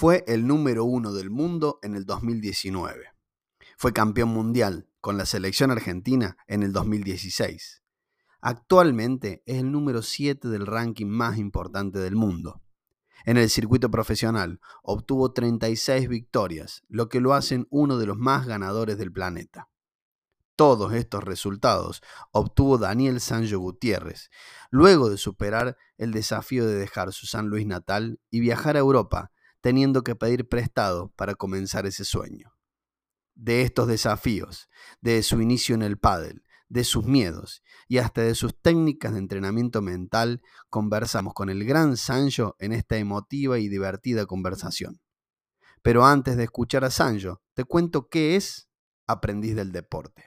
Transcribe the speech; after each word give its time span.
fue 0.00 0.24
el 0.26 0.46
número 0.46 0.86
uno 0.86 1.12
del 1.12 1.28
mundo 1.28 1.78
en 1.82 1.94
el 1.94 2.06
2019. 2.06 3.08
Fue 3.76 3.92
campeón 3.92 4.30
mundial 4.30 4.88
con 5.02 5.18
la 5.18 5.26
selección 5.26 5.70
argentina 5.70 6.38
en 6.46 6.62
el 6.62 6.72
2016. 6.72 7.82
Actualmente 8.40 9.42
es 9.44 9.58
el 9.58 9.70
número 9.70 10.00
7 10.00 10.48
del 10.48 10.66
ranking 10.66 11.04
más 11.04 11.36
importante 11.36 11.98
del 11.98 12.16
mundo. 12.16 12.62
En 13.26 13.36
el 13.36 13.50
circuito 13.50 13.90
profesional 13.90 14.58
obtuvo 14.82 15.34
36 15.34 16.08
victorias, 16.08 16.82
lo 16.88 17.10
que 17.10 17.20
lo 17.20 17.34
hacen 17.34 17.66
uno 17.68 17.98
de 17.98 18.06
los 18.06 18.16
más 18.16 18.46
ganadores 18.46 18.96
del 18.96 19.12
planeta. 19.12 19.68
Todos 20.56 20.94
estos 20.94 21.24
resultados 21.24 22.00
obtuvo 22.32 22.78
Daniel 22.78 23.20
Sancho 23.20 23.58
Gutiérrez, 23.58 24.30
luego 24.70 25.10
de 25.10 25.18
superar 25.18 25.76
el 25.98 26.12
desafío 26.12 26.66
de 26.66 26.76
dejar 26.76 27.12
su 27.12 27.26
San 27.26 27.48
Luis 27.48 27.66
natal 27.66 28.18
y 28.30 28.40
viajar 28.40 28.78
a 28.78 28.80
Europa, 28.80 29.30
teniendo 29.60 30.02
que 30.02 30.16
pedir 30.16 30.48
prestado 30.48 31.12
para 31.16 31.34
comenzar 31.34 31.86
ese 31.86 32.04
sueño. 32.04 32.54
De 33.34 33.62
estos 33.62 33.88
desafíos, 33.88 34.68
de 35.00 35.22
su 35.22 35.40
inicio 35.40 35.74
en 35.74 35.82
el 35.82 35.98
pádel, 35.98 36.42
de 36.68 36.84
sus 36.84 37.04
miedos 37.04 37.62
y 37.88 37.98
hasta 37.98 38.22
de 38.22 38.34
sus 38.34 38.58
técnicas 38.60 39.12
de 39.12 39.18
entrenamiento 39.18 39.82
mental, 39.82 40.40
conversamos 40.70 41.34
con 41.34 41.50
el 41.50 41.64
gran 41.64 41.96
Sancho 41.96 42.56
en 42.58 42.72
esta 42.72 42.96
emotiva 42.96 43.58
y 43.58 43.68
divertida 43.68 44.26
conversación. 44.26 45.00
Pero 45.82 46.04
antes 46.04 46.36
de 46.36 46.44
escuchar 46.44 46.84
a 46.84 46.90
Sancho, 46.90 47.42
te 47.54 47.64
cuento 47.64 48.08
qué 48.08 48.36
es 48.36 48.68
Aprendiz 49.06 49.56
del 49.56 49.72
Deporte. 49.72 50.24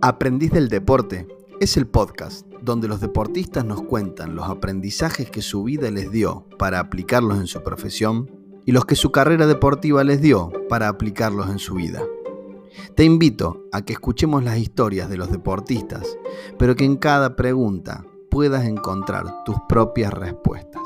Aprendiz 0.00 0.52
del 0.52 0.68
Deporte 0.68 1.26
es 1.60 1.76
el 1.76 1.88
podcast 1.88 2.47
donde 2.62 2.88
los 2.88 3.00
deportistas 3.00 3.64
nos 3.64 3.82
cuentan 3.82 4.34
los 4.34 4.48
aprendizajes 4.48 5.30
que 5.30 5.42
su 5.42 5.64
vida 5.64 5.90
les 5.90 6.10
dio 6.10 6.46
para 6.58 6.80
aplicarlos 6.80 7.38
en 7.38 7.46
su 7.46 7.62
profesión 7.62 8.30
y 8.64 8.72
los 8.72 8.84
que 8.84 8.96
su 8.96 9.10
carrera 9.10 9.46
deportiva 9.46 10.04
les 10.04 10.20
dio 10.20 10.52
para 10.68 10.88
aplicarlos 10.88 11.48
en 11.50 11.58
su 11.58 11.74
vida. 11.74 12.02
Te 12.94 13.04
invito 13.04 13.64
a 13.72 13.82
que 13.82 13.94
escuchemos 13.94 14.44
las 14.44 14.58
historias 14.58 15.08
de 15.08 15.16
los 15.16 15.30
deportistas, 15.30 16.06
pero 16.58 16.76
que 16.76 16.84
en 16.84 16.96
cada 16.96 17.36
pregunta 17.36 18.04
puedas 18.30 18.64
encontrar 18.64 19.44
tus 19.44 19.56
propias 19.68 20.12
respuestas. 20.12 20.82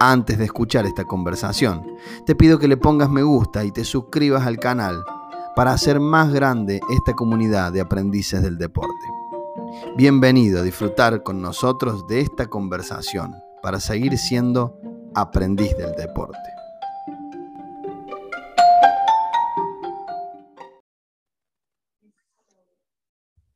Antes 0.00 0.38
de 0.38 0.44
escuchar 0.44 0.86
esta 0.86 1.04
conversación, 1.04 1.86
te 2.26 2.34
pido 2.34 2.58
que 2.58 2.68
le 2.68 2.76
pongas 2.76 3.08
me 3.08 3.22
gusta 3.22 3.64
y 3.64 3.70
te 3.70 3.84
suscribas 3.84 4.46
al 4.46 4.58
canal 4.58 5.04
para 5.54 5.72
hacer 5.72 6.00
más 6.00 6.32
grande 6.32 6.80
esta 6.90 7.14
comunidad 7.14 7.72
de 7.72 7.80
aprendices 7.80 8.42
del 8.42 8.58
deporte. 8.58 9.23
Bienvenido 9.96 10.60
a 10.60 10.62
disfrutar 10.62 11.22
con 11.22 11.40
nosotros 11.40 12.06
de 12.06 12.20
esta 12.20 12.48
conversación 12.48 13.34
para 13.62 13.78
seguir 13.80 14.18
siendo 14.18 14.78
aprendiz 15.14 15.76
del 15.76 15.92
deporte. 15.92 16.38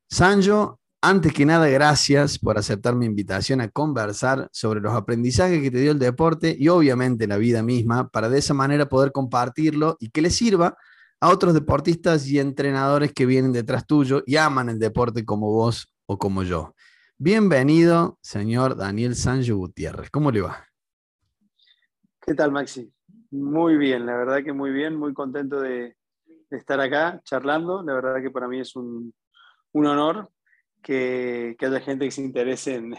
Sanjo, 0.09 0.81
antes 1.03 1.33
que 1.33 1.45
nada, 1.45 1.69
gracias 1.69 2.39
por 2.39 2.59
aceptar 2.59 2.95
mi 2.95 3.07
invitación 3.07 3.61
a 3.61 3.69
conversar 3.69 4.49
sobre 4.53 4.81
los 4.81 4.95
aprendizajes 4.95 5.61
que 5.63 5.71
te 5.71 5.81
dio 5.81 5.93
el 5.93 5.99
deporte 5.99 6.57
y 6.59 6.69
obviamente 6.69 7.27
la 7.27 7.37
vida 7.37 7.63
misma, 7.63 8.09
para 8.09 8.29
de 8.29 8.39
esa 8.39 8.55
manera 8.55 8.89
poder 8.89 9.13
compartirlo 9.13 9.97
y 10.01 10.11
que 10.11 10.23
le 10.23 10.31
sirva 10.31 10.77
a 11.21 11.31
otros 11.31 11.55
deportistas 11.55 12.27
y 12.29 12.39
entrenadores 12.39 13.13
que 13.13 13.27
vienen 13.27 13.53
detrás 13.53 13.87
tuyo 13.87 14.23
y 14.27 14.37
aman 14.37 14.69
el 14.69 14.79
deporte 14.79 15.25
como 15.25 15.51
vos 15.53 15.89
o 16.09 16.19
como 16.19 16.43
yo. 16.43 16.75
Bienvenido, 17.19 18.19
señor 18.23 18.77
Daniel 18.77 19.15
Sancho 19.15 19.57
Gutiérrez. 19.57 20.11
¿Cómo 20.11 20.31
le 20.31 20.41
va? 20.41 20.65
¿Qué 22.21 22.35
tal, 22.35 22.51
Maxi? 22.51 22.91
Muy 23.31 23.77
bien, 23.77 24.07
la 24.07 24.17
verdad 24.17 24.43
que 24.43 24.55
muy 24.55 24.71
bien, 24.71 24.97
muy 24.97 25.13
contento 25.13 25.61
de, 25.61 25.97
estar 26.51 26.81
acá 26.81 27.21
charlando. 27.25 27.83
La 27.83 27.93
verdad 27.93 28.23
que 28.23 28.31
para 28.31 28.49
mí 28.49 28.59
es 28.59 28.75
un, 28.75 29.13
honor 29.75 30.31
que, 30.83 31.55
haya 31.61 31.81
gente 31.81 32.07
que 32.07 32.11
se 32.11 32.23
interese 32.23 32.77
en, 32.77 32.97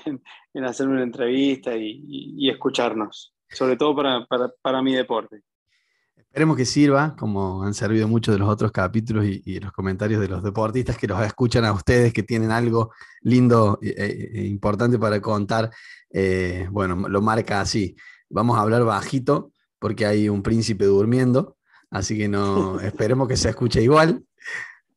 en, 0.53 0.63
hacer 0.65 0.87
una 0.87 1.01
entrevista 1.01 1.75
y, 1.75 2.47
escucharnos, 2.47 3.33
sobre 3.49 3.75
todo 3.75 3.95
para, 3.95 4.27
para 4.61 4.81
mi 4.83 4.93
deporte. 4.93 5.41
Esperemos 6.27 6.57
que 6.57 6.65
sirva, 6.65 7.15
como 7.15 7.63
han 7.63 7.73
servido 7.73 8.07
muchos 8.07 8.35
de 8.35 8.39
los 8.39 8.49
otros 8.49 8.71
capítulos 8.71 9.25
y, 9.25 9.59
los 9.59 9.71
comentarios 9.71 10.21
de 10.21 10.27
los 10.27 10.43
deportistas 10.43 10.97
que 10.97 11.07
los 11.07 11.21
escuchan 11.21 11.65
a 11.65 11.71
ustedes, 11.71 12.13
que 12.13 12.23
tienen 12.23 12.51
algo 12.51 12.91
lindo 13.21 13.79
e, 13.81 14.29
e 14.33 14.45
importante 14.45 14.99
para 14.99 15.21
contar. 15.21 15.71
Eh, 16.11 16.67
bueno, 16.71 17.07
lo 17.07 17.21
marca 17.21 17.61
así. 17.61 17.95
Vamos 18.29 18.57
a 18.57 18.61
hablar 18.61 18.83
bajito 18.83 19.51
porque 19.79 20.05
hay 20.05 20.29
un 20.29 20.43
príncipe 20.43 20.85
durmiendo, 20.85 21.57
así 21.89 22.17
que 22.17 22.27
no 22.27 22.79
esperemos 22.81 23.27
que 23.27 23.37
se 23.37 23.49
escuche 23.49 23.81
igual. 23.81 24.23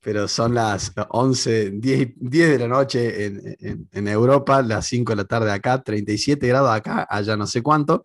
Pero 0.00 0.26
son 0.26 0.54
las 0.54 0.92
11, 1.10 1.70
10, 1.74 2.14
10 2.16 2.50
de 2.50 2.58
la 2.58 2.66
noche 2.66 3.26
en, 3.26 3.88
en 3.92 4.08
Europa, 4.08 4.60
las 4.60 4.86
5 4.86 5.12
de 5.12 5.16
la 5.16 5.24
tarde 5.24 5.52
acá, 5.52 5.80
37 5.80 6.44
grados 6.48 6.70
acá, 6.70 7.06
allá 7.08 7.36
no 7.36 7.46
sé 7.46 7.62
cuánto. 7.62 8.04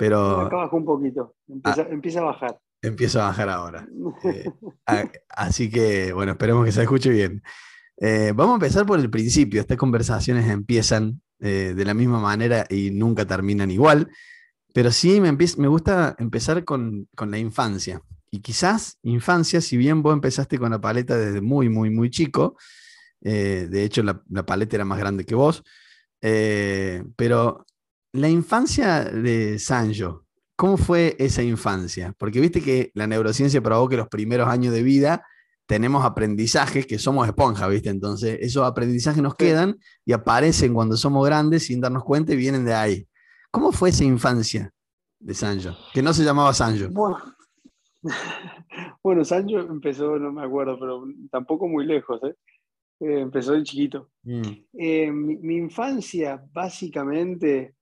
Pero. 0.00 0.40
Acá 0.40 0.56
bajó 0.56 0.78
un 0.78 0.86
poquito, 0.86 1.34
ah. 1.62 1.76
empieza, 1.90 2.20
a 2.20 2.22
bajar. 2.22 2.58
Empieza 2.80 3.22
a 3.22 3.28
bajar 3.28 3.50
ahora. 3.50 3.86
Eh, 4.92 5.10
así 5.28 5.70
que, 5.70 6.12
bueno, 6.14 6.32
esperemos 6.32 6.64
que 6.64 6.72
se 6.72 6.82
escuche 6.82 7.10
bien. 7.10 7.42
Eh, 7.98 8.32
vamos 8.34 8.54
a 8.54 8.56
empezar 8.56 8.86
por 8.86 8.98
el 8.98 9.10
principio. 9.10 9.60
Estas 9.60 9.76
conversaciones 9.76 10.48
empiezan 10.48 11.20
eh, 11.38 11.74
de 11.76 11.84
la 11.84 11.92
misma 11.92 12.18
manera 12.18 12.66
y 12.70 12.90
nunca 12.90 13.26
terminan 13.26 13.70
igual. 13.70 14.08
Pero 14.72 14.90
sí 14.90 15.20
me, 15.20 15.30
me 15.32 15.68
gusta 15.68 16.16
empezar 16.18 16.64
con, 16.64 17.06
con, 17.14 17.30
la 17.30 17.38
infancia. 17.38 18.00
Y 18.30 18.40
quizás 18.40 18.98
infancia, 19.02 19.60
si 19.60 19.76
bien 19.76 20.02
vos 20.02 20.14
empezaste 20.14 20.58
con 20.58 20.70
la 20.70 20.80
paleta 20.80 21.16
desde 21.18 21.42
muy, 21.42 21.68
muy, 21.68 21.90
muy 21.90 22.08
chico, 22.08 22.56
de 23.20 23.84
hecho 23.84 24.02
la, 24.02 24.22
la, 24.30 24.46
paleta 24.46 24.76
era 24.76 24.84
más 24.86 24.98
grande 24.98 25.26
que 25.26 25.34
vos, 25.34 25.62
pero 26.20 27.66
la 28.12 28.28
infancia 28.28 29.04
de 29.04 29.58
Sanjo, 29.58 30.24
¿cómo 30.56 30.76
fue 30.76 31.16
esa 31.18 31.42
infancia? 31.42 32.14
Porque 32.18 32.40
viste 32.40 32.60
que 32.60 32.90
la 32.94 33.06
neurociencia 33.06 33.62
probó 33.62 33.88
que 33.88 33.96
los 33.96 34.08
primeros 34.08 34.48
años 34.48 34.72
de 34.72 34.82
vida 34.82 35.24
tenemos 35.70 36.04
aprendizajes 36.04 36.84
que 36.84 36.98
somos 36.98 37.28
esponja, 37.28 37.68
¿viste? 37.68 37.90
Entonces, 37.90 38.38
esos 38.40 38.66
aprendizajes 38.66 39.22
nos 39.22 39.36
quedan 39.36 39.76
y 40.04 40.12
aparecen 40.12 40.74
cuando 40.74 40.96
somos 40.96 41.24
grandes 41.24 41.66
sin 41.66 41.80
darnos 41.80 42.02
cuenta 42.02 42.32
y 42.32 42.36
vienen 42.36 42.64
de 42.64 42.74
ahí. 42.74 43.06
¿Cómo 43.52 43.70
fue 43.70 43.90
esa 43.90 44.02
infancia 44.02 44.72
de 45.20 45.32
Sanjo? 45.32 45.76
Que 45.94 46.02
no 46.02 46.12
se 46.12 46.24
llamaba 46.24 46.52
Sanjo. 46.52 46.88
Bueno, 46.90 47.18
bueno 49.02 49.24
Sanjo 49.24 49.60
empezó, 49.60 50.18
no 50.18 50.32
me 50.32 50.44
acuerdo, 50.44 50.76
pero 50.78 51.04
tampoco 51.30 51.68
muy 51.68 51.86
lejos, 51.86 52.20
¿eh? 52.24 52.34
eh 52.98 53.20
empezó 53.20 53.52
de 53.52 53.62
chiquito. 53.62 54.10
Mm. 54.24 54.42
Eh, 54.72 55.12
mi, 55.12 55.56
infancia, 55.56 56.42
básicamente, 56.52 57.76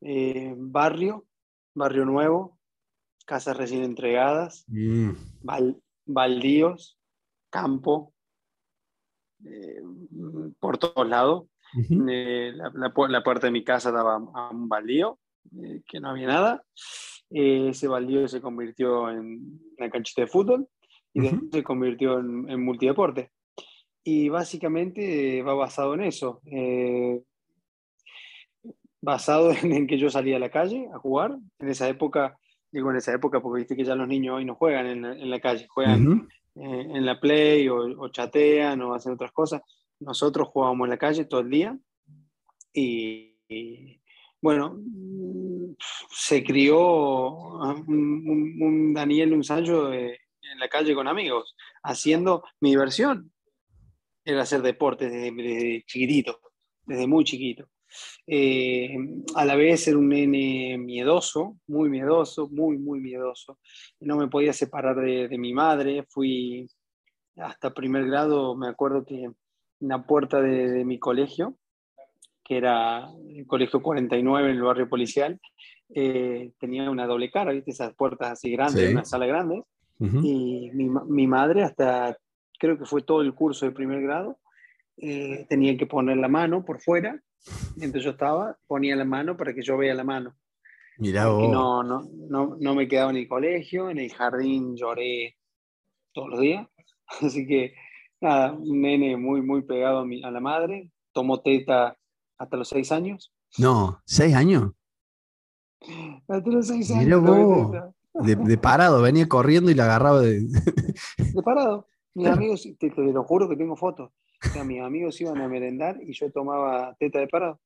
eh, 0.00 0.54
barrio, 0.56 1.26
barrio 1.74 2.04
nuevo, 2.04 2.58
casas 3.24 3.56
recién 3.56 3.82
entregadas, 3.82 4.64
mm. 4.68 5.10
baldíos, 6.06 6.98
campo, 7.50 8.12
eh, 9.44 9.82
por 10.60 10.78
todos 10.78 11.08
lados. 11.08 11.48
Eh, 12.08 12.52
la, 12.54 12.92
puerta 12.92 13.46
de 13.46 13.50
mi 13.50 13.64
casa 13.64 13.90
daba 13.90 14.14
a 14.14 14.50
un 14.50 14.68
baldío, 14.68 15.18
que 15.86 16.00
no 16.00 16.10
había 16.10 16.28
nada. 16.28 16.64
ese 17.28 17.88
baldío 17.88 18.28
se 18.28 18.40
convirtió 18.40 19.10
en 19.10 19.60
una 19.76 19.90
canchita 19.90 20.22
de 20.22 20.28
fútbol 20.28 20.68
y 21.12 21.20
después 21.20 21.50
se 21.52 21.62
convirtió 21.62 22.18
en, 22.20 22.48
en, 22.48 22.64
multideporte. 22.64 23.32
Y 24.04 24.28
básicamente 24.28 25.42
va 25.42 25.54
basado 25.54 25.94
en 25.94 26.02
eso 26.02 26.40
basado 29.06 29.52
en, 29.62 29.86
que 29.86 29.98
yo 29.98 30.10
salía 30.10 30.36
a 30.36 30.40
la 30.40 30.50
calle 30.50 30.88
a 30.92 30.98
jugar. 30.98 31.38
En 31.60 31.68
esa 31.68 31.88
época, 31.88 32.36
digo 32.70 32.90
en 32.90 32.96
esa 32.96 33.14
época 33.14 33.40
porque 33.40 33.60
viste 33.60 33.76
que 33.76 33.84
ya 33.84 33.94
los 33.94 34.08
niños 34.08 34.36
hoy 34.36 34.44
no 34.44 34.56
juegan 34.56 34.86
en, 34.86 35.30
la 35.30 35.40
calle, 35.40 35.66
juegan 35.68 36.28
eh, 36.56 36.86
en 36.94 37.06
la 37.06 37.18
play 37.18 37.68
o, 37.68 38.08
chatean 38.08 38.82
o 38.82 38.94
hacen 38.94 39.12
otras 39.12 39.32
cosas. 39.32 39.62
Nosotros 40.00 40.48
jugábamos 40.48 40.86
en 40.86 40.90
la 40.90 40.98
calle 40.98 41.24
todo 41.24 41.40
el 41.40 41.50
día 41.50 41.78
y, 42.74 44.02
bueno, 44.42 44.78
se 46.10 46.42
crió 46.42 46.78
un, 47.86 48.92
Daniel, 48.92 49.32
un 49.32 49.44
Sancho 49.44 49.92
eh, 49.92 50.18
en 50.52 50.58
la 50.58 50.68
calle 50.68 50.94
con 50.94 51.08
amigos, 51.08 51.54
haciendo 51.82 52.42
mi 52.60 52.70
diversión. 52.70 53.32
Era 54.24 54.42
hacer 54.42 54.62
deporte 54.62 55.08
desde 55.08 55.84
chiquitito, 55.86 56.40
desde 56.84 57.06
muy 57.06 57.24
chiquito. 57.24 57.68
Eh, 58.26 58.96
a 59.34 59.44
la 59.44 59.56
vez 59.56 59.86
era 59.88 59.98
un 59.98 60.08
nene 60.08 60.76
miedoso, 60.78 61.58
muy 61.66 61.88
miedoso, 61.88 62.48
muy, 62.48 62.78
muy 62.78 63.00
miedoso. 63.00 63.58
No 64.00 64.16
me 64.16 64.28
podía 64.28 64.52
separar 64.52 64.96
de, 64.96 65.36
mi 65.38 65.52
madre. 65.52 66.04
Fui 66.08 66.68
hasta 67.36 67.74
primer 67.74 68.06
grado, 68.06 68.56
me 68.56 68.68
acuerdo 68.68 69.04
que 69.04 69.24
en 69.24 69.34
la 69.80 70.04
puerta 70.04 70.40
de, 70.40 70.84
mi 70.84 70.98
colegio, 70.98 71.56
que 72.42 72.56
era 72.56 73.08
el 73.28 73.46
colegio 73.46 73.82
49 73.82 74.50
en 74.50 74.56
el 74.56 74.62
barrio 74.62 74.88
policial, 74.88 75.40
eh, 75.94 76.52
tenía 76.58 76.90
una 76.90 77.06
doble 77.06 77.30
cara, 77.30 77.52
¿viste? 77.52 77.70
Esas 77.70 77.94
puertas 77.94 78.32
así 78.32 78.50
grandes, 78.50 78.90
una 78.90 79.04
sala 79.04 79.26
grande. 79.26 79.62
Y 79.98 80.70
mi, 80.74 80.90
mi, 81.08 81.26
madre, 81.26 81.62
hasta 81.62 82.18
creo 82.58 82.78
que 82.78 82.84
fue 82.84 83.00
todo 83.00 83.22
el 83.22 83.34
curso 83.34 83.64
de 83.64 83.72
primer 83.72 84.02
grado, 84.02 84.38
eh, 84.98 85.46
tenía 85.48 85.76
que 85.76 85.86
poner 85.86 86.16
la 86.16 86.28
mano 86.28 86.64
por 86.64 86.80
fuera. 86.80 87.20
Entonces 87.76 88.04
yo 88.04 88.10
estaba, 88.10 88.56
ponía 88.66 88.96
la 88.96 89.04
mano 89.04 89.36
para 89.36 89.54
que 89.54 89.62
yo 89.62 89.76
vea 89.76 89.94
la 89.94 90.04
mano. 90.04 90.34
Mira 90.98 91.24
No, 91.24 91.82
no, 91.82 92.08
no, 92.28 92.56
no 92.58 92.74
me 92.74 92.88
quedaba 92.88 93.10
en 93.10 93.18
el 93.18 93.28
colegio, 93.28 93.90
en 93.90 93.98
el 93.98 94.12
jardín 94.12 94.76
lloré 94.76 95.36
todos 96.12 96.30
los 96.30 96.40
días. 96.40 96.66
Así 97.20 97.46
que, 97.46 97.74
nada, 98.20 98.52
un 98.52 98.80
nene 98.80 99.16
muy, 99.16 99.42
muy 99.42 99.62
pegado 99.62 100.00
a, 100.00 100.04
mi, 100.06 100.22
a 100.24 100.30
la 100.30 100.40
madre. 100.40 100.90
Tomó 101.12 101.40
teta 101.40 101.96
hasta 102.38 102.56
los 102.56 102.68
seis 102.68 102.92
años. 102.92 103.32
No, 103.58 104.00
¿seis 104.04 104.34
años? 104.34 104.72
Hasta 106.28 106.50
los 106.50 106.66
seis 106.66 106.90
años. 106.90 107.22
De, 108.14 108.58
parado, 108.58 109.02
venía 109.02 109.28
corriendo 109.28 109.70
y 109.70 109.74
la 109.74 109.84
agarraba 109.84 110.20
de. 110.20 110.40
de 110.40 111.42
parado. 111.44 111.86
Mis 112.14 112.28
amigos, 112.28 112.66
te, 112.78 112.90
lo 112.96 113.24
juro 113.24 113.46
que 113.46 113.56
tengo 113.56 113.76
fotos. 113.76 114.10
O 114.44 114.48
sea, 114.48 114.64
mis 114.64 114.80
amigos 114.80 115.20
iban 115.20 115.40
a 115.40 115.48
merendar 115.48 115.98
y 116.02 116.12
yo 116.12 116.30
tomaba 116.30 116.94
teta 116.98 117.20
de 117.20 117.28
parado. 117.28 117.60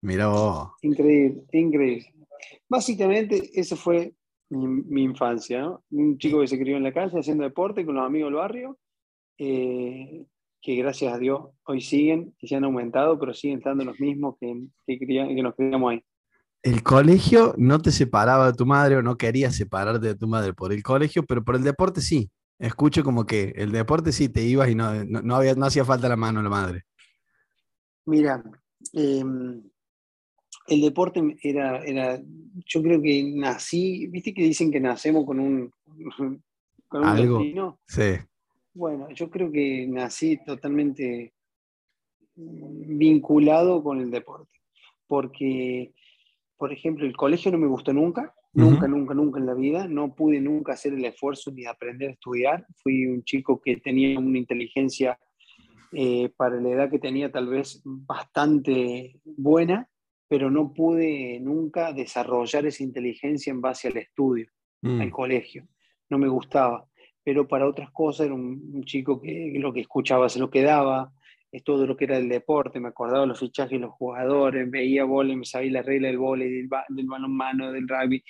Mira 0.00 0.28
vos. 0.28 0.70
Increíble, 0.82 1.42
increíble. 1.52 2.14
Básicamente, 2.68 3.50
esa 3.54 3.76
fue 3.76 4.14
mi, 4.50 5.02
infancia, 5.02 5.60
¿no? 5.60 5.82
Un 5.90 6.18
chico 6.18 6.40
que 6.40 6.46
se 6.46 6.58
crió 6.58 6.76
en 6.76 6.84
la 6.84 6.92
calle 6.92 7.18
haciendo 7.18 7.44
deporte 7.44 7.84
con 7.84 7.96
los 7.96 8.06
amigos 8.06 8.28
del 8.28 8.36
barrio, 8.36 8.78
eh, 9.38 10.24
que 10.60 10.76
gracias 10.76 11.12
a 11.12 11.18
Dios 11.18 11.48
hoy 11.64 11.80
siguen 11.80 12.34
y 12.40 12.48
se 12.48 12.56
han 12.56 12.64
aumentado, 12.64 13.18
pero 13.18 13.34
siguen 13.34 13.58
estando 13.58 13.84
los 13.84 13.98
mismos 13.98 14.36
que, 14.40 14.66
que, 14.86 14.98
que 14.98 15.42
nos 15.42 15.54
criamos 15.54 15.92
ahí 15.92 16.04
el 16.62 16.82
colegio 16.82 17.54
no 17.56 17.80
te 17.80 17.92
separaba 17.92 18.46
de 18.46 18.52
tu 18.52 18.66
madre 18.66 18.96
o 18.96 19.02
no 19.02 19.16
querías 19.16 19.54
separarte 19.54 20.06
de 20.06 20.14
tu 20.14 20.26
madre 20.26 20.52
por 20.52 20.72
el 20.72 20.82
colegio, 20.82 21.24
pero 21.24 21.44
por 21.44 21.56
el 21.56 21.62
deporte 21.62 22.00
sí. 22.00 22.30
Escucho 22.58 23.04
como 23.04 23.24
que 23.24 23.52
el 23.56 23.70
deporte 23.70 24.12
sí 24.12 24.28
te 24.28 24.42
ibas 24.42 24.68
y 24.68 24.74
no, 24.74 25.04
no, 25.04 25.36
había, 25.36 25.54
no 25.54 25.66
hacía 25.66 25.84
falta 25.84 26.08
la 26.08 26.16
mano 26.16 26.42
la 26.42 26.48
madre. 26.48 26.84
Mira, 28.06 28.42
em, 28.92 29.62
el 30.66 30.80
deporte 30.80 31.38
era, 31.42 31.84
era, 31.84 32.20
yo 32.66 32.82
creo 32.82 33.00
que 33.00 33.22
nací, 33.34 34.06
viste 34.08 34.34
que 34.34 34.42
dicen 34.42 34.70
que 34.70 34.80
nacemos 34.80 35.24
con 35.24 35.38
un, 35.38 35.72
con 36.88 37.04
un 37.08 37.16
destino. 37.16 37.78
Sí. 37.86 38.16
Bueno, 38.74 39.08
yo 39.10 39.30
creo 39.30 39.50
que 39.50 39.86
nací 39.88 40.38
totalmente 40.44 41.34
vinculado 42.34 43.82
con 43.82 44.00
el 44.00 44.10
deporte, 44.10 44.60
porque 45.06 45.92
por 46.58 46.72
ejemplo, 46.72 47.06
el 47.06 47.16
colegio 47.16 47.52
no 47.52 47.58
me 47.58 47.68
gustó 47.68 47.92
nunca, 47.92 48.34
nunca, 48.52 48.88
nunca, 48.88 49.14
nunca 49.14 49.38
en 49.38 49.46
la 49.46 49.54
vida. 49.54 49.88
No 49.88 50.14
pude 50.14 50.40
nunca 50.40 50.72
hacer 50.72 50.94
el 50.94 51.04
esfuerzo 51.04 51.50
ni 51.50 51.66
aprender 51.66 52.10
a 52.10 52.12
estudiar. 52.12 52.66
Fui 52.82 53.06
un 53.06 53.22
chico 53.24 53.60
que 53.60 53.76
tenía 53.78 54.18
una 54.18 54.38
inteligencia 54.38 55.18
eh, 55.92 56.30
para 56.36 56.60
la 56.60 56.68
edad 56.68 56.90
que 56.90 56.98
tenía 56.98 57.32
tal 57.32 57.48
vez 57.48 57.80
bastante 57.84 59.20
buena, 59.24 59.88
pero 60.28 60.50
no 60.50 60.74
pude 60.74 61.40
nunca 61.40 61.92
desarrollar 61.92 62.66
esa 62.66 62.82
inteligencia 62.82 63.50
en 63.50 63.62
base 63.62 63.88
al 63.88 63.96
estudio, 63.96 64.48
al 64.82 65.08
mm. 65.08 65.10
colegio. 65.10 65.66
No 66.10 66.18
me 66.18 66.28
gustaba. 66.28 66.86
Pero 67.24 67.48
para 67.48 67.66
otras 67.66 67.90
cosas 67.90 68.26
era 68.26 68.34
un, 68.34 68.84
chico 68.84 69.20
que 69.20 69.54
lo 69.58 69.72
que 69.72 69.80
escuchaba 69.80 70.28
se 70.28 70.38
lo 70.38 70.50
quedaba, 70.50 71.12
todo 71.64 71.86
lo 71.86 71.96
que 71.96 72.04
era 72.04 72.18
el 72.18 72.28
deporte, 72.28 72.80
me 72.80 72.88
acordaba 72.88 73.26
los 73.26 73.40
fichajes 73.40 73.72
de 73.72 73.86
los 73.86 73.92
jugadores, 73.92 74.70
veía 74.70 75.04
vóley, 75.04 75.36
me 75.36 75.44
sabía 75.44 75.72
la 75.72 75.82
regla 75.82 76.08
del 76.08 76.18
vóley, 76.18 76.50
del, 76.50 76.68
del 76.88 77.06
balonmano, 77.06 77.72
del 77.72 77.88
rugby, 77.88 78.22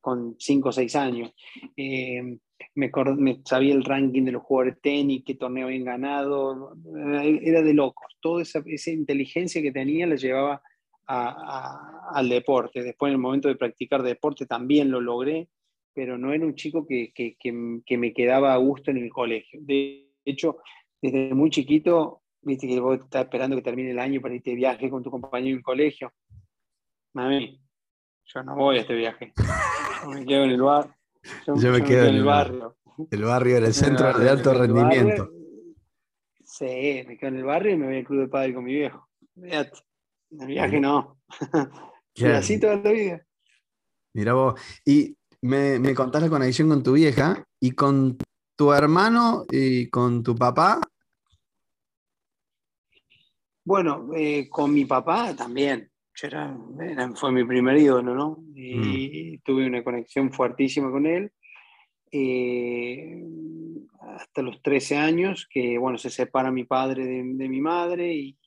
con 0.00 0.36
5 0.38 0.68
o 0.68 0.72
6 0.72 0.96
años. 0.96 1.32
Eh, 1.76 2.38
me, 2.74 2.90
me, 3.16 3.40
sabía 3.44 3.74
el 3.74 3.84
ranking 3.84 4.24
de 4.24 4.32
los 4.32 4.42
jugadores 4.42 4.76
de 4.76 4.80
tenis, 4.80 5.22
qué 5.24 5.34
torneo 5.34 5.66
habían 5.66 5.84
ganado, 5.84 6.74
era 7.42 7.62
de 7.62 7.74
locos. 7.74 8.16
Toda 8.20 8.42
esa, 8.42 8.62
esa 8.66 8.90
inteligencia 8.90 9.62
que 9.62 9.72
tenía 9.72 10.06
la 10.06 10.16
llevaba 10.16 10.62
al 11.06 12.28
deporte. 12.28 12.82
Después 12.82 13.10
en 13.10 13.14
el 13.14 13.20
momento 13.20 13.48
de 13.48 13.56
practicar 13.56 14.02
deporte 14.02 14.46
también 14.46 14.90
lo 14.90 15.00
logré, 15.00 15.48
pero 15.92 16.16
no 16.16 16.32
era 16.32 16.46
un 16.46 16.54
chico 16.54 16.86
que, 16.86 17.12
que, 17.14 17.36
que 17.38 17.98
me 17.98 18.12
quedaba 18.14 18.54
a 18.54 18.56
gusto 18.56 18.90
en 18.90 18.98
el 18.98 19.10
colegio. 19.10 19.60
De 19.62 20.08
hecho, 20.24 20.58
desde 21.02 21.34
muy 21.34 21.50
chiquito 21.50 22.21
viste 22.42 22.66
que 22.66 22.80
vos 22.80 22.98
estás 22.98 23.24
esperando 23.24 23.56
que 23.56 23.62
termine 23.62 23.90
el 23.92 23.98
año 23.98 24.20
para 24.20 24.34
irte 24.34 24.50
de 24.50 24.56
viaje 24.56 24.90
con 24.90 25.02
tu 25.02 25.10
compañero 25.10 25.56
en 25.56 25.62
colegio. 25.62 26.12
Mami, 27.14 27.60
yo 28.26 28.42
no 28.42 28.56
voy 28.56 28.78
a 28.78 28.80
este 28.80 28.94
viaje. 28.94 29.32
Yo 30.02 30.08
me 30.10 30.26
quedo 30.26 30.44
en 30.44 30.50
el 30.50 30.62
bar. 30.62 30.96
Yo, 31.46 31.54
me, 31.54 31.84
quedo 31.84 32.06
en 32.06 32.14
el 32.16 32.24
barrio. 32.24 32.76
El 33.10 33.22
barrio 33.22 33.56
era 33.58 33.66
el 33.66 33.74
centro 33.74 34.12
de 34.18 34.28
alto 34.28 34.52
rendimiento. 34.52 35.30
sí, 36.44 37.04
me 37.06 37.16
quedo 37.16 37.28
en 37.28 37.36
el 37.36 37.44
barrio 37.44 37.72
y 37.72 37.76
me 37.76 37.86
voy 37.86 37.96
al 37.98 38.04
club 38.04 38.20
de 38.22 38.28
padre 38.28 38.54
con 38.54 38.64
mi 38.64 38.74
viejo. 38.74 39.08
Fíjate, 39.40 39.78
el 40.30 40.46
viaje 40.46 40.80
no. 40.80 41.20
y 42.14 42.24
así 42.24 42.58
toda 42.58 42.76
la 42.76 42.90
vida. 42.90 43.26
Mira 44.14 44.34
vos. 44.34 44.60
Y 44.84 45.16
me, 45.42 45.78
me 45.78 45.94
contás 45.94 46.22
la 46.22 46.28
conexión 46.28 46.68
con 46.68 46.82
tu 46.82 46.94
vieja 46.94 47.44
y 47.60 47.70
con 47.70 48.18
tu 48.56 48.72
hermano 48.72 49.44
y 49.50 49.88
con 49.88 50.22
tu 50.22 50.34
papá 50.34 50.80
bueno, 53.64 54.10
eh, 54.14 54.48
con 54.48 54.72
mi 54.72 54.84
papá 54.84 55.34
también. 55.36 55.90
era, 56.22 56.56
fue 57.14 57.32
mi 57.32 57.44
primer 57.44 57.76
ídolo, 57.76 58.14
¿no? 58.14 58.38
Y 58.54 59.36
mm. 59.36 59.40
tuve 59.44 59.66
una 59.66 59.84
conexión 59.84 60.32
fuertísima 60.32 60.90
con 60.90 61.06
él. 61.06 61.32
Eh, 62.10 63.24
hasta 64.00 64.42
los 64.42 64.60
13 64.62 64.96
años, 64.96 65.48
que 65.50 65.78
bueno, 65.78 65.96
se 65.96 66.10
separa 66.10 66.50
mi 66.50 66.64
padre 66.64 67.06
de, 67.06 67.22
mi 67.22 67.60
madre 67.60 68.12
y, 68.12 68.38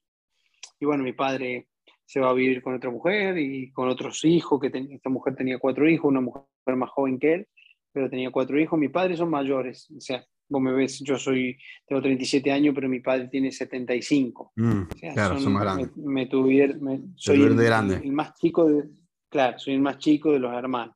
y, 0.79 0.85
bueno, 0.85 1.03
mi 1.03 1.13
padre 1.13 1.69
se 2.05 2.19
va 2.19 2.29
a 2.29 2.33
vivir 2.33 2.61
con 2.61 2.75
otra 2.75 2.91
mujer 2.91 3.37
y 3.39 3.71
con 3.71 3.89
otros 3.89 4.23
hijos, 4.25 4.59
que 4.59 4.71
esta 4.91 5.09
mujer 5.09 5.35
tenía 5.35 5.57
cuatro 5.57 5.89
hijos, 5.89 6.09
una 6.09 6.21
mujer 6.21 6.75
más 6.75 6.89
joven 6.91 7.17
que 7.17 7.33
él, 7.33 7.47
pero 7.91 8.09
tenía 8.09 8.29
cuatro 8.29 8.59
hijos. 8.59 8.77
Mis 8.77 8.91
padres 8.91 9.17
son 9.17 9.29
mayores, 9.29 9.89
o 9.95 9.99
sea, 9.99 10.23
Vos 10.47 10.61
me 10.61 10.71
ves, 10.73 10.99
yo 10.99 11.17
soy, 11.17 11.57
tengo 11.87 12.01
37 12.01 12.51
años, 12.51 12.75
pero 12.75 12.87
mi 12.87 12.99
padre 12.99 13.27
tiene 13.29 13.51
75. 13.51 14.53
Mm, 14.55 14.81
claro, 15.13 15.39
son, 15.39 15.53
más 15.53 15.63
grandes. 15.63 15.97
Me, 15.97 16.27
tuvieron, 16.27 17.13
soy 17.15 17.41
el, 17.41 17.55
grande. 17.55 17.95
El, 17.95 18.11
más 18.11 18.35
chico 18.35 18.65
de, 18.65 18.83
claro, 19.29 19.57
soy 19.57 19.73
el 19.73 19.81
más 19.81 19.97
chico 19.97 20.31
de 20.31 20.39
los 20.39 20.53
hermanos. 20.53 20.95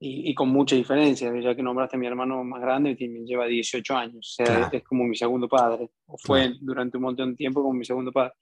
Y, 0.00 0.30
y, 0.30 0.34
con 0.34 0.48
mucha 0.48 0.74
diferencia, 0.74 1.32
ya 1.40 1.54
que 1.54 1.62
nombraste 1.62 1.96
a 1.96 1.98
mi 1.98 2.06
hermano 2.06 2.42
más 2.42 2.60
grande, 2.60 2.96
que 2.96 3.08
me 3.08 3.20
lleva 3.20 3.46
18 3.46 3.96
años. 3.96 4.36
O 4.38 4.44
sea, 4.44 4.68
es 4.72 4.82
como 4.82 5.04
mi 5.04 5.16
segundo 5.16 5.48
padre. 5.48 5.88
O 6.06 6.18
fue 6.18 6.52
durante 6.60 6.96
un 6.96 7.04
montón 7.04 7.30
de 7.30 7.36
tiempo 7.36 7.62
como 7.62 7.74
mi 7.74 7.84
segundo 7.84 8.10
padre. 8.12 8.34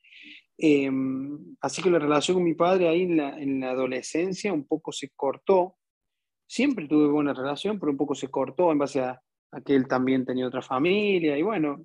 Em, 0.58 1.56
así 1.60 1.82
que 1.82 1.90
la 1.90 1.98
relación 1.98 2.36
con 2.36 2.44
mi 2.44 2.54
padre 2.54 2.88
ahí 2.88 3.02
en 3.02 3.16
la, 3.16 3.38
en 3.38 3.60
la 3.60 3.70
adolescencia 3.70 4.52
un 4.52 4.66
poco 4.66 4.92
se 4.92 5.10
cortó. 5.14 5.76
Siempre 6.46 6.88
tuve 6.88 7.08
buena 7.08 7.34
relación, 7.34 7.78
pero 7.78 7.92
un 7.92 7.98
poco 7.98 8.14
se 8.14 8.28
cortó 8.28 8.72
en 8.72 8.78
base 8.78 9.00
a, 9.00 9.20
aquel 9.52 9.86
también 9.86 10.24
tenía 10.24 10.46
otra 10.46 10.62
familia 10.62 11.36
y 11.36 11.42
bueno, 11.42 11.84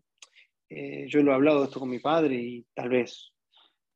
eh, 0.70 1.06
yo 1.08 1.22
lo 1.22 1.32
he 1.32 1.36
hablado 1.36 1.64
esto 1.64 1.80
con 1.80 1.90
mi 1.90 2.00
padre 2.00 2.36
y 2.36 2.66
tal 2.74 2.90
vez 2.90 3.32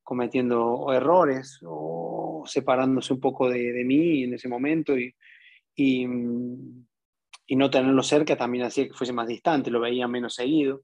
cometiendo 0.03 0.91
errores 0.93 1.59
o 1.63 2.43
separándose 2.45 3.13
un 3.13 3.19
poco 3.19 3.49
de, 3.49 3.83
mí 3.85 4.23
en 4.23 4.33
ese 4.33 4.47
momento 4.47 4.97
y, 4.97 5.15
y, 5.75 6.05
no 7.55 7.69
tenerlo 7.69 8.01
cerca 8.01 8.37
también 8.37 8.63
hacía 8.63 8.87
que 8.87 8.93
fuese 8.93 9.11
más 9.11 9.27
distante, 9.27 9.69
lo 9.69 9.81
veía 9.81 10.07
menos 10.07 10.35
seguido. 10.35 10.83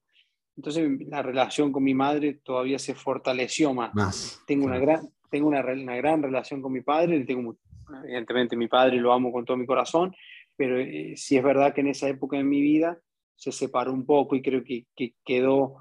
Entonces 0.58 0.89
la 1.08 1.22
relación 1.22 1.72
con 1.72 1.84
mi 1.84 1.94
madre 1.94 2.39
todavía 2.44 2.77
se 2.77 2.94
fortaleció 2.94 3.74
más. 3.74 4.41
tengo, 4.46 4.65
una 4.65 4.77
gran, 4.77 5.08
tengo 5.29 5.48
una, 5.48 5.62
una, 5.62 5.96
gran 5.96 6.22
relación 6.22 6.62
con 6.62 6.74
mi 6.74 6.82
padre, 6.82 7.24
tengo, 7.25 7.58
evidentemente 8.03 8.58
mi 8.58 8.67
padre 8.67 8.98
lo 8.98 9.13
amo 9.13 9.32
con 9.32 9.46
todo 9.46 9.56
mi 9.56 9.65
corazón, 9.65 10.13
pero 10.57 10.79
eh, 10.79 11.13
sí 11.15 11.37
es 11.37 11.43
verdad 11.43 11.73
que 11.73 11.81
en 11.81 11.87
esa 11.87 12.09
época 12.09 12.37
de 12.37 12.43
mi 12.43 12.61
vida 12.61 12.99
se 13.35 13.51
separó 13.51 13.93
un 13.93 14.05
poco 14.05 14.35
y 14.35 14.41
creo 14.41 14.63
que, 14.63 14.85
que 14.95 15.13
quedó, 15.23 15.77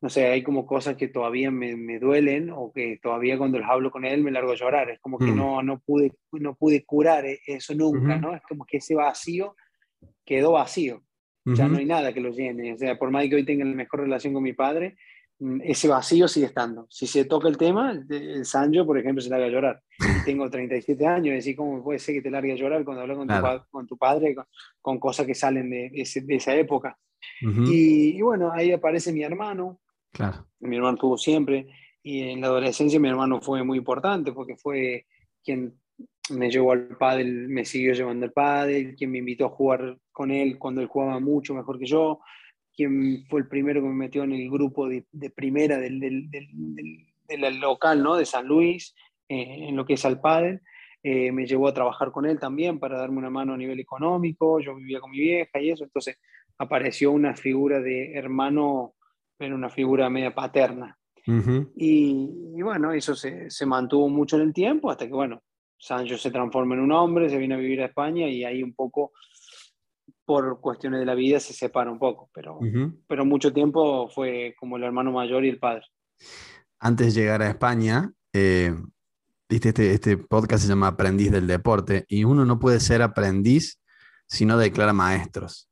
no 0.00 0.08
sé, 0.08 0.26
hay 0.26 0.42
como 0.42 0.66
cosas 0.66 0.96
que 0.96 1.08
todavía 1.08 1.50
me, 1.50 1.76
me, 1.76 1.98
duelen 1.98 2.50
o 2.50 2.72
que 2.72 2.98
todavía 3.00 3.36
cuando 3.36 3.58
les 3.58 3.68
hablo 3.68 3.90
con 3.90 4.04
él 4.04 4.22
me 4.24 4.30
largo 4.30 4.52
a 4.52 4.56
llorar, 4.56 4.90
es 4.90 5.00
como 5.00 5.18
que 5.18 5.26
mm. 5.26 5.36
no, 5.36 5.62
no, 5.62 5.80
pude, 5.80 6.12
no 6.32 6.54
pude 6.54 6.84
curar 6.84 7.26
e, 7.26 7.40
eso 7.46 7.74
nunca, 7.74 8.16
¿no? 8.16 8.34
Es 8.34 8.42
como 8.48 8.64
que 8.64 8.78
ese 8.78 8.94
vacío 8.94 9.54
quedó 10.24 10.52
vacío, 10.52 11.02
ya 11.44 11.68
no 11.68 11.78
hay 11.78 11.84
nada 11.84 12.12
que 12.12 12.20
lo 12.20 12.30
llene, 12.30 12.72
o 12.72 12.78
sea, 12.78 12.98
por 12.98 13.10
más 13.10 13.28
que 13.28 13.34
hoy 13.34 13.44
tenga 13.44 13.64
la 13.64 13.74
mejor 13.74 14.00
relación 14.00 14.32
con 14.32 14.42
mi 14.42 14.52
padre, 14.52 14.96
ese 15.62 15.88
vacío 15.88 16.28
sigue 16.28 16.46
estando. 16.46 16.86
Si 16.88 17.06
se 17.06 17.24
toca 17.24 17.48
el 17.48 17.56
tema, 17.56 17.92
el 18.08 18.44
Sancho, 18.44 18.86
por 18.86 18.98
ejemplo, 18.98 19.22
se 19.22 19.30
larga 19.30 19.46
a 19.46 19.50
llorar. 19.50 19.82
Tengo 20.24 20.48
37 20.48 21.06
años, 21.06 21.26
y 21.26 21.36
decir, 21.36 21.56
¿cómo 21.56 21.82
puede 21.82 21.98
ser 21.98 22.14
que 22.14 22.22
te 22.22 22.30
largue 22.30 22.52
a 22.52 22.56
llorar 22.56 22.84
cuando 22.84 23.02
hablas 23.02 23.18
con, 23.18 23.28
tu, 23.28 23.70
con 23.70 23.86
tu, 23.86 23.96
padre, 23.96 24.36
con, 24.80 24.98
cosas 24.98 25.26
que 25.26 25.34
salen 25.34 25.70
de, 25.70 25.90
de, 25.90 26.34
esa 26.34 26.54
época? 26.54 26.98
y, 27.40 28.20
bueno, 28.20 28.52
ahí 28.52 28.72
aparece 28.72 29.12
mi 29.12 29.22
hermano. 29.22 29.80
Claro. 30.12 30.46
Mi 30.60 30.76
hermano 30.76 30.98
tuvo 30.98 31.16
siempre. 31.16 31.66
y 32.02 32.22
en 32.30 32.40
la 32.40 32.48
adolescencia 32.48 33.00
mi 33.00 33.08
hermano 33.08 33.40
fue 33.40 33.64
muy 33.64 33.78
importante 33.78 34.32
porque 34.32 34.56
fue 34.56 35.06
quien 35.42 35.74
me 36.30 36.50
llevó 36.50 36.72
al 36.72 36.96
pádel, 36.96 37.48
me 37.48 37.64
siguió 37.64 37.94
llevando 37.94 38.26
al 38.26 38.32
pádel, 38.32 38.94
quien 38.96 39.10
me 39.10 39.18
invitó 39.18 39.46
a 39.46 39.50
jugar 39.50 39.98
con 40.12 40.30
él 40.30 40.58
cuando 40.58 40.80
él 40.80 40.86
jugaba 40.86 41.18
mucho 41.20 41.54
mejor 41.54 41.78
que 41.78 41.86
yo, 41.86 42.20
quien 42.74 43.24
fue 43.28 43.40
el 43.40 43.48
primero 43.48 43.80
que 43.80 43.88
me 43.88 43.94
metió 43.94 44.24
en 44.24 44.32
el 44.32 44.50
grupo 44.50 44.88
de, 44.88 45.04
primera 45.34 45.78
del, 45.78 46.00
del, 46.00 46.30
del, 46.30 47.60
local, 47.60 48.02
¿no? 48.02 48.16
De 48.16 48.24
San 48.24 48.46
Luis, 48.46 48.94
eh, 49.28 49.68
en 49.68 49.76
lo 49.76 49.84
que 49.84 49.94
es 49.94 50.04
al 50.04 50.20
pádel. 50.20 50.60
Eh, 51.04 51.32
me 51.32 51.46
llevó 51.46 51.66
a 51.66 51.74
trabajar 51.74 52.12
con 52.12 52.26
él 52.26 52.38
también 52.38 52.78
para 52.78 52.96
darme 52.96 53.18
una 53.18 53.30
mano 53.30 53.54
a 53.54 53.56
nivel 53.56 53.80
económico, 53.80 54.60
yo 54.60 54.76
vivía 54.76 55.00
con 55.00 55.10
mi 55.10 55.18
vieja 55.18 55.60
y 55.60 55.70
eso, 55.70 55.82
entonces 55.82 56.16
apareció 56.58 57.10
una 57.10 57.34
figura 57.34 57.80
de 57.80 58.12
hermano, 58.14 58.94
pero 59.36 59.56
una 59.56 59.68
figura 59.68 60.08
media 60.08 60.32
paterna. 60.32 60.96
y, 61.26 62.30
y, 62.56 62.62
bueno, 62.62 62.92
eso 62.92 63.16
se, 63.16 63.50
se, 63.50 63.66
mantuvo 63.66 64.08
mucho 64.08 64.36
en 64.36 64.42
el 64.42 64.52
tiempo 64.52 64.90
hasta 64.90 65.06
que, 65.06 65.12
bueno, 65.12 65.42
Sancho 65.76 66.16
se 66.16 66.30
transforma 66.30 66.76
en 66.76 66.80
un 66.80 66.92
hombre, 66.92 67.28
se 67.28 67.38
viene 67.38 67.54
a 67.54 67.58
vivir 67.58 67.82
a 67.82 67.86
España 67.86 68.28
y 68.28 68.44
ahí 68.44 68.62
un 68.62 68.74
poco, 68.74 69.12
por 70.24 70.60
cuestiones 70.60 71.00
de 71.00 71.06
la 71.06 71.14
vida, 71.14 71.40
se 71.40 71.52
separa 71.52 71.90
un 71.90 71.98
poco, 71.98 72.30
pero, 72.32 72.58
pero 73.06 73.24
mucho 73.24 73.52
tiempo 73.52 74.08
fue 74.08 74.54
como 74.58 74.76
el 74.76 74.84
hermano 74.84 75.12
mayor 75.12 75.44
y 75.44 75.48
el 75.48 75.58
padre. 75.58 75.86
Antes 76.78 77.14
de 77.14 77.20
llegar 77.20 77.42
a 77.42 77.48
España, 77.48 78.12
eh, 78.32 78.74
este, 79.48 79.92
este 79.92 80.16
podcast 80.16 80.62
se 80.62 80.68
llama 80.68 80.88
Aprendiz 80.88 81.30
del 81.30 81.46
Deporte 81.46 82.04
y 82.08 82.24
uno 82.24 82.44
no 82.44 82.58
puede 82.58 82.80
ser 82.80 83.02
aprendiz 83.02 83.80
si 84.26 84.46
no 84.46 84.56
declara 84.56 84.92
maestros. 84.92 85.68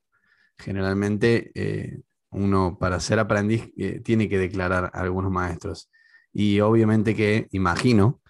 Generalmente 0.59 1.51
eh, 1.55 2.01
uno 2.31 2.77
para 2.79 3.01
ser 3.01 3.19
aprendiz 3.19 3.71
eh, 3.77 4.01
tiene 4.01 4.29
que 4.29 4.39
declarar 4.39 4.91
a 4.93 5.01
algunos 5.01 5.31
maestros. 5.31 5.91
Y 6.33 6.61
obviamente 6.61 7.15
que 7.15 7.49
imagino 7.53 8.21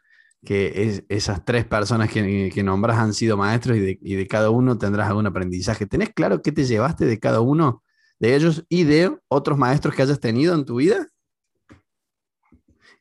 que 0.44 1.04
esas 1.08 1.44
tres 1.44 1.66
personas 1.66 2.10
que, 2.10 2.50
que, 2.52 2.62
nombras 2.62 2.98
han 2.98 3.12
sido 3.12 3.36
maestros 3.36 3.76
y 3.76 3.80
de, 3.80 3.98
y 4.00 4.14
de, 4.14 4.26
cada 4.26 4.50
uno 4.50 4.78
tendrás 4.78 5.08
algún 5.08 5.26
aprendizaje. 5.26 5.86
¿Tenés 5.86 6.10
claro 6.14 6.40
qué 6.40 6.50
te 6.50 6.64
llevaste 6.64 7.04
de 7.04 7.18
cada 7.18 7.40
uno 7.40 7.82
de 8.18 8.34
ellos 8.34 8.64
y 8.68 8.84
de 8.84 9.16
otros 9.28 9.58
maestros 9.58 9.94
que 9.94 10.02
hayas 10.02 10.20
tenido 10.20 10.54
en 10.54 10.64
tu 10.64 10.76
vida? 10.76 11.06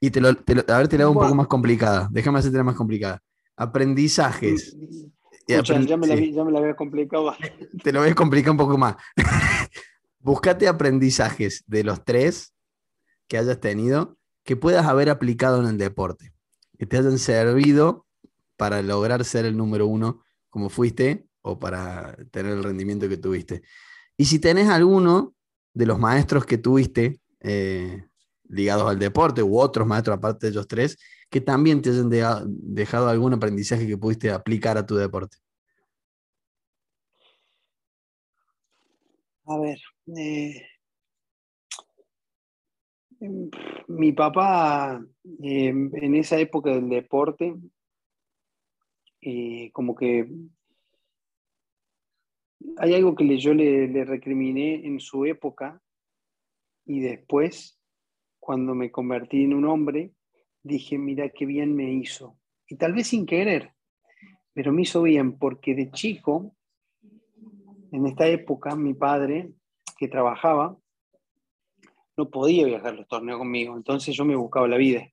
Y 0.01 0.11
te 0.11 0.21
lo, 0.21 0.33
te 0.35 0.53
a 0.53 0.77
ver, 0.77 0.87
te 0.87 0.97
lo 0.97 1.05
hago 1.05 1.13
un 1.13 1.19
poco 1.19 1.35
más 1.35 1.47
complicada. 1.47 2.07
Déjame 2.11 2.39
hacerte 2.39 2.63
más 2.63 2.75
complicada. 2.75 3.21
Aprendizajes. 3.55 4.75
ya, 5.47 5.61
me 5.61 6.07
la, 6.07 6.15
ya, 6.15 6.43
me 6.43 6.51
la, 6.51 6.59
había 6.59 6.75
complicado. 6.75 7.33
Te 7.83 7.91
lo 7.91 7.99
voy 7.99 8.09
a 8.09 8.15
complicar 8.15 8.51
un 8.51 8.57
poco 8.57 8.77
más. 8.77 8.95
Buscate 10.19 10.67
aprendizajes 10.67 11.63
de 11.67 11.83
los 11.83 12.03
tres 12.05 12.53
que 13.27 13.37
hayas 13.37 13.59
tenido 13.59 14.17
que 14.43 14.55
puedas 14.55 14.85
haber 14.85 15.09
aplicado 15.09 15.61
en 15.61 15.67
el 15.67 15.77
deporte, 15.77 16.33
que 16.79 16.85
te 16.85 16.97
hayan 16.97 17.19
servido 17.19 18.07
para 18.55 18.81
lograr 18.81 19.23
ser 19.25 19.45
el 19.45 19.57
número 19.57 19.85
uno 19.85 20.23
como 20.49 20.69
fuiste 20.69 21.27
o 21.41 21.59
para 21.59 22.15
tener 22.31 22.53
el 22.53 22.63
rendimiento 22.63 23.09
que 23.09 23.17
tuviste. 23.17 23.61
Y 24.17 24.25
si 24.25 24.39
tenés 24.39 24.69
alguno 24.69 25.35
de 25.73 25.85
los 25.85 25.99
maestros 25.99 26.45
que 26.45 26.57
tuviste, 26.57 27.19
eh, 27.41 28.05
ligados 28.47 28.89
al 28.89 28.97
deporte 28.97 29.43
u 29.43 29.59
otros 29.59 29.85
maestros 29.85 30.17
aparte 30.17 30.47
de 30.47 30.51
ellos 30.51 30.67
tres 30.67 30.97
que 31.29 31.41
también 31.41 31.81
te 31.81 31.91
hayan 31.91 32.09
dejado 32.09 33.07
algún 33.09 33.33
aprendizaje 33.33 33.85
que 33.85 33.97
pudiste 33.97 34.31
aplicar 34.31 34.77
a 34.77 34.85
tu 34.85 34.95
deporte? 34.95 35.37
A 39.45 39.57
ver, 39.59 39.77
eh, 40.17 40.68
mi 43.87 44.11
papá 44.13 45.03
em, 45.41 45.91
en 45.93 46.15
esa 46.15 46.37
época 46.39 46.71
del 46.71 46.89
deporte, 46.89 47.55
eh, 49.21 49.71
como 49.73 49.95
que 49.95 50.29
hay 52.77 52.93
algo 52.93 53.15
que 53.15 53.37
yo 53.37 53.53
le, 53.53 53.87
le 53.87 54.05
recriminé 54.05 54.85
en 54.85 54.99
su 54.99 55.25
época 55.25 55.81
y 56.85 56.99
después 57.01 57.79
cuando 58.39 58.73
me 58.73 58.91
convertí 58.91 59.43
en 59.43 59.53
un 59.53 59.65
hombre, 59.65 60.13
dije, 60.63 60.97
mira 60.97 61.29
qué 61.29 61.45
bien 61.45 61.75
me 61.75 61.93
hizo. 61.93 62.37
Y 62.67 62.77
tal 62.77 62.93
vez 62.93 63.07
sin 63.07 63.25
querer, 63.25 63.73
pero 64.53 64.71
me 64.71 64.83
hizo 64.83 65.03
bien 65.03 65.37
porque 65.37 65.75
de 65.75 65.91
chico, 65.91 66.55
en 67.91 68.05
esta 68.05 68.27
época, 68.27 68.75
mi 68.75 68.93
padre, 68.93 69.51
que 69.97 70.07
trabajaba, 70.07 70.77
no 72.19 72.29
podía 72.29 72.65
viajar 72.65 72.95
los 72.95 73.07
torneos 73.07 73.39
conmigo, 73.39 73.77
entonces 73.77 74.13
yo 74.13 74.25
me 74.25 74.35
buscaba 74.35 74.67
la 74.67 74.75
vida. 74.75 75.07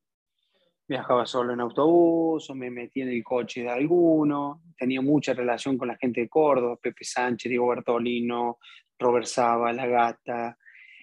Viajaba 0.88 1.24
solo 1.24 1.52
en 1.52 1.60
autobús 1.60 2.50
o 2.50 2.54
me 2.54 2.68
metía 2.68 3.04
en 3.04 3.10
el 3.10 3.22
coche 3.22 3.62
de 3.62 3.70
alguno, 3.70 4.62
tenía 4.76 5.00
mucha 5.00 5.32
relación 5.32 5.78
con 5.78 5.88
la 5.88 5.96
gente 5.96 6.22
de 6.22 6.28
Córdoba, 6.28 6.76
Pepe 6.82 7.04
Sánchez, 7.04 7.48
Diego 7.48 7.68
Bertolino, 7.68 8.58
Robert 8.98 9.26
Saba, 9.26 9.72
La 9.72 9.86
Gata, 9.86 10.58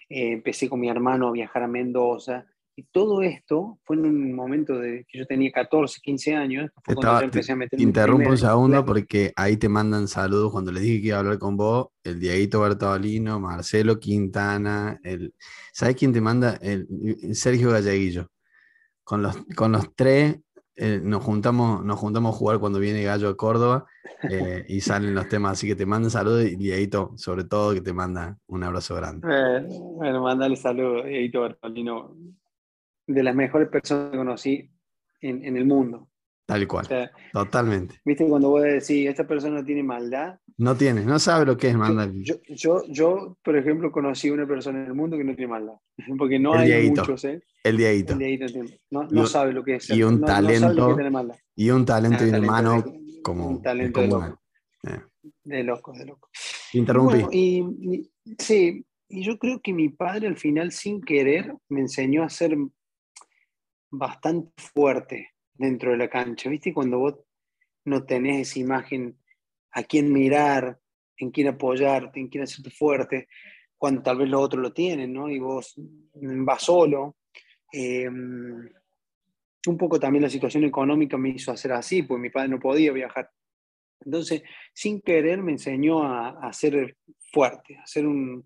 eh, 0.09 0.33
empecé 0.33 0.67
con 0.67 0.81
mi 0.81 0.89
hermano 0.89 1.29
a 1.29 1.31
viajar 1.31 1.63
a 1.63 1.67
Mendoza. 1.67 2.45
Y 2.75 2.83
todo 2.91 3.21
esto 3.21 3.77
fue 3.83 3.97
en 3.97 4.05
un 4.05 4.33
momento 4.33 4.77
de 4.79 5.05
que 5.07 5.19
yo 5.19 5.27
tenía 5.27 5.51
14, 5.51 5.99
15 6.01 6.35
años. 6.35 6.71
Fue 6.83 6.95
cuando 6.95 7.19
yo 7.19 7.25
empecé 7.25 7.51
a 7.51 7.55
meter 7.55 7.77
te 7.77 7.83
interrumpo 7.83 8.31
un 8.31 8.37
segundo 8.37 8.83
porque 8.83 9.31
ahí 9.35 9.57
te 9.57 9.69
mandan 9.69 10.07
saludos 10.07 10.51
cuando 10.51 10.71
les 10.71 10.81
dije 10.81 11.01
que 11.01 11.07
iba 11.09 11.17
a 11.17 11.19
hablar 11.19 11.37
con 11.37 11.55
vos. 11.55 11.89
El 12.03 12.19
Dieguito 12.19 12.61
Bertolino, 12.61 13.39
Marcelo 13.39 13.99
Quintana. 13.99 14.99
El, 15.03 15.35
¿Sabes 15.71 15.95
quién 15.95 16.13
te 16.13 16.21
manda? 16.21 16.57
El, 16.61 16.87
Sergio 17.35 17.69
Galleguillo. 17.71 18.29
Con 19.03 19.21
los, 19.21 19.35
con 19.55 19.73
los 19.73 19.93
tres 19.95 20.39
eh, 20.75 20.99
nos, 21.03 21.23
juntamos, 21.23 21.85
nos 21.85 21.99
juntamos 21.99 22.33
a 22.33 22.37
jugar 22.37 22.59
cuando 22.59 22.79
viene 22.79 23.03
Gallo 23.03 23.29
a 23.29 23.37
Córdoba 23.37 23.85
eh, 24.29 24.65
y 24.67 24.81
salen 24.81 25.13
los 25.13 25.29
temas. 25.29 25.53
Así 25.53 25.67
que 25.67 25.75
te 25.75 25.85
mando 25.85 26.09
saludos 26.09 26.45
y 26.45 26.55
Dieguito, 26.55 27.11
sobre 27.17 27.43
todo, 27.43 27.73
que 27.73 27.81
te 27.81 27.93
manda 27.93 28.37
un 28.47 28.63
abrazo 28.63 28.95
grande. 28.95 29.27
Eh, 29.29 29.67
bueno, 29.69 30.23
mandale 30.23 30.55
saludos, 30.55 31.05
Dieguito 31.05 31.41
Bertolino, 31.41 32.15
de 33.07 33.23
las 33.23 33.35
mejores 33.35 33.69
personas 33.69 34.11
que 34.11 34.17
conocí 34.17 34.71
en, 35.21 35.43
en 35.43 35.57
el 35.57 35.65
mundo. 35.65 36.09
Tal 36.45 36.67
cual, 36.67 37.09
totalmente. 37.31 38.01
Viste, 38.03 38.27
cuando 38.27 38.49
vos 38.49 38.63
decís, 38.63 39.07
esta 39.07 39.25
persona 39.25 39.63
tiene 39.63 39.81
maldad. 39.81 40.37
No 40.57 40.75
tiene, 40.75 41.05
no 41.05 41.17
sabe 41.17 41.45
lo 41.45 41.55
que 41.55 41.69
es 41.69 41.75
maldad. 41.75 42.09
Yo, 42.15 42.35
yo, 42.49 42.83
yo, 42.89 43.37
por 43.41 43.55
ejemplo, 43.55 43.93
conocí 43.93 44.27
a 44.27 44.33
una 44.33 44.45
persona 44.45 44.81
en 44.81 44.87
el 44.87 44.93
mundo 44.93 45.17
que 45.17 45.23
no 45.23 45.35
tiene 45.35 45.51
maldad. 45.51 45.75
Porque 46.17 46.39
no 46.39 46.53
hay 46.53 46.89
muchos, 46.89 47.23
¿eh? 47.23 47.41
El 47.63 47.77
Dieguito. 47.77 48.13
El 48.19 48.79
no, 48.91 49.03
no 49.03 49.25
sabe 49.25 49.53
lo 49.53 49.63
que 49.63 49.75
es. 49.75 49.89
Y 49.89 50.03
un 50.03 50.19
talento. 50.19 50.97
y 51.55 51.69
un 51.69 51.85
talento 51.85 52.25
y 52.25 52.29
un 52.29 52.35
hermano 52.35 52.83
como. 53.23 53.47
Un 53.47 53.61
talento 53.61 54.01
de 54.01 54.07
loco. 54.07 54.41
Eh. 54.83 54.99
De 55.45 55.63
loco, 55.63 55.93
de 55.93 56.05
loco. 56.05 56.29
Interrumpí. 56.73 57.25
y, 57.31 58.11
sí, 58.37 58.85
y 59.07 59.23
yo 59.23 59.37
creo 59.37 59.61
que 59.61 59.71
mi 59.71 59.87
padre 59.87 60.27
al 60.27 60.35
final, 60.35 60.73
sin 60.73 61.01
querer, 61.01 61.55
me 61.69 61.79
enseñó 61.79 62.23
a 62.23 62.29
ser 62.29 62.57
bastante 63.93 64.51
fuerte 64.57 65.33
dentro 65.53 65.91
de 65.91 65.97
la 65.97 66.09
cancha, 66.09 66.49
¿viste? 66.49 66.73
Cuando 66.73 66.97
vos 66.97 67.15
no 67.85 68.03
tenés 68.03 68.49
esa 68.49 68.59
imagen 68.59 69.17
a 69.71 69.83
quién 69.83 70.11
mirar, 70.11 70.79
en 71.17 71.29
quién 71.29 71.49
apoyarte, 71.49 72.19
en 72.19 72.27
quién 72.27 72.43
hacerte 72.43 72.71
fuerte, 72.71 73.27
cuando 73.77 74.01
tal 74.01 74.17
vez 74.17 74.29
los 74.29 74.41
otros 74.41 74.63
lo 74.63 74.73
tienen, 74.73 75.13
¿no? 75.13 75.29
Y 75.29 75.37
vos 75.37 75.75
vas 75.77 76.63
solo. 76.63 77.17
Em, 77.71 78.67
un 79.67 79.77
poco 79.77 79.99
también 79.99 80.23
la 80.23 80.29
situación 80.29 80.63
económica 80.63 81.17
me 81.17 81.29
hizo 81.29 81.51
hacer 81.51 81.71
así, 81.73 82.01
pues 82.03 82.19
mi 82.19 82.31
padre 82.31 82.49
no 82.49 82.59
podía 82.59 82.91
viajar. 82.91 83.29
Entonces, 84.03 84.41
sin 84.73 85.01
querer, 85.01 85.41
me 85.43 85.51
enseñó 85.51 86.03
a, 86.03 86.47
a 86.47 86.51
ser 86.51 86.97
fuerte, 87.31 87.77
a 87.77 87.85
ser 87.85 88.07
un, 88.07 88.43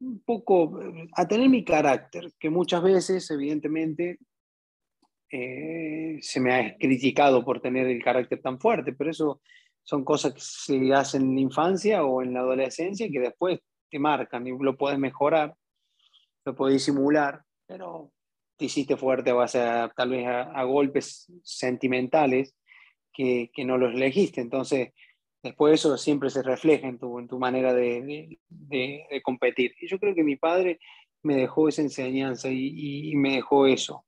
un 0.00 0.20
poco, 0.20 0.80
a 1.14 1.28
tener 1.28 1.48
mi 1.48 1.64
carácter, 1.64 2.32
que 2.38 2.50
muchas 2.50 2.82
veces, 2.82 3.30
evidentemente, 3.30 4.18
eh, 5.30 6.18
se 6.20 6.40
me 6.40 6.54
ha 6.54 6.76
criticado 6.76 7.44
por 7.44 7.60
tener 7.60 7.86
el 7.86 8.02
carácter 8.02 8.40
tan 8.40 8.58
fuerte, 8.58 8.92
pero 8.92 9.10
eso 9.10 9.40
son 9.82 10.04
cosas 10.04 10.34
que 10.34 10.40
se 10.40 10.92
hacen 10.94 11.22
en 11.22 11.34
la 11.34 11.40
infancia 11.40 12.04
o 12.04 12.22
en 12.22 12.34
la 12.34 12.40
adolescencia 12.40 13.06
y 13.06 13.12
que 13.12 13.20
después 13.20 13.60
te 13.90 13.98
marcan 13.98 14.46
y 14.46 14.56
lo 14.58 14.76
puedes 14.76 14.98
mejorar, 14.98 15.54
lo 16.44 16.54
puedes 16.54 16.82
simular, 16.82 17.42
pero 17.66 18.10
te 18.56 18.66
hiciste 18.66 18.96
fuerte 18.96 19.30
a 19.30 19.34
base 19.34 19.60
tal 19.96 20.10
vez 20.10 20.26
a, 20.26 20.62
golpes 20.64 21.32
sentimentales 21.42 22.54
que, 23.12 23.50
que, 23.54 23.64
no 23.64 23.78
los 23.78 23.94
elegiste. 23.94 24.40
Entonces, 24.40 24.90
después 25.42 25.74
eso 25.74 25.96
siempre 25.96 26.30
se 26.30 26.42
refleja 26.42 26.88
en 26.88 26.98
tu, 26.98 27.18
en 27.18 27.28
tu 27.28 27.38
manera 27.38 27.72
de, 27.74 28.38
de, 28.48 29.06
de, 29.10 29.22
competir. 29.22 29.74
Y 29.80 29.88
yo 29.88 29.98
creo 29.98 30.14
que 30.14 30.24
mi 30.24 30.36
padre 30.36 30.78
me 31.22 31.36
dejó 31.36 31.68
esa 31.68 31.82
enseñanza 31.82 32.48
y, 32.50 33.10
y 33.10 33.16
me 33.16 33.36
dejó 33.36 33.66
eso. 33.66 34.04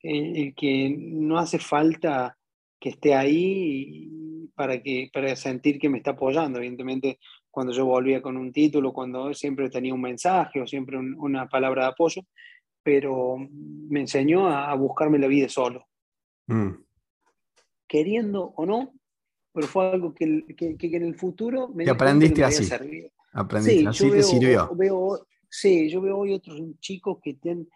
El, 0.00 0.54
que 0.54 0.94
no 0.98 1.38
hace 1.38 1.58
falta 1.58 2.36
que 2.78 2.90
esté 2.90 3.14
ahí 3.14 4.48
para, 4.54 4.82
que, 4.82 5.10
para 5.12 5.34
sentir 5.36 5.78
que 5.78 5.88
me 5.88 5.98
está 5.98 6.12
apoyando. 6.12 6.58
Evidentemente, 6.58 7.18
cuando 7.50 7.72
yo 7.72 7.86
volvía 7.86 8.20
con 8.20 8.36
un 8.36 8.52
título, 8.52 8.92
cuando 8.92 9.32
siempre 9.32 9.70
tenía 9.70 9.94
un 9.94 10.02
mensaje 10.02 10.60
o 10.60 10.66
siempre 10.66 10.98
una 10.98 11.48
palabra 11.48 11.84
de 11.84 11.88
apoyo, 11.90 12.22
pero 12.82 13.36
me 13.38 14.00
enseñó 14.00 14.48
a, 14.48 14.74
buscarme 14.74 15.18
la 15.18 15.26
vida 15.26 15.48
solo. 15.48 15.86
Mm. 16.46 16.72
Queriendo 17.88 18.52
o 18.56 18.66
no, 18.66 18.92
pero 19.54 19.68
fue 19.68 19.88
algo 19.88 20.12
que, 20.12 20.44
que, 20.56 20.76
en 20.80 21.04
el 21.04 21.14
futuro 21.14 21.68
me, 21.68 21.88
aprendiste 21.88 22.42
así. 22.42 22.68
Aprendiste, 23.32 23.88
así 23.88 24.10
te 24.10 24.22
sirvió. 24.22 24.68
sí, 25.48 25.88
yo 25.88 26.00
veo 26.00 26.18
hoy 26.18 26.32
otros 26.32 26.60
chicos 26.80 27.18
que 27.22 27.34
tienen, 27.34 27.68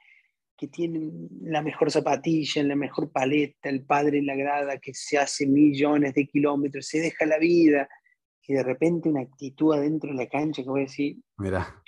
que 0.57 0.67
tienen 0.67 1.29
la 1.41 1.63
mejor 1.63 1.93
zapatilla, 1.93 2.65
la 2.65 2.75
mejor 2.75 3.13
paleta, 3.13 3.69
el 3.69 3.85
padre 3.85 4.19
en 4.19 4.27
la 4.27 4.35
grada 4.35 4.79
que 4.79 4.93
se 4.93 5.19
hace 5.19 5.47
millones 5.47 6.15
de 6.15 6.27
kilómetros, 6.27 6.89
se 6.89 6.99
deja 6.99 7.25
la 7.27 7.39
vida, 7.39 7.89
y 8.45 8.55
de 8.55 8.63
repente 8.65 9.09
una 9.09 9.21
actitud 9.21 9.75
adentro 9.75 10.11
de 10.11 10.17
la 10.17 10.27
cancha 10.27 10.63
que 10.63 10.69
voy 10.69 10.81
a 10.81 10.85
decir, 10.85 11.17
Mira. 11.37 11.81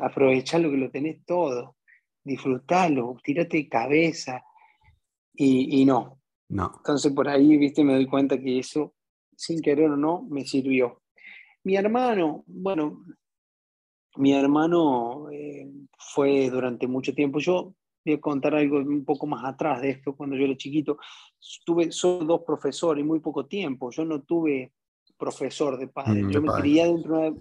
aprovechar 0.00 0.62
lo 0.62 0.70
que 0.70 0.78
lo 0.78 0.90
tenés 0.90 1.22
todo, 1.26 1.76
disfrutarlo, 2.24 3.18
tirate 3.22 3.58
de 3.58 3.68
cabeza, 3.68 4.42
y, 5.34 5.82
y 5.82 5.84
no. 5.84 6.22
No. 6.48 6.72
Entonces 6.78 7.12
por 7.12 7.28
ahí, 7.28 7.58
viste, 7.58 7.84
me 7.84 7.92
doy 7.92 8.06
cuenta 8.06 8.40
que 8.40 8.58
eso 8.58 8.94
sin 9.40 9.62
querer 9.62 9.90
o 9.90 9.96
no, 9.96 10.26
me 10.28 10.44
sirvió. 10.44 11.00
Mi 11.64 11.74
hermano, 11.74 12.44
bueno, 12.46 13.02
mi 14.16 14.34
hermano 14.34 15.30
eh, 15.30 15.66
fue 15.98 16.50
durante 16.50 16.86
mucho 16.86 17.14
tiempo, 17.14 17.38
yo 17.38 17.74
voy 18.04 18.14
a 18.14 18.20
contar 18.20 18.54
algo 18.54 18.76
un 18.76 19.02
poco 19.06 19.26
más 19.26 19.42
atrás 19.46 19.80
de 19.80 19.90
esto, 19.90 20.14
cuando 20.14 20.36
yo 20.36 20.44
era 20.44 20.56
chiquito, 20.58 20.98
tuve 21.64 21.90
solo 21.90 22.26
dos 22.26 22.42
profesores 22.46 23.02
y 23.02 23.06
muy 23.06 23.20
poco 23.20 23.46
tiempo, 23.46 23.90
yo 23.90 24.04
no 24.04 24.20
tuve 24.20 24.74
profesor 25.16 25.78
de 25.78 25.88
padre, 25.88 26.22
mm, 26.22 26.30
yo 26.30 26.42
me 26.42 26.52
crié, 26.60 26.84
dentro 26.84 27.16
de 27.16 27.28
una, 27.30 27.36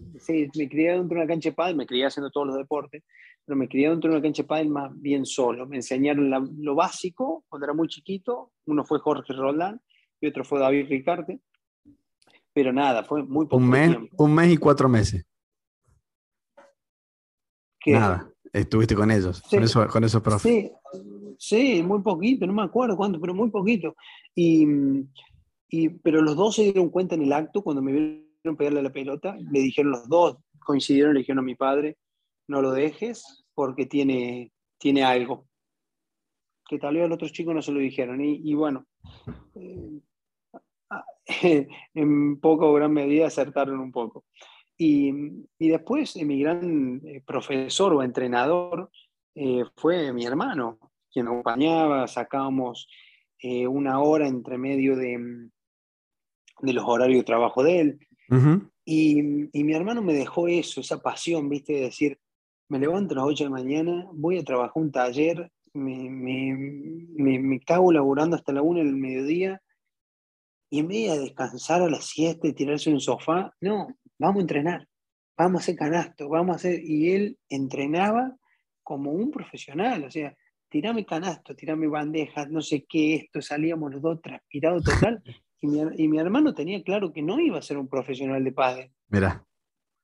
me 0.55 0.69
crié 0.69 0.91
dentro 0.91 1.15
de 1.15 1.15
una 1.15 1.27
cancha 1.27 1.49
de 1.49 1.55
padre, 1.55 1.75
me 1.75 1.85
crié 1.85 2.05
haciendo 2.05 2.31
todos 2.31 2.47
los 2.47 2.55
deportes, 2.55 3.03
pero 3.43 3.57
me 3.57 3.67
crié 3.67 3.89
dentro 3.89 4.09
de 4.09 4.15
una 4.15 4.23
cancha 4.23 4.43
de 4.43 4.47
padre 4.47 4.69
más 4.69 5.01
bien 5.01 5.25
solo, 5.25 5.67
me 5.67 5.75
enseñaron 5.75 6.29
lo 6.59 6.75
básico 6.75 7.43
cuando 7.49 7.65
era 7.65 7.73
muy 7.73 7.89
chiquito, 7.89 8.53
uno 8.67 8.85
fue 8.85 8.99
Jorge 8.99 9.33
Roland 9.33 9.81
y 10.21 10.27
otro 10.27 10.45
fue 10.45 10.59
David 10.59 10.87
Ricarte, 10.87 11.41
pero 12.53 12.73
nada, 12.73 13.03
fue 13.03 13.23
muy 13.23 13.45
poco 13.45 13.57
un 13.57 13.69
mes, 13.69 13.97
Un 14.17 14.33
mes 14.33 14.51
y 14.51 14.57
cuatro 14.57 14.89
meses. 14.89 15.25
Nada, 17.85 18.31
estuviste 18.51 18.95
con 18.95 19.09
ellos, 19.09 19.41
con, 19.49 19.63
eso, 19.63 19.87
con 19.87 20.03
esos 20.03 20.21
profes. 20.21 20.71
Sí, 21.37 21.81
muy 21.81 22.01
poquito, 22.01 22.45
no 22.45 22.53
me 22.53 22.63
acuerdo 22.63 22.97
cuánto, 22.97 23.19
pero 23.19 23.33
muy 23.33 23.49
poquito. 23.49 23.95
Y, 24.35 24.67
y, 25.69 25.89
pero 25.89 26.21
los 26.21 26.35
dos 26.35 26.55
se 26.55 26.63
dieron 26.63 26.89
cuenta 26.89 27.15
en 27.15 27.23
el 27.23 27.31
acto 27.31 27.61
cuando 27.61 27.81
me 27.81 27.93
vieron 27.93 28.57
pegarle 28.57 28.83
la 28.83 28.91
pelota, 28.91 29.37
le 29.37 29.61
dijeron 29.61 29.91
los 29.91 30.09
dos, 30.09 30.37
coincidieron, 30.59 31.13
le 31.13 31.19
dijeron 31.19 31.39
a 31.39 31.43
mi 31.43 31.55
padre, 31.55 31.97
no 32.47 32.61
lo 32.61 32.71
dejes 32.71 33.45
porque 33.53 33.85
tiene, 33.85 34.51
tiene 34.77 35.03
algo. 35.03 35.47
Que 36.67 36.77
tal 36.77 36.95
vez 36.95 37.05
a 37.05 37.07
los 37.07 37.15
otros 37.15 37.31
chicos 37.31 37.55
no 37.55 37.61
se 37.61 37.71
lo 37.71 37.79
dijeron. 37.79 38.21
Y, 38.21 38.41
y 38.43 38.53
bueno, 38.53 38.85
eh, 39.55 40.01
en 41.93 42.39
poca 42.39 42.65
o 42.65 42.73
gran 42.73 42.91
medida 42.91 43.27
acertaron 43.27 43.79
un 43.79 43.91
poco. 43.91 44.25
Y, 44.77 45.11
y 45.59 45.69
después 45.69 46.15
mi 46.17 46.39
gran 46.39 47.01
eh, 47.05 47.21
profesor 47.25 47.93
o 47.93 48.03
entrenador 48.03 48.89
eh, 49.35 49.63
fue 49.75 50.11
mi 50.13 50.25
hermano, 50.25 50.79
quien 51.11 51.25
me 51.25 51.31
acompañaba, 51.31 52.07
sacábamos 52.07 52.87
eh, 53.41 53.67
una 53.67 53.99
hora 53.99 54.27
entre 54.27 54.57
medio 54.57 54.95
de, 54.95 55.49
de, 56.61 56.73
los 56.73 56.85
horarios 56.87 57.19
de 57.19 57.25
trabajo 57.25 57.63
de 57.63 57.79
él. 57.79 57.99
y, 58.85 59.49
y, 59.51 59.63
mi 59.63 59.73
hermano 59.73 60.01
me 60.01 60.13
dejó 60.13 60.47
eso, 60.47 60.81
esa 60.81 61.01
pasión, 61.01 61.49
viste, 61.49 61.73
de 61.73 61.81
decir, 61.81 62.19
me 62.69 62.79
levanto 62.79 63.13
a 63.13 63.17
las 63.17 63.25
8 63.25 63.43
de 63.43 63.49
la 63.49 63.55
mañana, 63.55 64.07
voy 64.13 64.37
a 64.37 64.43
trabajar 64.43 64.71
un 64.75 64.91
taller, 64.91 65.51
me, 65.73 66.09
me, 66.09 66.55
me, 67.15 67.39
me 67.39 67.59
cago 67.59 67.91
laburando 67.91 68.35
hasta 68.35 68.53
la 68.53 68.61
1 68.61 68.79
del 68.79 68.95
mediodía, 68.95 69.61
y 70.69 70.79
en 70.79 70.87
vez 70.87 71.11
de 71.11 71.19
descansar 71.19 71.81
a 71.81 71.89
la 71.89 72.01
siesta 72.01 72.47
y 72.47 72.53
tirarse 72.53 72.89
en 72.89 72.95
un 72.95 73.01
sofá, 73.01 73.53
no, 73.61 73.87
vamos 74.19 74.37
a 74.37 74.41
entrenar, 74.41 74.87
vamos 75.37 75.61
a 75.61 75.63
hacer 75.63 75.75
canasto, 75.75 76.29
vamos 76.29 76.53
a 76.53 76.55
hacer... 76.57 76.79
Y 76.83 77.11
él 77.11 77.37
entrenaba 77.49 78.35
como 78.83 79.11
un 79.11 79.31
profesional, 79.31 80.03
o 80.03 80.11
sea, 80.11 80.35
tirame 80.69 81.05
canasto, 81.05 81.55
tirame 81.55 81.87
bandejas, 81.87 82.49
no 82.49 82.61
sé 82.61 82.85
qué, 82.87 83.15
esto, 83.15 83.41
salíamos 83.41 83.91
los 83.91 84.01
dos 84.01 84.21
transpirados 84.21 84.83
total. 84.83 85.23
y, 85.61 85.67
mi, 85.67 85.81
y 85.97 86.07
mi 86.07 86.19
hermano 86.19 86.53
tenía 86.53 86.83
claro 86.83 87.11
que 87.11 87.23
no 87.23 87.39
iba 87.39 87.57
a 87.57 87.63
ser 87.63 87.77
un 87.77 87.87
profesional 87.87 88.43
de 88.43 88.51
pádel. 88.51 88.91
Mira. 89.07 89.43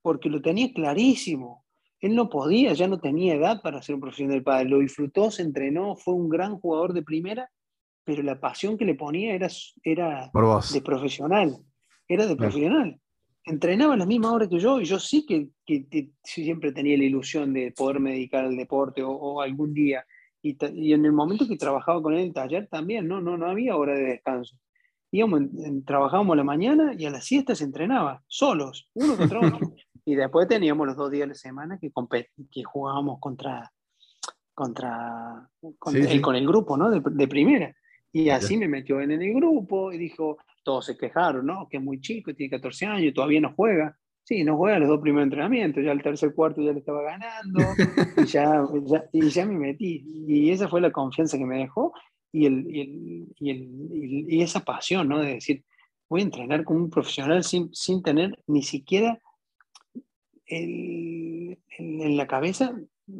Porque 0.01 0.29
lo 0.29 0.41
tenía 0.41 0.73
clarísimo. 0.73 1.63
Él 1.99 2.15
no 2.15 2.29
podía, 2.29 2.73
ya 2.73 2.87
no 2.87 2.99
tenía 2.99 3.35
edad 3.35 3.61
para 3.61 3.81
ser 3.81 3.95
un 3.95 4.01
profesional 4.01 4.37
de 4.37 4.43
pádel. 4.43 4.69
Lo 4.69 4.79
disfrutó, 4.79 5.31
se 5.31 5.43
entrenó, 5.43 5.95
fue 5.95 6.15
un 6.15 6.29
gran 6.29 6.59
jugador 6.59 6.93
de 6.93 7.03
primera 7.03 7.49
pero 8.05 8.21
la 8.21 8.39
pasión 8.39 8.77
que 8.77 8.85
le 8.85 8.93
ponía 8.93 9.33
era, 9.33 9.49
era 9.83 10.31
de 10.71 10.81
profesional, 10.81 11.57
era 12.07 12.27
de 12.27 12.35
profesional. 12.35 12.99
Entrenaba 13.43 13.95
a 13.95 13.97
la 13.97 14.05
misma 14.05 14.31
hora 14.31 14.47
que 14.47 14.59
yo 14.59 14.79
y 14.79 14.85
yo 14.85 14.99
sí 14.99 15.25
que, 15.25 15.49
que, 15.65 16.11
siempre 16.23 16.71
tenía 16.71 16.97
la 16.97 17.03
ilusión 17.03 17.51
de 17.51 17.73
poderme 17.75 18.11
dedicar 18.11 18.45
al 18.45 18.55
deporte 18.55 19.01
o, 19.03 19.41
algún 19.41 19.73
día. 19.73 20.05
Y, 20.41 20.55
y, 20.73 20.93
en 20.93 21.05
el 21.05 21.13
momento 21.13 21.47
que 21.47 21.57
trabajaba 21.57 22.01
con 22.01 22.13
él 22.13 22.19
en 22.19 22.27
el 22.27 22.33
taller 22.33 22.67
también, 22.67 23.07
no, 23.07 23.19
no, 23.21 23.37
no 23.37 23.47
había 23.47 23.75
hora 23.75 23.95
de 23.95 24.03
descanso. 24.03 24.55
Íbamos, 25.11 25.41
trabajábamos 25.85 26.37
la 26.37 26.43
mañana 26.43 26.93
y 26.97 27.05
a 27.05 27.09
las 27.09 27.25
siestas 27.25 27.57
se 27.59 27.63
entrenaba, 27.63 28.23
solos, 28.27 28.89
uno 28.93 29.17
contra 29.17 29.39
otro. 29.39 29.59
y 30.05 30.15
después 30.15 30.47
teníamos 30.47 30.85
los 30.85 30.95
dos 30.95 31.09
días 31.09 31.23
de 31.23 31.29
la 31.29 31.35
semana 31.35 31.79
que, 31.79 31.91
que 32.51 32.63
jugábamos 32.63 33.19
contra, 33.19 33.71
contra 34.53 35.49
con, 35.79 35.95
el, 35.95 36.21
con 36.21 36.35
el 36.35 36.45
grupo 36.45 36.77
¿no? 36.77 36.91
de, 36.91 37.01
de 37.03 37.27
primera. 37.27 37.75
Y 38.15 38.29
así 38.29 38.55
me 38.55 38.69
metió 38.69 39.01
en 39.01 39.11
el 39.11 39.33
grupo 39.33 39.91
y 39.91 39.97
dijo, 39.97 40.37
todos 40.63 40.85
se 40.85 40.97
quejaron, 40.97 41.45
¿no? 41.47 41.67
Que 41.67 41.77
es 41.77 41.83
muy 41.83 41.99
chico, 41.99 42.33
tiene 42.33 42.49
14 42.49 42.85
años, 42.85 43.13
todavía 43.13 43.41
no 43.41 43.53
juega. 43.53 43.97
Sí, 44.23 44.45
no 44.45 44.55
juega 44.55 44.79
los 44.79 44.87
dos 44.87 45.01
primeros 45.01 45.25
entrenamientos, 45.25 45.83
ya 45.83 45.91
el 45.91 46.01
tercer 46.01 46.33
cuarto 46.33 46.61
ya 46.61 46.71
le 46.71 46.79
estaba 46.79 47.03
ganando 47.03 47.59
y, 48.17 48.25
ya, 48.25 48.63
y 49.11 49.29
ya 49.29 49.45
me 49.45 49.57
metí. 49.59 50.01
Y 50.29 50.49
esa 50.49 50.69
fue 50.69 50.79
la 50.79 50.93
confianza 50.93 51.37
que 51.37 51.45
me 51.45 51.57
dejó 51.57 51.91
y, 52.31 52.45
el, 52.45 52.65
y, 52.73 52.81
el, 52.81 53.27
y, 53.37 53.49
el, 53.49 54.33
y 54.33 54.41
esa 54.41 54.61
pasión, 54.61 55.09
¿no? 55.09 55.19
De 55.19 55.33
decir, 55.33 55.65
voy 56.07 56.21
a 56.21 56.23
entrenar 56.23 56.63
como 56.63 56.85
un 56.85 56.89
profesional 56.89 57.43
sin, 57.43 57.69
sin 57.73 58.01
tener 58.01 58.39
ni 58.47 58.63
siquiera 58.63 59.19
en 60.47 61.57
la 62.15 62.27
cabeza 62.27 62.73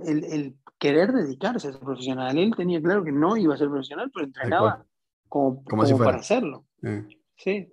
el, 0.05 0.55
querer 0.79 1.11
dedicarse 1.11 1.67
a 1.67 1.71
ser 1.71 1.81
profesional. 1.81 2.38
Él 2.38 2.53
tenía 2.55 2.81
claro 2.81 3.03
que 3.03 3.11
no 3.11 3.38
iba 3.38 3.53
a 3.53 3.57
ser 3.57 3.69
profesional, 3.69 4.11
pero 4.13 4.25
entrenaba 4.25 4.85
como, 5.27 5.63
como, 5.63 5.97
para 5.97 6.17
hacerlo. 6.17 6.65
Sí. 7.38 7.69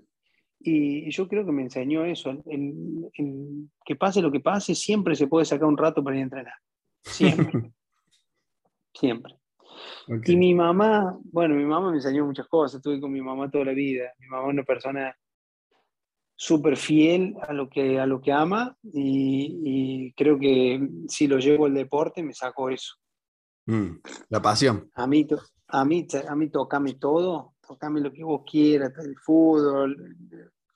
Y, 0.60 1.10
yo 1.10 1.28
creo 1.28 1.44
que 1.44 1.52
me 1.52 1.62
enseñó 1.62 2.04
eso. 2.04 2.32
que 3.84 3.96
pase 3.96 4.22
lo 4.22 4.30
que 4.30 4.40
pase, 4.40 4.74
siempre 4.74 5.14
se 5.16 5.26
puede 5.26 5.44
sacar 5.44 5.66
un 5.66 5.76
rato 5.76 6.02
para 6.02 6.16
ir 6.16 6.20
a 6.20 6.24
entrenar. 6.24 6.54
Siempre. 7.02 7.72
siempre. 8.94 9.36
Y 10.24 10.36
mi 10.36 10.54
mamá, 10.54 11.18
bueno, 11.24 11.54
mi 11.54 11.64
mamá 11.64 11.90
me 11.90 11.96
enseñó 11.96 12.24
muchas 12.26 12.46
cosas. 12.46 12.76
Estuve 12.78 13.00
con 13.00 13.12
mi 13.12 13.20
mamá 13.20 13.50
toda 13.50 13.66
la 13.66 13.72
vida. 13.72 14.12
Mi 14.18 14.28
mamá 14.28 14.48
es 14.48 14.52
una 14.54 14.62
persona 14.62 15.16
súper 16.42 16.76
fiel 16.76 17.36
a 17.46 17.52
lo, 17.52 17.70
que, 17.70 18.00
a 18.00 18.06
lo 18.06 18.20
que 18.20 18.32
ama 18.32 18.76
y, 18.82 20.12
creo 20.14 20.40
que 20.40 20.88
si 21.06 21.28
lo 21.28 21.38
llevo 21.38 21.66
al 21.66 21.74
deporte 21.74 22.20
me 22.24 22.34
saco 22.34 22.68
eso. 22.68 22.96
Mm, 23.66 24.00
la 24.28 24.42
pasión. 24.42 24.90
A 24.96 25.06
mí, 25.06 25.24
a 25.68 25.84
mí, 25.84 26.04
a 26.28 26.34
mí 26.34 26.48
tocame 26.48 26.94
todo, 26.94 27.54
tocame 27.64 28.00
lo 28.00 28.12
que 28.12 28.24
vos 28.24 28.42
quieras, 28.44 28.92
el 28.98 29.16
fútbol, 29.18 30.16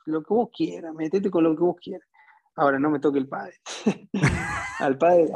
lo 0.05 0.23
que 0.23 0.35
vos 0.35 0.51
quieras, 0.57 0.95
metete 0.95 1.31
con 1.31 1.43
lo 1.43 1.57
que 1.57 1.63
vos 1.63 1.77
quieras. 1.83 2.09
Ahora 2.55 2.79
no 2.79 2.89
me 2.89 3.01
toque 3.01 3.19
el 3.19 3.27
padre. 3.27 3.55
al 4.79 4.97
padre, 4.97 5.27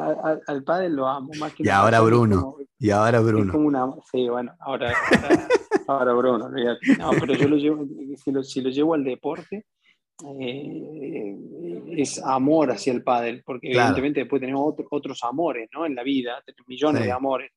al, 0.47 0.63
padre 0.63 0.91
lo 0.91 1.09
amo 1.09 1.33
más 1.41 1.53
que 1.55 1.65
Y 1.65 1.69
ahora 1.71 2.01
Bruno. 2.03 2.55
y 2.79 2.91
ahora 2.91 3.19
Bruno. 3.19 3.53
como 3.53 3.67
una, 3.67 3.85
sí, 4.09 4.29
bueno, 4.29 4.55
ahora, 4.61 4.95
ahora, 5.89 6.15
Bruno. 6.15 6.49
No, 6.49 7.11
pero 7.19 7.35
yo 7.35 7.49
lo 7.49 7.57
llevo, 7.57 7.85
si 8.17 8.31
lo, 8.31 8.45
si 8.45 8.61
lo 8.61 8.71
llevo 8.71 8.95
al 8.95 9.03
deporte, 9.03 9.67
eh, 10.41 11.37
es 11.97 12.23
amor 12.23 12.71
hacia 12.71 12.93
el 12.93 13.03
pádel, 13.03 13.43
porque 13.45 13.69
evidentemente 13.69 14.21
después 14.21 14.41
tenemos 14.41 14.75
otros 14.91 15.23
amores 15.25 15.69
¿no? 15.73 15.87
en 15.87 15.95
la 15.95 16.03
vida, 16.03 16.43
tenemos 16.45 16.69
millones 16.69 17.05
de 17.05 17.13
amores, 17.13 17.51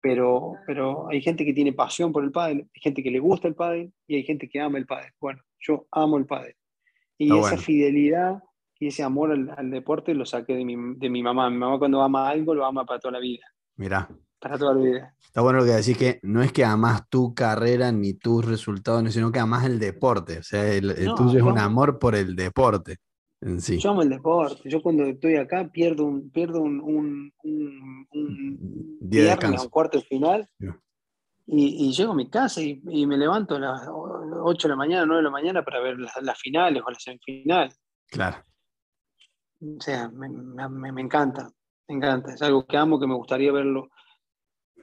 pero, 0.00 0.54
pero 0.66 1.08
hay 1.08 1.20
gente 1.20 1.44
que 1.44 1.52
tiene 1.52 1.72
pasión 1.72 2.12
por 2.12 2.24
el 2.24 2.32
pádel, 2.32 2.68
hay 2.74 2.80
gente 2.80 3.02
que 3.02 3.10
le 3.10 3.18
gusta 3.18 3.48
el 3.48 3.54
pádel 3.54 3.92
y 4.06 4.16
hay 4.16 4.22
gente 4.22 4.48
que 4.48 4.60
ama 4.60 4.78
el 4.78 4.86
pádel. 4.86 5.12
Bueno, 5.20 5.42
yo 5.58 5.86
amo 5.90 6.18
el 6.18 6.26
pádel. 6.26 6.54
Y 7.18 7.36
esa 7.36 7.56
fidelidad 7.56 8.42
y 8.78 8.88
ese 8.88 9.02
amor 9.02 9.32
al, 9.32 9.70
deporte 9.70 10.14
lo 10.14 10.26
saqué 10.26 10.54
de 10.54 10.64
mi, 10.64 10.76
de 10.96 11.08
mi 11.08 11.22
mamá. 11.22 11.48
Mi 11.48 11.56
mamá 11.56 11.78
cuando 11.78 12.02
ama 12.02 12.28
algo 12.28 12.54
lo 12.54 12.66
ama 12.66 12.84
para 12.84 13.00
toda 13.00 13.12
la 13.12 13.20
vida. 13.20 13.46
Mira. 13.76 14.08
Para 14.38 14.58
toda 14.58 14.74
la 14.74 14.80
vida. 14.80 15.16
Está 15.36 15.42
bueno 15.42 15.58
lo 15.58 15.64
que 15.66 15.72
decís 15.72 15.98
que 15.98 16.18
no 16.22 16.42
es 16.42 16.50
que 16.50 16.64
amas 16.64 17.08
tu 17.10 17.34
carrera 17.34 17.92
ni 17.92 18.14
tus 18.14 18.44
resultados, 18.44 19.12
sino 19.12 19.30
que 19.30 19.38
amas 19.38 19.66
el 19.66 19.78
deporte. 19.78 20.38
O 20.38 20.42
sea, 20.42 20.66
el, 20.72 20.94
tuyo 21.14 21.38
es 21.38 21.44
un 21.44 21.58
amor 21.58 21.98
por 21.98 22.14
el 22.14 22.34
deporte. 22.34 22.96
en 23.42 23.60
sí. 23.60 23.78
Yo 23.78 23.90
amo 23.90 24.02
el 24.02 24.08
deporte. 24.08 24.68
Yo 24.68 24.80
cuando 24.80 25.04
estoy 25.04 25.36
acá 25.36 25.68
pierdo 25.70 26.04
un, 26.04 26.30
pierdo 26.30 26.62
un, 26.62 26.80
un, 27.42 28.98
Día 29.00 29.36
de 29.36 29.46
un 29.48 29.68
cuarto 29.68 29.98
de 29.98 30.04
final. 30.04 30.48
Y, 31.48 31.92
llego 31.92 32.12
a 32.12 32.16
mi 32.16 32.28
casa 32.28 32.60
y, 32.60 33.06
me 33.06 33.16
levanto 33.16 33.56
a 33.56 33.60
las 33.60 33.88
8 33.88 34.68
de 34.68 34.72
la 34.72 34.76
mañana, 34.76 35.06
9 35.06 35.18
de 35.18 35.22
la 35.22 35.30
mañana 35.30 35.62
para 35.62 35.80
ver 35.80 35.96
las, 35.98 36.40
finales 36.40 36.82
o 36.84 36.90
las 36.90 37.02
semifinales. 37.02 37.78
Claro. 38.08 38.38
O 39.60 39.80
sea, 39.80 40.08
me, 40.08 40.28
me, 40.28 41.00
encanta, 41.00 41.48
me 41.88 41.96
encanta. 41.96 42.34
Es 42.34 42.42
algo 42.42 42.66
que 42.66 42.76
amo, 42.76 42.98
que 42.98 43.06
me 43.06 43.14
gustaría 43.14 43.52
verlo. 43.52 43.90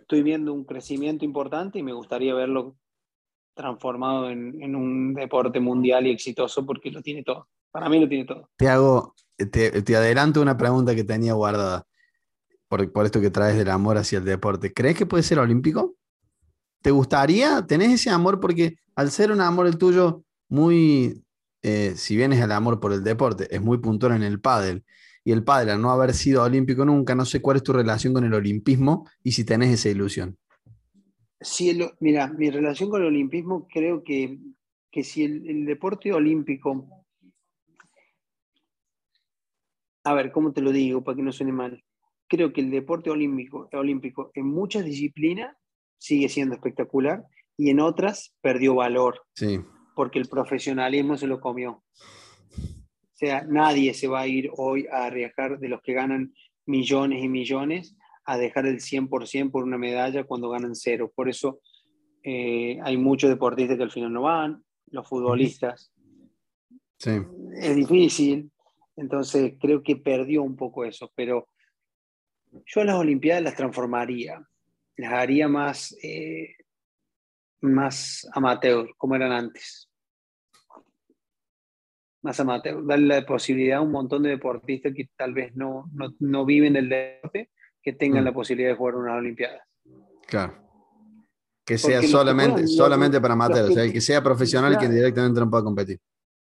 Estoy 0.03 0.21
viendo 0.21 0.51
un 0.51 0.65
crecimiento 0.65 1.23
importante 1.23 1.79
y 1.79 1.83
me 1.83 1.93
gustaría 1.93 2.33
verlo 2.33 2.75
transformado 3.53 4.29
en, 4.29 4.75
un 4.75 5.13
deporte 5.13 5.61
mundial 5.61 6.05
y 6.05 6.11
exitoso 6.11 6.65
porque 6.65 6.91
lo 6.91 7.01
tiene 7.01 7.23
todo. 7.23 7.47
Para 7.71 7.87
mí 7.87 8.01
lo 8.01 8.09
tiene 8.09 8.25
todo. 8.25 8.49
Te 8.57 8.67
hago, 8.67 9.15
te, 9.49 9.95
adelanto 9.95 10.41
una 10.41 10.57
pregunta 10.57 10.93
que 10.93 11.05
tenía 11.05 11.31
guardada 11.33 11.85
por, 12.67 12.91
por 12.91 13.05
esto 13.05 13.21
que 13.21 13.29
traes 13.29 13.55
del 13.55 13.69
amor 13.69 13.97
hacia 13.97 14.17
el 14.17 14.25
deporte. 14.25 14.73
¿Crees 14.73 14.97
que 14.97 15.05
puede 15.05 15.23
ser 15.23 15.39
olímpico? 15.39 15.95
¿Te 16.81 16.91
gustaría? 16.91 17.65
¿Tenés 17.65 17.93
ese 17.93 18.09
amor? 18.09 18.41
Porque 18.41 18.75
al 18.95 19.09
ser 19.09 19.31
un 19.31 19.39
amor 19.39 19.67
el 19.67 19.77
tuyo 19.77 20.25
muy, 20.49 21.23
eh, 21.61 21.93
si 21.95 22.17
bien 22.17 22.33
es 22.33 22.41
el 22.41 22.51
amor 22.51 22.81
por 22.81 22.91
el 22.91 23.05
deporte, 23.05 23.47
es 23.55 23.61
muy 23.61 23.77
puntual 23.77 24.11
en 24.11 24.23
el 24.23 24.41
pádel. 24.41 24.83
Y 25.23 25.31
el 25.31 25.43
pádel, 25.43 25.69
al 25.69 25.81
no 25.81 25.91
haber 25.91 26.13
sido 26.13 26.43
olímpico 26.43 26.83
nunca, 26.83 27.15
no 27.15 27.25
sé 27.25 27.41
cuál 27.41 27.57
es 27.57 27.63
tu 27.63 27.73
relación 27.73 28.13
con 28.13 28.25
el 28.25 28.33
olimpismo 28.33 29.07
y 29.23 29.31
si 29.31 29.45
tenés 29.45 29.73
esa 29.73 29.89
ilusión. 29.89 30.37
Sí, 31.39 31.77
mira, 31.99 32.27
mi 32.27 32.49
relación 32.49 32.89
con 32.89 33.01
el 33.01 33.07
olimpismo 33.07 33.67
creo 33.67 34.03
que, 34.03 34.37
si 35.03 35.23
el, 35.23 35.65
deporte 35.65 36.13
olímpico, 36.13 37.05
a 40.05 40.13
ver, 40.13 40.31
¿cómo 40.31 40.53
te 40.53 40.61
lo 40.61 40.71
digo 40.71 41.03
para 41.03 41.17
que 41.17 41.21
no 41.21 41.31
suene 41.31 41.51
mal? 41.51 41.83
Creo 42.27 42.53
que 42.53 42.61
el 42.61 42.71
deporte 42.71 43.09
olímpico, 43.09 43.69
olímpico 43.73 44.31
en 44.33 44.47
muchas 44.47 44.85
disciplinas 44.85 45.55
sigue 45.97 46.29
siendo 46.29 46.55
espectacular 46.55 47.23
y 47.57 47.69
en 47.69 47.79
otras 47.79 48.33
perdió 48.41 48.75
valor. 48.75 49.21
Sí. 49.35 49.59
Porque 49.95 50.19
el 50.19 50.27
profesionalismo 50.27 51.17
se 51.17 51.27
lo 51.27 51.39
comió. 51.39 51.83
O 53.23 53.25
sea, 53.25 53.45
nadie 53.47 53.93
se 53.93 54.09
va 54.09 54.19
a 54.19 54.27
ir 54.27 54.49
hoy 54.57 54.85
a 54.91 55.05
arriesgar 55.05 55.57
de 55.57 55.69
los 55.69 55.81
que 55.81 55.93
ganan 55.93 56.33
millones 56.65 57.23
y 57.23 57.29
millones 57.29 57.95
a 58.25 58.37
dejar 58.37 58.65
el 58.65 58.81
100% 58.81 59.49
por 59.49 59.63
una 59.63 59.77
medalla 59.77 60.25
cuando 60.25 60.49
ganan 60.49 60.75
cero. 60.75 61.09
Por 61.15 61.29
eso 61.29 61.61
eh, 62.21 62.79
hay 62.83 62.97
muchos 62.97 63.29
deportistas 63.29 63.77
que 63.77 63.83
al 63.83 63.91
final 63.91 64.11
no 64.11 64.23
van, 64.23 64.61
los 64.87 65.07
futbolistas. 65.07 65.93
Sí. 66.97 67.11
Es 67.55 67.73
difícil, 67.77 68.51
entonces 68.97 69.53
creo 69.57 69.81
que 69.81 69.95
perdió 69.95 70.43
un 70.43 70.57
poco 70.57 70.83
eso, 70.83 71.09
pero 71.15 71.47
yo 72.65 72.83
las 72.83 72.95
Olimpiadas 72.95 73.43
las 73.43 73.55
transformaría 73.55 74.45
las 74.97 75.13
haría 75.13 75.47
más, 75.47 75.95
eh, 76.03 76.55
más 77.61 78.27
amateur, 78.33 78.89
como 78.97 79.15
eran 79.15 79.31
antes. 79.31 79.89
Más 82.23 82.39
amateur, 82.39 82.85
darle 82.85 83.19
la 83.19 83.25
posibilidad 83.25 83.79
a 83.79 83.81
un 83.81 83.91
montón 83.91 84.23
de 84.23 84.29
deportistas 84.29 84.93
que 84.95 85.09
tal 85.15 85.33
vez 85.33 85.55
no, 85.55 85.91
no, 86.19 86.45
viven 86.45 86.73
del 86.73 86.89
deporte, 86.89 87.51
que 87.81 87.93
tengan 87.93 88.23
mm. 88.23 88.25
la 88.25 88.33
posibilidad 88.33 88.69
de 88.69 88.75
jugar 88.75 88.95
unas 88.95 89.17
Olimpiadas. 89.17 89.61
Claro. 90.27 90.57
Que 91.65 91.77
sea 91.77 92.01
solamente, 92.01 92.67
solamente 92.67 93.21
para 93.21 93.33
amateurs, 93.33 93.69
o 93.69 93.73
sea, 93.73 93.83
el 93.83 93.93
que 93.93 94.01
sea 94.01 94.23
profesional 94.23 94.77
que 94.77 94.89
directamente 94.89 95.39
no 95.39 95.49
pueda 95.49 95.63
competir. 95.63 95.99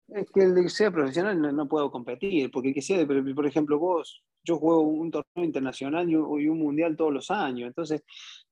Es 0.08 0.30
que 0.30 0.42
el 0.42 0.54
que 0.54 0.68
sea 0.68 0.90
profesional 0.90 1.40
no, 1.40 1.68
puedo 1.68 1.90
competir, 1.90 2.50
porque 2.50 2.68
el 2.68 2.74
que 2.74 2.82
sea, 2.82 3.06
por 3.06 3.46
ejemplo, 3.46 3.78
vos, 3.78 4.22
yo 4.44 4.58
juego 4.58 4.82
un 4.82 5.10
torneo 5.10 5.44
internacional 5.44 6.08
y 6.10 6.16
un, 6.16 6.58
mundial 6.58 6.96
todos 6.96 7.12
los 7.12 7.30
años, 7.30 7.68
entonces 7.68 8.02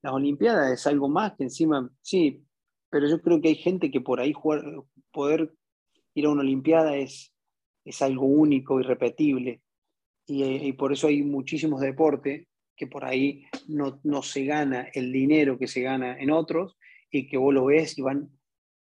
las 0.01 0.13
Olimpiadas 0.13 0.73
es 0.73 0.87
algo 0.87 1.09
más 1.09 1.35
que 1.37 1.45
encima, 1.45 1.91
sí, 2.01 2.43
pero 2.89 3.09
yo 3.09 3.21
creo 3.21 3.41
que 3.43 3.49
hay 3.49 3.57
gente 3.57 3.91
que 3.91 4.01
por 4.01 4.21
ahí 4.21 4.33
jugar, 4.33 4.63
poder 5.13 5.53
ir 6.15 6.27
a 6.27 6.31
una 6.31 6.43
Olimpiada 6.43 6.97
es, 6.97 7.33
es 7.85 8.03
algo 8.03 8.27
único, 8.27 8.81
irrepetible, 8.81 9.63
y, 10.27 10.45
y 10.45 10.73
por 10.75 10.93
eso 10.93 11.09
hay 11.09 11.23
muchísimos 11.23 11.81
deportes 11.81 12.47
que 12.77 12.87
por 12.87 13.05
ahí 13.05 13.45
no, 13.69 14.01
no 14.05 14.23
se 14.23 14.45
gana 14.45 14.89
el 14.95 15.13
dinero 15.13 15.59
que 15.59 15.67
se 15.67 15.83
gana 15.83 16.19
en 16.19 16.31
otros 16.31 16.79
y 17.11 17.29
que 17.29 17.37
vos 17.37 17.53
lo 17.53 17.67
ves 17.67 17.99
y 17.99 18.03
van 18.03 18.31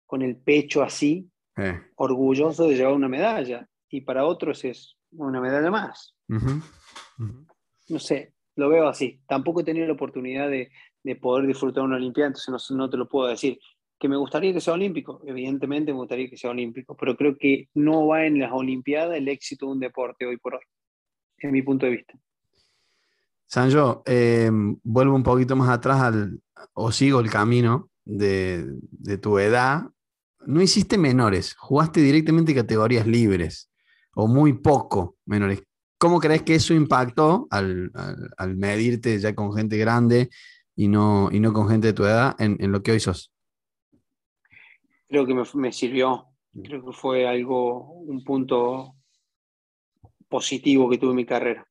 con 0.04 0.22
el 0.22 0.36
pecho 0.36 0.82
así 0.82 1.30
eh. 1.56 1.80
orgulloso 1.96 2.68
de 2.68 2.76
llevar 2.76 2.94
una 2.94 3.08
medalla 3.08 3.68
y 3.88 4.02
para 4.02 4.26
otros 4.26 4.64
es 4.64 4.96
una 5.12 5.40
medalla 5.40 5.70
más. 5.70 6.14
No 7.88 7.98
sé, 7.98 8.34
lo 8.56 8.68
veo 8.68 8.88
así. 8.88 9.22
Tampoco 9.26 9.60
he 9.60 9.64
tenido 9.64 9.86
la 9.86 9.94
oportunidad 9.94 10.50
de, 10.50 10.70
poder 11.16 11.46
disfrutar 11.46 11.84
una 11.84 11.96
Olimpiada, 11.96 12.28
entonces 12.28 12.76
no, 12.76 12.90
te 12.90 12.96
lo 12.98 13.08
puedo 13.08 13.28
decir. 13.28 13.58
Que 13.98 14.08
me 14.08 14.16
gustaría 14.16 14.52
que 14.52 14.60
sea 14.60 14.74
olímpico, 14.74 15.20
evidentemente 15.26 15.92
me 15.92 15.98
gustaría 15.98 16.30
que 16.30 16.36
sea 16.36 16.50
olímpico, 16.50 16.96
pero 16.96 17.16
creo 17.16 17.36
que 17.36 17.68
no 17.74 18.06
va 18.06 18.26
en 18.26 18.38
las 18.38 18.52
Olimpiadas 18.52 19.16
el 19.16 19.28
éxito 19.28 19.66
de 19.66 19.72
un 19.72 19.80
deporte 19.80 20.26
hoy 20.26 20.36
por 20.36 20.54
hoy, 20.54 20.62
en 21.38 21.52
mi 21.52 21.62
punto 21.62 21.86
de 21.86 21.92
vista. 21.92 22.14
Sanjo, 23.46 24.02
eh, 24.06 24.50
vuelvo 24.84 25.16
un 25.16 25.22
poquito 25.22 25.56
más 25.56 25.70
atrás 25.70 26.00
al, 26.02 26.40
o 26.74 26.92
sigo 26.92 27.20
el 27.20 27.30
camino 27.30 27.90
de, 28.04 28.78
tu 29.20 29.38
edad 29.38 29.82
no 30.46 30.62
hiciste 30.62 30.96
menores, 30.96 31.54
jugaste 31.58 32.00
directamente 32.00 32.54
categorías 32.54 33.06
libres 33.06 33.70
o 34.14 34.26
muy 34.26 34.54
poco 34.54 35.16
menores. 35.26 35.62
¿Cómo 35.98 36.20
crees 36.20 36.42
que 36.42 36.54
eso 36.54 36.74
impactó 36.74 37.48
al, 37.50 37.90
medirte 38.56 39.18
ya 39.18 39.34
con 39.34 39.52
gente 39.52 39.76
grande 39.76 40.30
y 40.76 40.88
no, 40.88 41.28
y 41.32 41.40
no 41.40 41.52
con 41.52 41.68
gente 41.68 41.88
de 41.88 41.92
tu 41.92 42.04
edad 42.04 42.36
en, 42.38 42.70
lo 42.70 42.82
que 42.82 42.92
hoy 42.92 43.00
sos? 43.00 43.32
Creo 45.08 45.26
que 45.26 45.34
me, 45.54 45.72
sirvió, 45.72 46.26
creo 46.62 46.84
que 46.84 46.92
fue 46.92 47.26
algo, 47.26 47.92
un 47.92 48.22
punto 48.22 48.94
positivo 50.28 50.90
que 50.90 50.98
tuve 50.98 51.10
en 51.10 51.16
mi 51.16 51.26
carrera. 51.26 51.66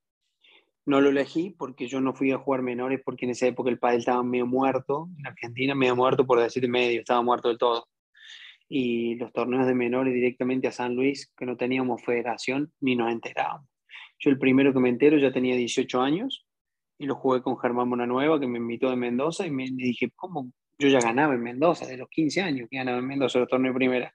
No 0.85 1.01
lo 1.01 1.09
elegí 1.09 1.51
porque 1.51 1.87
yo 1.87 2.01
no 2.01 2.13
fui 2.13 2.31
a 2.31 2.37
jugar 2.37 2.61
menores 2.61 3.01
porque 3.03 3.25
en 3.25 3.31
esa 3.31 3.45
época 3.45 3.69
el 3.69 3.77
padre 3.77 3.97
estaba 3.97 4.23
medio 4.23 4.47
muerto, 4.47 5.09
en 5.19 5.27
Argentina 5.27 5.75
medio 5.75 5.95
muerto 5.95 6.25
por 6.25 6.39
decir 6.39 6.67
medio, 6.67 7.01
estaba 7.01 7.21
muerto 7.21 7.49
del 7.49 7.57
todo 7.57 7.87
y 8.69 9.15
los 9.15 9.31
torneos 9.31 9.65
de 9.65 9.73
menores 9.73 10.13
directamente 10.13 10.67
a 10.67 10.71
San 10.71 10.95
Luis, 10.95 11.31
que 11.37 11.45
no 11.45 11.55
teníamos 11.55 12.03
federación 12.03 12.73
ni 12.81 12.95
nos 12.95 13.11
enterábamos. 13.11 13.67
Yo 14.19 14.29
el 14.29 14.39
primero 14.39 14.73
que 14.73 14.79
me 14.79 14.89
entero 14.89 15.17
ya 15.17 15.31
tenía 15.31 15.55
18 15.55 16.01
años 16.01 16.45
y 16.97 17.05
lo 17.05 17.15
jugué 17.15 17.41
con 17.41 17.57
Germán 17.57 17.87
Monanueva, 17.87 18.39
que 18.39 18.47
me 18.47 18.57
invitó 18.57 18.89
de 18.89 18.95
Mendoza, 18.95 19.45
y 19.45 19.51
me 19.51 19.65
dije, 19.69 20.11
¿cómo? 20.15 20.51
Yo 20.79 20.89
ya 20.89 20.99
ganaba 20.99 21.33
en 21.33 21.41
Mendoza, 21.41 21.85
de 21.85 21.97
los 21.97 22.09
15 22.09 22.41
años 22.41 22.67
que 22.69 22.77
ganaba 22.77 22.99
en 22.99 23.07
Mendoza 23.07 23.39
los 23.39 23.47
torneos 23.47 23.73
de 23.73 23.77
primera, 23.77 24.13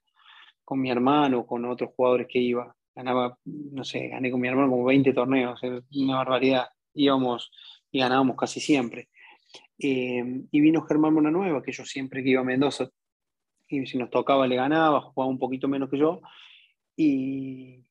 con 0.65 0.81
mi 0.81 0.91
hermano, 0.91 1.47
con 1.47 1.65
otros 1.65 1.91
jugadores 1.95 2.27
que 2.29 2.39
iba. 2.39 2.75
Ganaba, 2.95 3.39
no 3.45 3.85
sé, 3.85 4.09
gané 4.09 4.31
con 4.31 4.41
mi 4.41 4.49
hermano 4.49 4.71
como 4.71 4.85
20 4.85 5.13
torneos, 5.13 5.61
una 5.95 6.17
barbaridad. 6.17 6.69
Íbamos 6.95 7.51
y 7.91 7.99
ganábamos 8.01 8.37
casi 8.37 8.61
siempre. 8.61 9.09
Eh, 9.79 10.45
y 10.51 10.61
vino 10.61 10.83
Germán 10.83 11.15
Monanueva, 11.15 11.63
que 11.63 11.73
yo 11.73 11.85
siempre 11.85 12.23
que 12.23 12.31
iba 12.31 12.43
a 12.43 12.45
Mendoza 12.45 12.89
y 13.69 13.87
si 13.87 13.99
nos 13.99 14.11
tocaba 14.11 14.47
le 14.47 14.57
ganaba, 14.57 15.01
jugaba 15.01 15.31
un 15.31 15.39
poquito 15.39 15.69
menos 15.69 15.91
que 15.91 15.99
yo. 15.99 16.21
Y, 16.95 17.85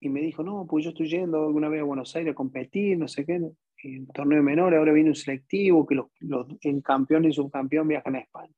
y 0.00 0.08
me 0.08 0.20
dijo, 0.20 0.42
no, 0.42 0.66
pues 0.68 0.84
yo 0.84 0.90
estoy 0.90 1.08
yendo 1.08 1.46
alguna 1.46 1.68
vez 1.68 1.80
a 1.80 1.84
Buenos 1.84 2.14
Aires 2.16 2.32
a 2.32 2.34
competir, 2.34 2.98
no 2.98 3.08
sé 3.08 3.24
qué, 3.24 3.40
en 3.82 4.06
torneo 4.08 4.42
menor, 4.42 4.74
ahora 4.74 4.92
viene 4.92 5.10
un 5.10 5.16
selectivo, 5.16 5.86
que 5.86 5.94
los, 5.94 6.06
los 6.20 6.46
en 6.60 6.80
campeón 6.80 7.24
y 7.24 7.32
subcampeón 7.32 7.88
viajan 7.88 8.16
a 8.16 8.20
España. 8.20 8.54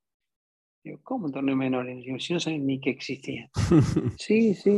Digo, 0.82 1.00
¿cómo 1.02 1.26
en 1.26 1.32
torneo 1.32 1.56
menor? 1.56 1.86
Digo, 1.86 2.18
si 2.18 2.34
no 2.34 2.40
saben 2.40 2.66
ni 2.66 2.80
que 2.80 2.90
existía. 2.90 3.50
sí, 4.18 4.54
sí. 4.54 4.70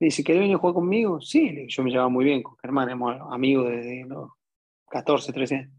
Me 0.00 0.06
dice, 0.06 0.24
¿querés 0.24 0.40
venir 0.40 0.56
a 0.56 0.58
jugar 0.58 0.74
conmigo? 0.74 1.20
Sí, 1.20 1.66
yo 1.68 1.82
me 1.84 1.90
llevaba 1.90 2.08
muy 2.08 2.24
bien 2.24 2.42
con 2.42 2.56
Germán, 2.58 2.88
éramos 2.88 3.16
amigos 3.30 3.70
desde 3.70 4.04
los 4.04 4.30
14, 4.90 5.32
13 5.32 5.54
años. 5.54 5.70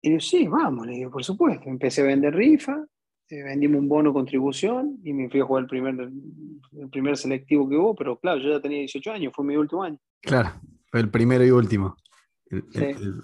Y 0.00 0.08
digo, 0.08 0.20
sí, 0.20 0.48
vamos, 0.48 0.86
le 0.86 0.94
digo, 0.94 1.10
por 1.10 1.22
supuesto. 1.22 1.68
Empecé 1.68 2.00
a 2.00 2.06
vender 2.06 2.34
rifa, 2.34 2.82
eh, 3.28 3.42
vendimos 3.42 3.80
un 3.80 3.88
bono 3.88 4.12
contribución 4.12 4.98
y 5.04 5.12
me 5.12 5.28
fui 5.28 5.40
a 5.40 5.44
jugar 5.44 5.62
el 5.62 5.68
primer, 5.68 5.94
el 5.94 6.88
primer 6.90 7.16
selectivo 7.16 7.68
que 7.68 7.76
hubo, 7.76 7.94
pero 7.94 8.18
claro, 8.18 8.40
yo 8.40 8.50
ya 8.50 8.60
tenía 8.60 8.78
18 8.78 9.12
años, 9.12 9.32
fue 9.34 9.44
mi 9.44 9.56
último 9.56 9.82
año. 9.82 9.98
Claro, 10.20 10.50
fue 10.90 11.00
el 11.00 11.10
primero 11.10 11.44
y 11.44 11.50
último. 11.50 11.96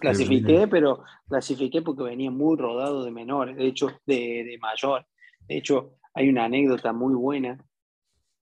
Clasifiqué, 0.01 0.69
pero 0.69 1.03
clasifiqué 1.29 1.83
porque 1.83 2.03
venía 2.03 2.31
muy 2.31 2.57
rodado 2.57 3.05
de 3.05 3.11
menores, 3.11 3.57
de 3.57 3.67
hecho, 3.67 3.89
de, 4.07 4.45
de 4.45 4.59
mayor. 4.61 5.07
De 5.47 5.59
hecho, 5.59 5.95
hay 6.15 6.29
una 6.29 6.45
anécdota 6.45 6.93
muy 6.93 7.15
buena 7.15 7.59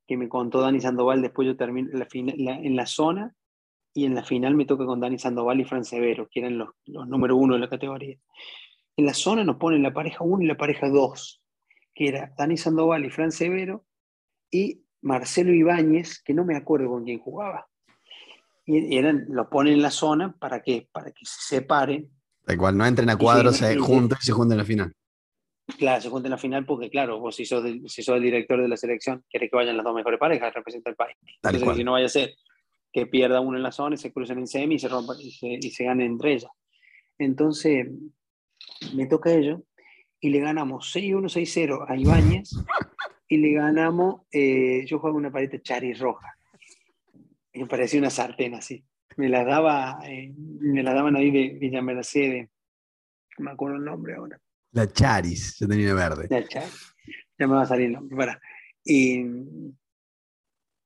que 0.06 0.16
me 0.16 0.28
contó 0.28 0.60
Dani 0.60 0.80
Sandoval, 0.80 1.22
después 1.22 1.46
yo 1.46 1.56
terminé 1.56 1.90
en 1.92 2.76
la 2.76 2.86
zona 2.86 3.34
y 3.92 4.04
en 4.04 4.14
la 4.14 4.22
final 4.22 4.54
me 4.54 4.66
toca 4.66 4.86
con 4.86 5.00
Dani 5.00 5.18
Sandoval 5.18 5.60
y 5.60 5.64
Fran 5.64 5.84
Severo, 5.84 6.28
que 6.30 6.40
eran 6.40 6.58
los, 6.58 6.68
los 6.84 7.08
número 7.08 7.36
uno 7.36 7.54
de 7.54 7.60
la 7.60 7.68
categoría. 7.68 8.16
En 8.96 9.06
la 9.06 9.14
zona 9.14 9.44
nos 9.44 9.56
ponen 9.56 9.82
la 9.82 9.92
pareja 9.92 10.22
1 10.22 10.42
y 10.42 10.46
la 10.46 10.56
pareja 10.56 10.88
2 10.88 11.42
que 11.96 12.08
era 12.08 12.32
Dani 12.36 12.58
Sandoval 12.58 13.06
y 13.06 13.10
Fran 13.10 13.32
Severo, 13.32 13.86
y 14.50 14.84
Marcelo 15.00 15.52
Ibáñez, 15.52 16.22
que 16.22 16.34
no 16.34 16.44
me 16.44 16.54
acuerdo 16.54 16.90
con 16.90 17.04
quién 17.04 17.18
jugaba. 17.18 17.66
Y 18.66 18.96
eran, 18.96 19.26
lo 19.28 19.48
ponen 19.48 19.74
en 19.74 19.82
la 19.82 19.90
zona 19.90 20.36
para 20.38 20.60
que, 20.60 20.88
para 20.92 21.12
que 21.12 21.24
se 21.24 21.56
separen. 21.56 22.10
Da 22.44 22.56
cual, 22.56 22.76
no 22.76 22.84
entren 22.84 23.08
a 23.10 23.16
cuadros, 23.16 23.56
se, 23.56 23.76
juntan 23.76 24.18
y 24.20 24.24
se 24.24 24.32
junten 24.32 24.54
en 24.54 24.58
la 24.58 24.64
final. 24.64 24.92
Claro, 25.78 26.02
se 26.02 26.10
juntan 26.10 26.26
en 26.26 26.32
la 26.32 26.38
final 26.38 26.66
porque, 26.66 26.90
claro, 26.90 27.18
vos 27.18 27.34
si 27.34 27.44
sos, 27.44 27.64
si 27.86 28.02
sos 28.02 28.16
el 28.16 28.22
director 28.22 28.60
de 28.60 28.68
la 28.68 28.76
selección, 28.76 29.24
querés 29.28 29.50
que 29.50 29.56
vayan 29.56 29.76
las 29.76 29.84
dos 29.84 29.94
mejores 29.94 30.18
parejas, 30.18 30.52
representa 30.52 30.90
el 30.90 30.96
país. 30.96 31.16
Entonces, 31.42 31.76
si 31.76 31.84
no 31.84 31.92
vaya 31.92 32.06
a 32.06 32.10
ser 32.10 32.34
que 32.92 33.06
pierda 33.06 33.40
uno 33.40 33.56
en 33.56 33.62
la 33.62 33.72
zona 33.72 33.94
y 33.94 33.98
se 33.98 34.12
crucen 34.12 34.38
en 34.38 34.46
semi 34.46 34.76
y 34.76 34.78
se 34.78 34.88
rompan 34.88 35.16
y 35.20 35.30
se, 35.30 35.46
y 35.60 35.70
se 35.70 35.84
ganen 35.84 36.12
entre 36.12 36.34
ellas. 36.34 36.50
Entonces, 37.18 37.88
me 38.94 39.06
toca 39.06 39.30
a 39.30 39.34
ello 39.34 39.62
y 40.20 40.30
le 40.30 40.40
ganamos 40.40 40.94
6-1, 40.94 41.28
6-0 41.28 41.84
a 41.88 41.96
Ibáñez 41.96 42.50
y 43.28 43.38
le 43.38 43.52
ganamos, 43.52 44.22
eh, 44.32 44.84
yo 44.86 44.98
jugaba 44.98 45.18
una 45.18 45.30
paleta 45.30 45.60
chari 45.60 45.92
roja. 45.94 46.35
Me 47.56 47.66
parecía 47.66 48.00
una 48.00 48.10
sartén 48.10 48.54
así. 48.54 48.84
Me 49.16 49.28
la 49.28 49.44
daba, 49.44 49.98
eh, 50.04 50.32
me 50.36 50.82
la 50.82 50.92
daban 50.92 51.16
ahí 51.16 51.30
de 51.30 51.58
Villa 51.58 51.82
Mercedes. 51.82 52.48
No 53.38 53.44
me 53.44 53.50
acuerdo 53.52 53.76
el 53.76 53.84
nombre 53.84 54.14
ahora. 54.14 54.38
La 54.72 54.90
Charis, 54.90 55.56
yo 55.58 55.66
tenía 55.66 55.94
verde. 55.94 56.26
La 56.28 56.46
Charis. 56.46 56.94
Ya 57.38 57.46
me 57.46 57.54
va 57.54 57.62
a 57.62 57.66
salir 57.66 57.86
el 57.86 57.92
nombre. 57.92 58.16
Para. 58.16 58.40
Y, 58.84 59.24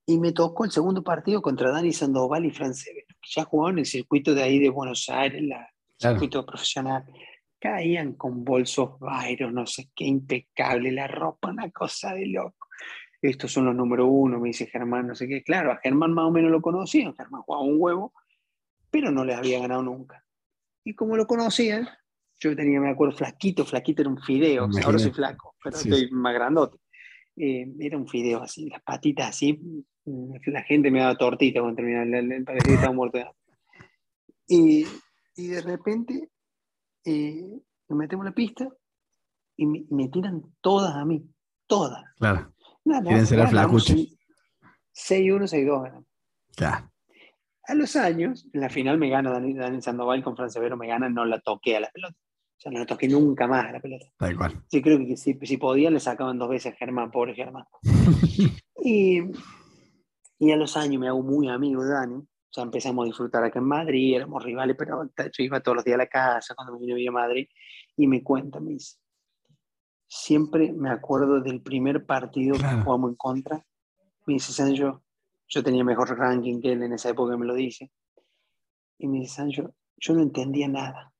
y 0.06 0.18
me 0.18 0.32
tocó 0.32 0.64
el 0.64 0.70
segundo 0.70 1.02
partido 1.02 1.42
contra 1.42 1.70
Dani 1.70 1.92
Sandoval 1.92 2.44
y 2.44 2.50
Fran 2.50 2.74
Severo, 2.74 3.06
que 3.20 3.30
ya 3.34 3.44
jugaban 3.44 3.74
en 3.74 3.80
el 3.80 3.86
circuito 3.86 4.34
de 4.34 4.42
ahí 4.42 4.58
de 4.58 4.68
Buenos 4.68 5.08
Aires, 5.08 5.42
el 5.42 5.54
circuito 5.98 6.44
profesional 6.46 7.04
caían 7.60 8.14
con 8.14 8.42
bolsos 8.44 8.98
Byron, 8.98 9.54
no 9.54 9.66
sé 9.66 9.90
qué, 9.94 10.06
impecable, 10.06 10.90
la 10.90 11.06
ropa, 11.06 11.50
una 11.50 11.70
cosa 11.70 12.14
de 12.14 12.26
loco. 12.26 12.68
Estos 13.22 13.52
son 13.52 13.66
los 13.66 13.74
número 13.74 14.06
uno, 14.06 14.40
me 14.40 14.48
dice 14.48 14.66
Germán, 14.66 15.06
no 15.06 15.14
sé 15.14 15.28
qué. 15.28 15.42
Claro, 15.42 15.72
a 15.72 15.76
Germán 15.76 16.12
más 16.12 16.26
o 16.26 16.30
menos 16.30 16.50
lo 16.50 16.62
conocían, 16.62 17.14
Germán 17.14 17.42
jugaba 17.42 17.64
un 17.64 17.76
huevo, 17.78 18.12
pero 18.90 19.10
no 19.10 19.24
les 19.24 19.36
había 19.36 19.60
ganado 19.60 19.82
nunca. 19.82 20.24
Y 20.84 20.94
como 20.94 21.16
lo 21.16 21.26
conocían, 21.26 21.88
yo 22.38 22.56
tenía, 22.56 22.80
me 22.80 22.90
acuerdo, 22.90 23.16
flaquito, 23.16 23.66
flaquito 23.66 24.02
era 24.02 24.10
un 24.10 24.22
fideo, 24.22 24.68
ahora 24.84 24.98
soy 24.98 25.10
flaco, 25.10 25.54
pero 25.62 25.76
estoy 25.76 26.10
más 26.10 26.32
grandote. 26.32 26.78
Eh, 27.36 27.70
era 27.78 27.96
un 27.96 28.08
fideo 28.08 28.42
así, 28.42 28.68
las 28.68 28.82
patitas 28.82 29.28
así, 29.28 29.60
mm, 30.04 30.34
la 30.46 30.62
gente 30.62 30.90
me 30.90 31.00
daba 31.00 31.16
tortita 31.16 31.60
cuando 31.60 31.76
terminaba, 31.76 32.44
parecía 32.44 32.68
que 32.68 32.74
estaba 32.74 32.94
muerto. 32.94 33.18
Y, 34.48 34.86
y 35.36 35.46
de 35.48 35.60
repente 35.60 36.30
eh, 37.04 37.60
nos 37.88 37.98
metemos 37.98 38.24
la 38.24 38.32
pista 38.32 38.68
y 39.56 39.66
me, 39.66 40.08
tiran 40.08 40.42
todas 40.60 40.94
a 40.94 41.04
mí, 41.04 41.22
todas. 41.66 42.02
Claro. 42.16 42.52
Quieren 42.84 43.26
ser 43.26 43.38
el 43.40 43.46
6-1, 43.46 44.16
6-2 44.94 46.04
Claro. 46.56 46.90
A 47.64 47.74
los 47.74 47.94
años, 47.96 48.48
en 48.52 48.60
la 48.60 48.68
final 48.68 48.98
me 48.98 49.08
gana 49.08 49.30
Daniel, 49.30 49.82
Sandoval 49.82 50.22
con 50.24 50.36
Fran 50.36 50.50
Severo, 50.50 50.76
me 50.76 50.88
gana, 50.88 51.08
no 51.08 51.24
la 51.24 51.40
toqué 51.40 51.76
a 51.76 51.80
la 51.80 51.90
pelota. 51.90 52.16
O 52.16 52.60
sea, 52.60 52.72
no 52.72 52.80
la 52.80 52.86
toqué 52.86 53.08
nunca 53.08 53.46
más 53.46 53.66
a 53.66 53.72
la 53.72 53.80
pelota. 53.80 54.06
Da 54.18 54.30
igual. 54.30 54.62
Sí, 54.68 54.82
creo 54.82 54.98
que 54.98 55.16
si, 55.16 55.38
si 55.40 55.56
podían 55.56 55.94
le 55.94 56.00
sacaban 56.00 56.38
dos 56.38 56.50
veces 56.50 56.74
a 56.74 56.76
Germán, 56.76 57.10
pobre 57.10 57.34
Germán. 57.34 57.64
y, 58.84 59.20
y 60.38 60.50
a 60.50 60.56
los 60.56 60.76
años 60.76 61.00
me 61.00 61.08
hago 61.08 61.22
muy 61.22 61.48
amigo 61.48 61.84
de 61.84 61.92
Dani 61.92 62.26
o 62.50 62.52
sea, 62.52 62.64
empezamos 62.64 63.04
a 63.04 63.06
disfrutar 63.06 63.44
acá 63.44 63.60
en 63.60 63.64
Madrid, 63.66 64.16
éramos 64.16 64.42
rivales, 64.42 64.74
pero 64.76 65.04
yo 65.04 65.44
iba 65.44 65.60
todos 65.60 65.76
los 65.76 65.84
días 65.84 65.94
a 65.94 65.98
la 65.98 66.08
casa 66.08 66.52
cuando 66.56 66.76
me 66.80 66.94
vine 66.94 67.08
a 67.08 67.12
Madrid 67.12 67.46
y 67.96 68.08
me 68.08 68.24
cuenta, 68.24 68.58
me 68.58 68.72
dice, 68.72 68.96
siempre 70.10 70.72
me 70.72 70.90
acuerdo 70.90 71.40
del 71.40 71.62
primer 71.62 72.04
partido 72.04 72.56
que 72.56 72.82
jugamos 72.82 73.10
en 73.10 73.16
contra. 73.16 73.64
Me 74.26 74.34
dice, 74.34 74.52
Sancho, 74.52 75.04
yo 75.46 75.62
tenía 75.62 75.84
mejor 75.84 76.18
ranking 76.18 76.60
que 76.60 76.72
él 76.72 76.82
en 76.82 76.92
esa 76.92 77.10
época, 77.10 77.36
me 77.36 77.46
lo 77.46 77.54
dice. 77.54 77.92
Y 78.98 79.06
me 79.06 79.20
dice, 79.20 79.36
Sancho, 79.36 79.74
yo 79.96 80.14
no 80.14 80.22
entendía 80.22 80.66
nada. 80.66 81.12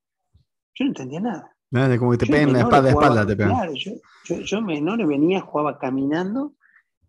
Yo 0.75 0.85
no 0.85 0.89
entendía 0.89 1.21
nada. 1.21 1.55
Nada, 1.71 1.97
como 1.97 2.11
que 2.11 2.17
te 2.17 2.27
pegan 2.27 2.51
la 2.51 2.59
espalda, 2.59 2.89
espalda 2.89 3.25
te 3.25 3.35
pegan. 3.37 3.55
Claro, 3.55 3.73
yo, 3.73 3.91
yo, 4.25 4.41
yo 4.41 4.61
menor 4.61 5.07
venía, 5.07 5.39
jugaba 5.39 5.79
caminando 5.79 6.55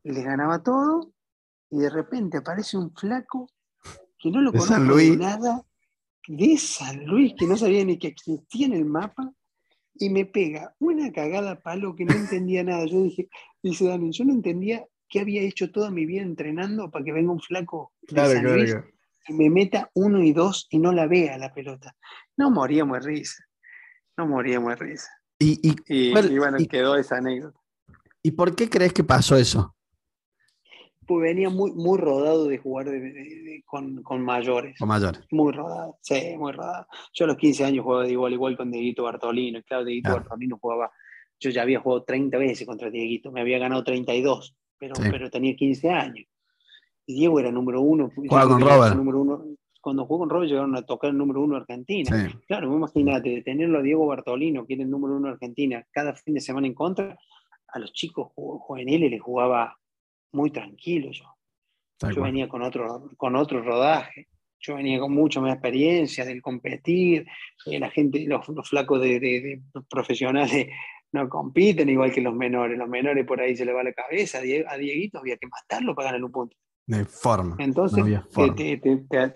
y 0.05 0.13
le 0.13 0.23
ganaba 0.23 0.63
todo. 0.63 1.13
Y 1.69 1.79
de 1.79 1.91
repente 1.91 2.39
aparece 2.39 2.77
un 2.77 2.95
flaco 2.95 3.51
que 4.21 4.31
no 4.31 4.41
lo 4.41 4.53
conozco 4.53 4.97
de 4.97 5.17
nada, 5.17 5.65
de 6.29 6.57
San 6.57 7.05
Luis, 7.07 7.35
que 7.37 7.47
no 7.47 7.57
sabía 7.57 7.85
ni 7.85 7.99
que 7.99 8.09
existía 8.09 8.67
en 8.67 8.75
el 8.75 8.85
mapa, 8.85 9.33
y 9.95 10.11
me 10.11 10.25
pega 10.25 10.75
una 10.79 11.13
cagada 11.13 11.61
palo 11.61 11.95
que 11.95 12.05
no 12.05 12.15
entendía 12.15 12.65
nada. 12.65 12.87
Yo 12.87 13.03
dije, 13.03 13.29
dice 13.63 13.87
Dani, 13.87 14.13
yo 14.13 14.25
no 14.25 14.33
entendía 14.33 14.87
qué 15.09 15.21
había 15.21 15.43
hecho 15.43 15.71
toda 15.71 15.91
mi 15.91 16.07
vida 16.07 16.23
entrenando 16.23 16.91
para 16.91 17.05
que 17.05 17.13
venga 17.13 17.33
un 17.33 17.41
flaco 17.41 17.93
de 18.03 18.17
San 18.17 18.45
Luis 18.45 18.77
y 19.29 19.33
me 19.35 19.51
meta 19.51 19.91
uno 19.95 20.23
y 20.23 20.33
dos 20.33 20.67
y 20.71 20.79
no 20.79 20.93
la 20.93 21.07
vea 21.07 21.39
la 21.39 21.53
pelota. 21.53 21.95
No 22.37 22.51
moríamos 22.51 23.01
de 23.01 23.07
risa. 23.07 23.45
No 24.17 24.27
moríamos 24.27 24.71
de 24.71 24.77
risa. 24.77 25.11
Y, 25.39 25.77
y 25.89 26.11
bueno, 26.11 26.59
quedó 26.69 26.97
esa 26.97 27.17
anécdota. 27.17 27.59
¿Y 28.23 28.33
por 28.33 28.55
qué 28.55 28.69
crees 28.69 28.93
que 28.93 29.05
pasó 29.05 29.37
eso? 29.37 29.75
Venía 31.19 31.51
muy, 31.51 31.73
muy 31.73 31.99
rodado 31.99 32.47
de 32.47 32.59
jugar 32.59 32.87
con, 33.67 34.03
con, 34.03 34.23
mayores. 34.23 34.79
Con 34.79 34.89
mayores. 34.89 35.23
Muy 35.31 35.53
rodado, 35.53 35.99
sí, 36.01 36.35
muy 36.39 36.53
rodado. 36.53 36.87
Yo 37.13 37.25
a 37.25 37.29
los 37.29 37.37
15 37.37 37.65
años 37.65 37.85
jugaba 37.85 38.05
de 38.05 38.13
igual 38.13 38.33
igual 38.33 38.57
con 38.57 38.71
Dieguito 38.71 39.05
Bartolino. 39.05 39.63
Claro, 39.63 39.85
Dieguito 39.85 40.13
Bartolino 40.13 40.59
jugaba, 40.61 40.91
yo 41.39 41.51
ya 41.51 41.63
había 41.63 41.81
jugado 41.81 42.05
30 42.05 42.39
veces 42.39 42.67
contra 42.67 42.91
Dieguito, 42.91 43.33
me 43.33 43.41
había 43.41 43.59
ganado 43.59 43.85
32, 43.85 44.57
pero, 44.79 44.95
pero 44.99 45.31
tenía 45.31 45.55
15 45.55 45.91
años. 45.91 46.27
Y 47.07 47.15
Diego 47.15 47.41
era 47.41 47.51
número 47.51 47.81
uno. 47.81 48.11
Jugaba 48.15 48.49
con 48.49 48.61
Robert. 48.61 48.95
Número 48.95 49.21
uno, 49.21 49.45
cuando 49.83 50.07
jugó 50.07 50.21
con 50.21 50.31
Robert 50.31 50.49
llegaron 50.49 50.77
a 50.77 50.83
tocar 50.83 51.11
el 51.11 51.19
número 51.19 51.43
uno 51.43 51.57
Argentina. 51.57 52.33
Claro, 52.47 52.75
imagínate, 52.75 53.43
tenerlo 53.43 53.81
a 53.81 53.83
Diego 53.83 54.07
Bartolino, 54.07 54.65
que 54.65 54.75
era 54.75 54.85
el 54.85 54.91
número 54.91 55.17
uno 55.17 55.29
Argentina, 55.29 55.85
cada 55.91 56.15
fin 56.15 56.35
de 56.35 56.41
semana 56.41 56.69
en 56.69 56.75
contra, 56.75 57.19
a 57.73 57.79
los 57.79 57.93
chicos 57.93 58.29
juveniles 58.35 59.11
les 59.11 59.21
jugaba 59.21 59.77
muy 60.33 60.51
tranquilo 60.51 61.11
yo. 61.13 61.25
yo 62.11 62.23
venía 62.23 62.49
con 62.49 62.63
otro, 62.63 63.11
con 63.17 63.37
otro 63.37 63.63
rodaje. 63.63 64.29
Yo 64.61 64.77
venía 64.77 65.01
con 65.01 65.13
mucha 65.13 65.41
más 65.41 65.55
experiencia 65.55 66.25
del 66.25 66.41
competir. 66.41 67.27
Eh, 67.67 67.81
la 67.81 67.91
gente, 67.91 68.25
los, 68.27 68.47
flacos 68.69 69.01
de, 69.01 69.61
profesionales 69.91 70.69
no 71.13 71.29
compiten 71.29 71.89
igual 71.89 72.13
que 72.13 72.21
los 72.21 72.35
menores. 72.35 72.79
Los 72.79 72.89
menores 72.89 73.27
por 73.27 73.41
ahí 73.41 73.57
se 73.57 73.65
le 73.65 73.73
va 73.73 73.83
la 73.83 73.93
cabeza. 73.93 74.39
A 74.39 74.77
Dieguito 74.77 75.19
había 75.19 75.37
que 75.37 75.49
matarlo 75.49 75.95
para 75.95 76.09
ganar 76.09 76.25
un 76.25 76.33
punto. 76.33 76.57
De 76.87 77.05
forma. 77.05 77.57
Entonces 77.59 78.05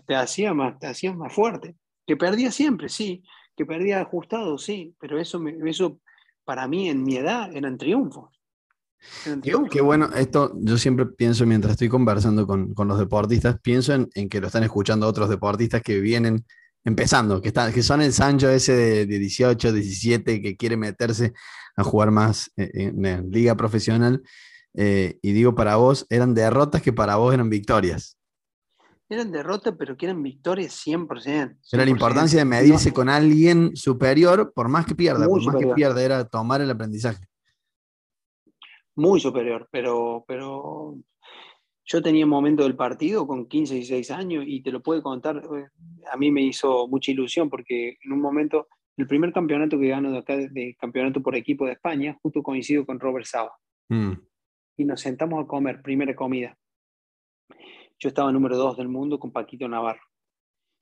Te, 0.06 0.14
hacía 0.14 0.54
más, 0.54 0.78
te 0.78 0.86
hacía 0.86 1.12
más 1.12 1.32
fuerte. 1.32 1.74
Que 2.06 2.16
perdía 2.16 2.52
siempre, 2.52 2.88
sí. 2.88 3.24
Que 3.56 3.66
perdía 3.66 4.00
ajustado, 4.00 4.58
sí. 4.58 4.94
Pero 5.00 5.18
eso, 5.18 5.42
eso 5.66 6.00
para 6.44 6.68
mí 6.68 6.88
en 6.88 7.02
mi 7.02 7.16
edad 7.16 7.54
eran 7.54 7.78
triunfos. 7.78 8.35
Qué, 9.70 9.80
bueno, 9.80 10.10
esto 10.14 10.52
yo 10.60 10.78
siempre 10.78 11.06
pienso 11.06 11.46
mientras 11.46 11.72
estoy 11.72 11.88
conversando 11.88 12.46
con, 12.46 12.74
los 12.76 12.98
deportistas, 12.98 13.58
pienso 13.60 13.92
en, 13.92 14.28
que 14.28 14.40
lo 14.40 14.46
están 14.46 14.62
escuchando 14.62 15.06
otros 15.06 15.28
deportistas 15.28 15.82
que 15.82 15.98
vienen 16.00 16.44
empezando, 16.84 17.40
que, 17.42 17.48
están, 17.48 17.72
que 17.72 17.82
son 17.82 18.02
el 18.02 18.12
Sancho 18.12 18.48
ese 18.48 19.06
de, 19.06 19.06
18, 19.06 19.72
17, 19.72 20.40
que 20.40 20.56
quiere 20.56 20.76
meterse 20.76 21.32
a 21.76 21.82
jugar 21.82 22.12
más 22.12 22.52
en, 22.56 23.30
liga 23.30 23.56
profesional. 23.56 24.22
Eh, 24.74 25.18
y 25.22 25.32
digo, 25.32 25.54
para 25.54 25.76
vos 25.76 26.06
eran 26.10 26.34
derrotas 26.34 26.82
que 26.82 26.92
para 26.92 27.16
vos 27.16 27.34
eran 27.34 27.50
victorias. 27.50 28.16
Eran 29.08 29.32
derrotas, 29.32 29.74
pero 29.78 29.96
que 29.96 30.06
eran 30.06 30.22
victorias 30.22 30.80
100%. 30.86 31.58
Era 31.72 31.84
la 31.84 31.90
importancia 31.90 32.38
de 32.38 32.44
medirse 32.44 32.92
con 32.92 33.08
alguien 33.08 33.74
superior, 33.76 34.52
por 34.54 34.68
más 34.68 34.86
que 34.86 34.94
pierda, 34.94 35.26
por 35.26 35.44
más 35.44 35.56
que 35.56 35.74
pierda, 35.74 36.02
era 36.02 36.24
tomar 36.24 36.60
el 36.60 36.70
aprendizaje 36.70 37.26
muy 38.96 39.20
superior, 39.20 39.68
pero, 39.70 40.24
pero 40.26 40.96
yo 41.84 42.02
tenía 42.02 42.24
un 42.24 42.30
momento 42.30 42.64
del 42.64 42.74
partido 42.74 43.26
con 43.26 43.46
15 43.46 43.74
y 43.74 43.78
16 43.78 44.10
años 44.10 44.44
y 44.46 44.62
te 44.62 44.72
lo 44.72 44.82
puedo 44.82 45.02
contar, 45.02 45.36
eh, 45.36 45.68
a 46.10 46.16
mí 46.16 46.30
me 46.30 46.42
hizo 46.42 46.88
mucha 46.88 47.12
ilusión 47.12 47.48
porque 47.48 47.98
en 48.02 48.12
un 48.12 48.20
momento, 48.20 48.68
el 48.96 49.06
primer 49.06 49.32
campeonato 49.32 49.78
que 49.78 49.88
gano 49.88 50.10
de 50.10 50.18
acá, 50.18 50.36
de 50.36 50.76
campeonato 50.80 51.22
por 51.22 51.36
equipo 51.36 51.66
de 51.66 51.72
España, 51.72 52.18
justo 52.22 52.42
coincido 52.42 52.84
con 52.86 52.98
Robert 52.98 53.26
Saba. 53.26 53.52
Mm. 53.88 54.12
Y 54.78 54.84
nos 54.84 55.00
sentamos 55.00 55.44
a 55.44 55.46
comer, 55.46 55.82
primera 55.82 56.14
comida. 56.14 56.56
Yo 57.98 58.08
estaba 58.08 58.32
número 58.32 58.56
2 58.56 58.76
del 58.78 58.88
mundo 58.88 59.18
con 59.18 59.32
Paquito 59.32 59.68
Navarro. 59.68 60.02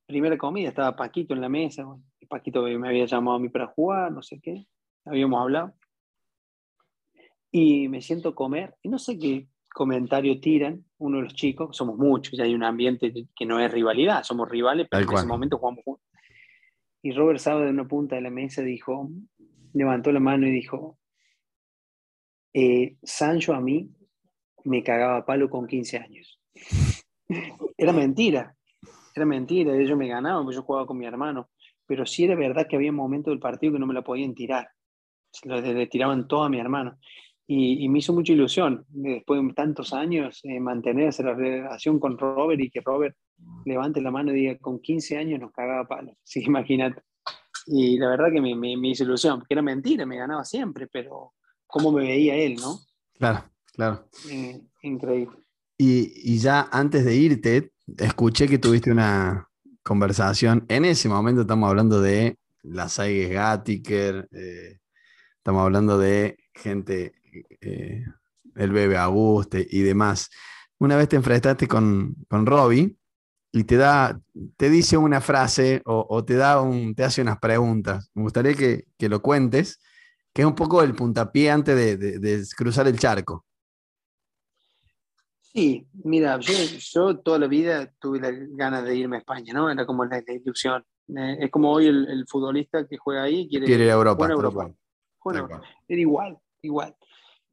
Primera 0.07 0.39
comida, 0.39 0.69
estaba 0.69 0.97
Paquito 0.97 1.35
en 1.35 1.41
la 1.41 1.49
mesa, 1.49 1.85
Paquito 2.29 2.63
me 2.63 2.89
había 2.89 3.07
llamado 3.07 3.37
a 3.37 3.41
mí 3.41 3.49
para 3.49 3.67
jugar, 3.69 4.13
no 4.13 4.23
sé 4.23 4.41
qué, 4.41 4.67
habíamos 5.05 5.41
hablado 5.41 5.75
y 7.57 7.89
me 7.89 8.03
siento 8.03 8.31
a 8.31 8.35
comer 8.35 8.75
y 8.83 8.89
no 8.89 8.99
sé 8.99 9.17
qué 9.17 9.47
comentario 9.73 10.41
tiran 10.41 10.85
uno 10.99 11.19
de 11.19 11.23
los 11.23 11.35
chicos, 11.37 11.77
somos 11.77 11.97
muchos, 11.97 12.37
ya 12.37 12.43
hay 12.43 12.53
un 12.53 12.65
ambiente 12.65 13.13
que 13.33 13.47
no 13.47 13.61
es 13.61 13.71
rivalidad, 13.71 14.25
somos 14.25 14.49
rivales, 14.49 14.89
pero 14.91 15.09
en 15.09 15.17
ese 15.17 15.27
momento 15.27 15.59
jugamos 15.59 15.85
juntos. 15.85 16.05
Y 17.01 17.13
Robert 17.13 17.39
Saba 17.39 17.65
de 17.65 17.71
una 17.71 17.87
punta 17.87 18.17
de 18.17 18.23
la 18.23 18.31
mesa 18.31 18.63
dijo, 18.63 19.09
levantó 19.73 20.11
la 20.11 20.19
mano 20.19 20.49
y 20.49 20.51
dijo, 20.51 20.99
eh, 22.53 22.97
Sancho 23.05 23.55
a 23.55 23.61
mí 23.61 23.89
me 24.65 24.83
cagaba 24.83 25.19
a 25.19 25.25
palo 25.25 25.49
con 25.49 25.69
15 25.69 25.99
años. 25.99 26.41
Era 27.79 27.93
mentira, 27.93 28.57
era 29.15 29.27
mentira, 29.27 29.77
ellos 29.77 29.97
me 29.97 30.09
ganaban, 30.09 30.43
porque 30.43 30.57
yo 30.57 30.63
jugaba 30.63 30.87
con 30.87 30.99
mi 30.99 31.07
hermano, 31.07 31.51
pero 31.87 32.05
sí 32.05 32.25
era 32.25 32.35
verdad 32.35 32.67
que 32.69 32.75
había 32.75 32.91
momentos 32.91 33.31
del 33.31 33.39
partido 33.39 33.75
que 33.75 33.79
no 33.79 33.87
me 33.87 33.95
la 33.95 34.03
podían 34.03 34.35
tirar, 34.35 34.69
le 35.45 35.87
tiraban 35.87 36.27
todo 36.29 36.45
a 36.45 36.49
mi 36.49 36.59
hermano. 36.59 36.99
Y, 37.47 37.89
me 37.91 37.99
hizo 37.99 38.15
mucha 38.15 38.33
ilusión, 38.33 38.87
después 38.89 39.43
de 39.43 39.53
tantos 39.53 39.93
años, 39.93 40.41
eh, 40.45 40.59
mantener 40.61 41.09
esa 41.09 41.23
relación 41.35 42.01
con 42.01 42.17
Robert 42.17 42.61
y 42.61 42.71
que 42.71 42.81
Robert 42.81 43.15
levante 43.67 44.01
la 44.01 44.11
mano 44.11 44.33
y 44.33 44.41
diga, 44.41 44.59
con 44.59 44.81
15 44.81 45.19
años 45.19 45.41
nos 45.41 45.53
cagaba 45.53 45.87
palo. 45.87 46.17
Sí, 46.25 46.43
imagínate. 46.45 47.03
Y 47.67 47.99
la 47.99 48.09
verdad 48.09 48.33
que 48.33 48.41
me, 48.41 48.55
me, 48.55 48.89
hizo 48.89 49.05
ilusión, 49.05 49.41
porque 49.41 49.55
era 49.55 49.63
mentira, 49.63 50.07
me 50.07 50.17
ganaba 50.17 50.45
siempre, 50.45 50.87
pero 50.87 51.33
cómo 51.67 51.93
me 51.93 52.03
veía 52.03 52.35
él, 52.37 52.57
¿no? 52.57 52.79
Claro, 53.15 53.45
claro. 53.75 54.09
Eh, 54.31 54.61
increíble. 54.83 55.37
Y, 55.77 56.13
y, 56.33 56.39
ya 56.39 56.69
antes 56.71 57.05
de 57.05 57.17
irte, 57.17 57.73
escuché 57.99 58.49
que 58.49 58.59
tuviste 58.59 58.91
una 58.91 59.49
conversación. 59.83 60.65
En 60.69 60.85
ese 60.85 61.09
momento 61.09 61.43
estamos 61.43 61.69
hablando 61.69 62.01
de 62.01 62.39
la 62.63 62.89
Saiges 62.89 63.31
Gattiker, 63.31 64.29
eh, 64.33 64.79
estamos 65.37 65.63
hablando 65.63 65.99
de 65.99 66.39
gente, 66.55 67.13
eh, 67.61 68.05
el 68.57 68.73
bebé 68.73 68.97
Auguste 68.97 69.67
y 69.69 69.83
demás. 69.83 70.31
Una 70.79 70.97
vez 70.97 71.09
te 71.09 71.17
enfrentaste 71.17 71.67
con, 71.69 72.15
con 72.29 72.47
Robbie 72.47 72.97
y 73.53 73.65
te 73.65 73.77
da, 73.77 74.21
te 74.57 74.69
dice 74.69 74.97
una 74.97 75.21
frase 75.21 75.83
o, 75.85 76.25
te 76.25 76.35
da 76.35 76.61
un, 76.61 76.95
te 76.95 77.05
hace 77.05 77.23
unas 77.23 77.39
preguntas. 77.39 78.11
Me 78.15 78.23
gustaría 78.23 78.55
que, 78.55 78.87
que, 78.99 79.09
lo 79.09 79.23
cuentes, 79.23 79.81
que 80.33 80.43
es 80.43 80.47
un 80.47 80.55
poco 80.55 80.83
el 80.83 80.95
puntapié 80.95 81.51
antes 81.51 81.77
de, 81.77 81.97
de 82.19 82.45
cruzar 82.57 82.89
el 82.89 82.99
charco. 82.99 83.45
Sí, 85.55 85.87
mira, 86.03 86.41
yo, 86.41 87.17
toda 87.19 87.39
la 87.39 87.47
vida 87.47 87.89
tuve 88.01 88.19
la 88.19 88.33
ganas 88.33 88.85
de 88.85 88.97
irme 88.97 89.17
a 89.17 89.19
España, 89.21 89.53
¿no? 89.55 89.71
Era 89.71 89.87
como 89.87 90.05
la, 90.05 90.21
ilusión. 90.27 90.85
Eh, 91.17 91.37
es 91.43 91.51
como 91.53 91.71
hoy 91.71 91.87
el, 91.87 92.25
futbolista 92.29 92.85
que 92.89 92.97
juega 92.97 93.23
ahí 93.23 93.49
quiere, 93.49 93.65
quiere 93.65 93.85
ir 93.85 93.91
a 93.91 93.95
Europa. 93.95 94.27
Bueno, 95.23 95.47
era 95.87 96.01
igual, 96.01 96.37
igual. 96.61 96.97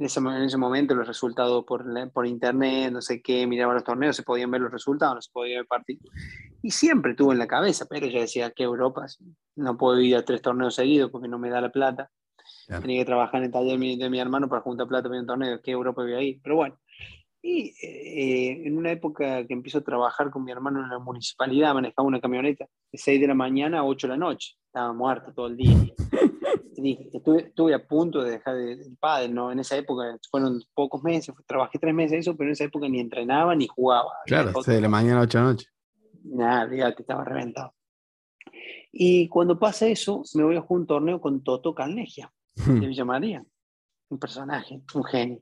En 0.01 0.05
ese, 0.05 0.19
en 0.19 0.41
ese, 0.41 0.57
momento 0.57 0.95
los 0.95 1.05
resultados 1.05 1.63
por, 1.63 1.85
por 2.11 2.25
internet, 2.25 2.91
no 2.91 3.03
sé 3.03 3.21
qué, 3.21 3.45
miraba 3.45 3.75
los 3.75 3.83
torneos, 3.83 4.15
se 4.15 4.23
podían 4.23 4.49
ver 4.49 4.59
los 4.59 4.71
resultados, 4.71 5.13
no 5.13 5.21
se 5.21 5.29
podía 5.31 5.57
ver 5.57 5.67
partidos. 5.67 6.11
Y 6.63 6.71
siempre 6.71 7.13
tuve 7.13 7.33
en 7.33 7.37
la 7.37 7.45
cabeza, 7.45 7.85
pero 7.87 8.07
yo 8.07 8.19
decía, 8.19 8.49
¿qué 8.49 8.63
Europa? 8.63 9.05
No 9.55 9.77
puedo 9.77 10.01
ir 10.01 10.15
a 10.15 10.25
tres 10.25 10.41
torneos 10.41 10.73
seguidos 10.73 11.11
porque 11.11 11.27
no 11.27 11.37
me 11.37 11.51
da 11.51 11.61
la 11.61 11.71
plata. 11.71 12.09
Tenía 12.81 13.01
que 13.01 13.05
trabajar 13.05 13.41
en 13.41 13.45
el 13.45 13.51
taller 13.51 13.73
de 13.73 13.77
mi, 13.77 13.95
de 13.95 14.09
mi 14.09 14.19
hermano 14.19 14.49
para 14.49 14.63
juntar 14.63 14.87
plata 14.87 15.07
para 15.07 15.21
un 15.21 15.27
torneo. 15.27 15.61
¿Qué 15.61 15.69
Europa 15.69 16.01
voy 16.01 16.13
a 16.13 16.21
ir? 16.23 16.39
Pero 16.41 16.55
bueno, 16.55 16.79
y 17.43 17.75
eh, 17.85 18.63
en 18.65 18.77
una 18.77 18.91
época 18.91 19.45
que 19.45 19.53
empiezo 19.53 19.77
a 19.77 19.83
trabajar 19.83 20.31
con 20.31 20.43
mi 20.43 20.51
hermano 20.51 20.81
en 20.81 20.89
la 20.89 20.97
municipalidad, 20.97 21.75
manejaba 21.75 22.07
una 22.07 22.19
camioneta 22.19 22.65
de 22.91 22.97
6 22.97 23.21
de 23.21 23.27
la 23.27 23.35
mañana 23.35 23.79
a 23.79 23.83
8 23.83 24.07
de 24.07 24.13
la 24.13 24.17
noche. 24.17 24.55
Estaba 24.65 24.93
muerto 24.93 25.31
todo 25.31 25.45
el 25.45 25.57
día. 25.57 25.75
estuve, 27.13 27.47
estuve, 27.47 27.73
a 27.73 27.85
punto 27.85 28.23
de 28.23 28.31
dejar 28.31 28.55
el 28.57 28.97
padre, 28.99 29.29
¿no? 29.29 29.51
En 29.51 29.59
esa 29.59 29.75
época 29.77 30.17
fueron 30.29 30.61
pocos 30.73 31.03
meses, 31.03 31.33
trabajé 31.45 31.79
tres 31.79 31.93
meses 31.93 32.19
eso, 32.19 32.35
pero 32.35 32.49
en 32.49 32.53
esa 32.53 32.65
época 32.65 32.87
ni 32.87 32.99
entrenaba 32.99 33.55
ni 33.55 33.67
jugaba. 33.67 34.11
Claro, 34.25 34.51
6 34.53 34.65
de 34.65 34.81
la 34.81 34.89
mañana 34.89 35.19
a 35.19 35.23
8 35.23 35.37
de 35.37 35.43
la 35.43 35.51
noche. 35.51 35.67
Nada, 36.23 36.69
fíjate, 36.69 37.01
estaba 37.01 37.23
reventado. 37.23 37.73
Y 38.91 39.27
cuando 39.29 39.57
pasa 39.57 39.87
eso, 39.87 40.23
me 40.33 40.43
voy 40.43 40.57
a 40.57 40.61
jugar 40.61 40.81
un 40.81 40.87
torneo 40.87 41.21
con 41.21 41.43
Toto 41.43 41.73
Calnegia, 41.73 42.31
de. 42.55 42.79
Villa 42.79 43.05
María. 43.05 43.45
Un 44.09 44.19
personaje, 44.19 44.81
un 44.93 45.03
genio 45.05 45.41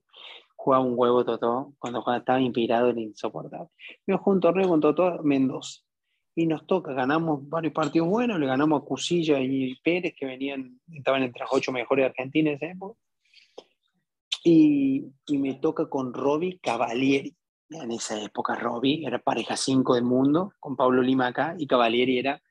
jugaba 0.60 0.84
un 0.84 0.94
huevo 0.98 1.24
Totó, 1.24 1.74
cuando 1.80 2.04
estaba 2.14 2.42
inspirado 2.42 2.90
era 2.90 3.00
insoportable. 3.00 3.70
Yo 4.06 4.18
jugué 4.18 4.36
un 4.36 4.42
torneo 4.42 4.68
con 4.68 4.82
Totó 4.82 5.24
Mendoza 5.24 5.80
y 6.36 6.46
nos 6.46 6.66
toca, 6.66 6.94
ganamos 6.94 7.48
varios 7.50 7.74
partidos 7.74 8.08
buenos, 8.08 8.40
le 8.40 8.46
ganamos 8.46 8.82
a 8.82 8.86
Cusilla 8.86 9.40
y 9.40 9.76
Pérez, 9.84 10.14
que 10.18 10.26
venían, 10.26 10.80
estaban 10.92 11.24
entre 11.24 11.42
las 11.42 11.50
ocho 11.52 11.72
mejores 11.72 12.04
de 12.04 12.08
Argentina 12.08 12.50
en 12.50 12.56
esa 12.56 12.68
época. 12.68 13.00
Y, 14.44 15.06
y, 15.28 15.38
me 15.38 15.56
toca 15.56 15.90
con 15.90 16.14
Robbie 16.14 16.60
Cavalieri. 16.62 17.36
En 17.72 17.92
esa 17.92 18.22
época 18.24 18.56
Robbie 18.56 19.06
era 19.06 19.20
pareja 19.20 19.58
5 19.58 19.96
del 19.96 20.06
mundo, 20.06 20.54
con 20.60 20.78
Pablo 20.78 21.02
Lima 21.02 21.28
acá, 21.28 21.56
y 21.58 21.68
Cavalieri 21.68 22.20
era 22.20 22.42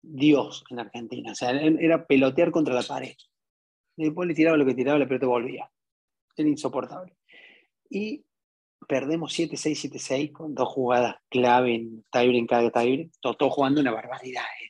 Dios 0.00 0.64
en 0.70 0.78
Argentina. 0.78 1.32
O 1.32 1.34
sea, 1.34 1.50
era 1.50 2.06
pelotear 2.06 2.52
contra 2.52 2.74
la 2.74 2.82
pared. 2.82 3.16
Después 3.96 4.28
le 4.28 4.34
tiraba 4.34 4.56
lo 4.56 4.64
que 4.64 4.74
tiraba, 4.74 4.98
la 4.98 5.08
pelota 5.08 5.26
volvía. 5.26 5.70
Era 6.36 6.48
insoportable 6.48 7.16
y 7.92 8.24
perdemos 8.92 9.32
7-6, 9.32 9.90
7-6 9.90 10.32
con 10.32 10.54
dos 10.54 10.68
jugadas 10.68 11.16
clave 11.30 11.76
en 11.76 12.04
Tibre 12.12 12.36
en 12.36 12.46
cada 12.46 12.70
Tibre. 12.70 13.10
Totó 13.22 13.48
jugando 13.48 13.80
una 13.80 13.90
barbaridad. 13.90 14.42
Eh. 14.42 14.68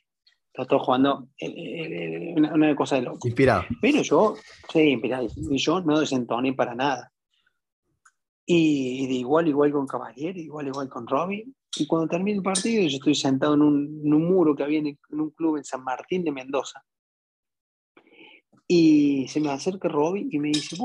Totó 0.53 0.79
jugando 0.79 1.27
eh, 1.37 1.49
eh, 1.49 2.33
una, 2.37 2.73
cosa 2.73 2.95
de 2.95 3.01
loco. 3.01 3.27
Inspirado. 3.27 3.65
Pero 3.81 4.01
yo, 4.01 4.35
sí, 4.71 4.79
inspirado. 4.79 5.27
Y 5.35 5.57
yo 5.57 5.81
no 5.81 5.99
desentoné 5.99 6.53
para 6.53 6.73
nada. 6.73 7.11
Y, 8.45 9.07
de 9.07 9.13
igual, 9.15 9.49
igual 9.49 9.73
con 9.73 9.85
Cavalieri, 9.85 10.43
igual, 10.43 10.67
igual 10.67 10.87
con 10.87 11.05
Robin. 11.05 11.53
Y 11.75 11.85
cuando 11.85 12.07
termina 12.07 12.37
el 12.37 12.43
partido, 12.43 12.81
yo 12.87 12.95
estoy 12.95 13.15
sentado 13.15 13.55
en 13.55 13.61
un, 13.61 14.01
en 14.05 14.13
un 14.13 14.23
muro 14.23 14.55
que 14.55 14.63
había 14.63 14.79
en, 14.79 14.97
un 15.09 15.31
club 15.31 15.57
en 15.57 15.65
San 15.65 15.83
Martín 15.83 16.23
de 16.23 16.31
Mendoza. 16.31 16.81
Y 18.65 19.27
se 19.27 19.41
me 19.41 19.49
acerca 19.49 19.89
Robin 19.89 20.29
y 20.31 20.39
me 20.39 20.47
dice, 20.47 20.77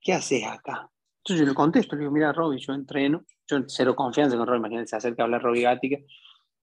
¿qué 0.00 0.12
haces 0.12 0.42
acá? 0.42 0.90
Entonces 1.24 1.46
yo 1.46 1.48
le 1.48 1.54
contesto, 1.54 1.96
le 1.96 2.00
digo, 2.00 2.12
mira, 2.12 2.34
Robbie, 2.34 2.58
yo 2.58 2.74
entreno, 2.74 3.24
yo 3.46 3.64
cero 3.66 3.96
confianza 3.96 4.36
con 4.36 4.46
Robbie, 4.46 4.58
imagínense, 4.58 4.90
se 4.90 4.96
acerca 4.96 5.22
a 5.22 5.24
hablar 5.24 5.40
Robbie 5.40 5.62
Gática, 5.62 5.96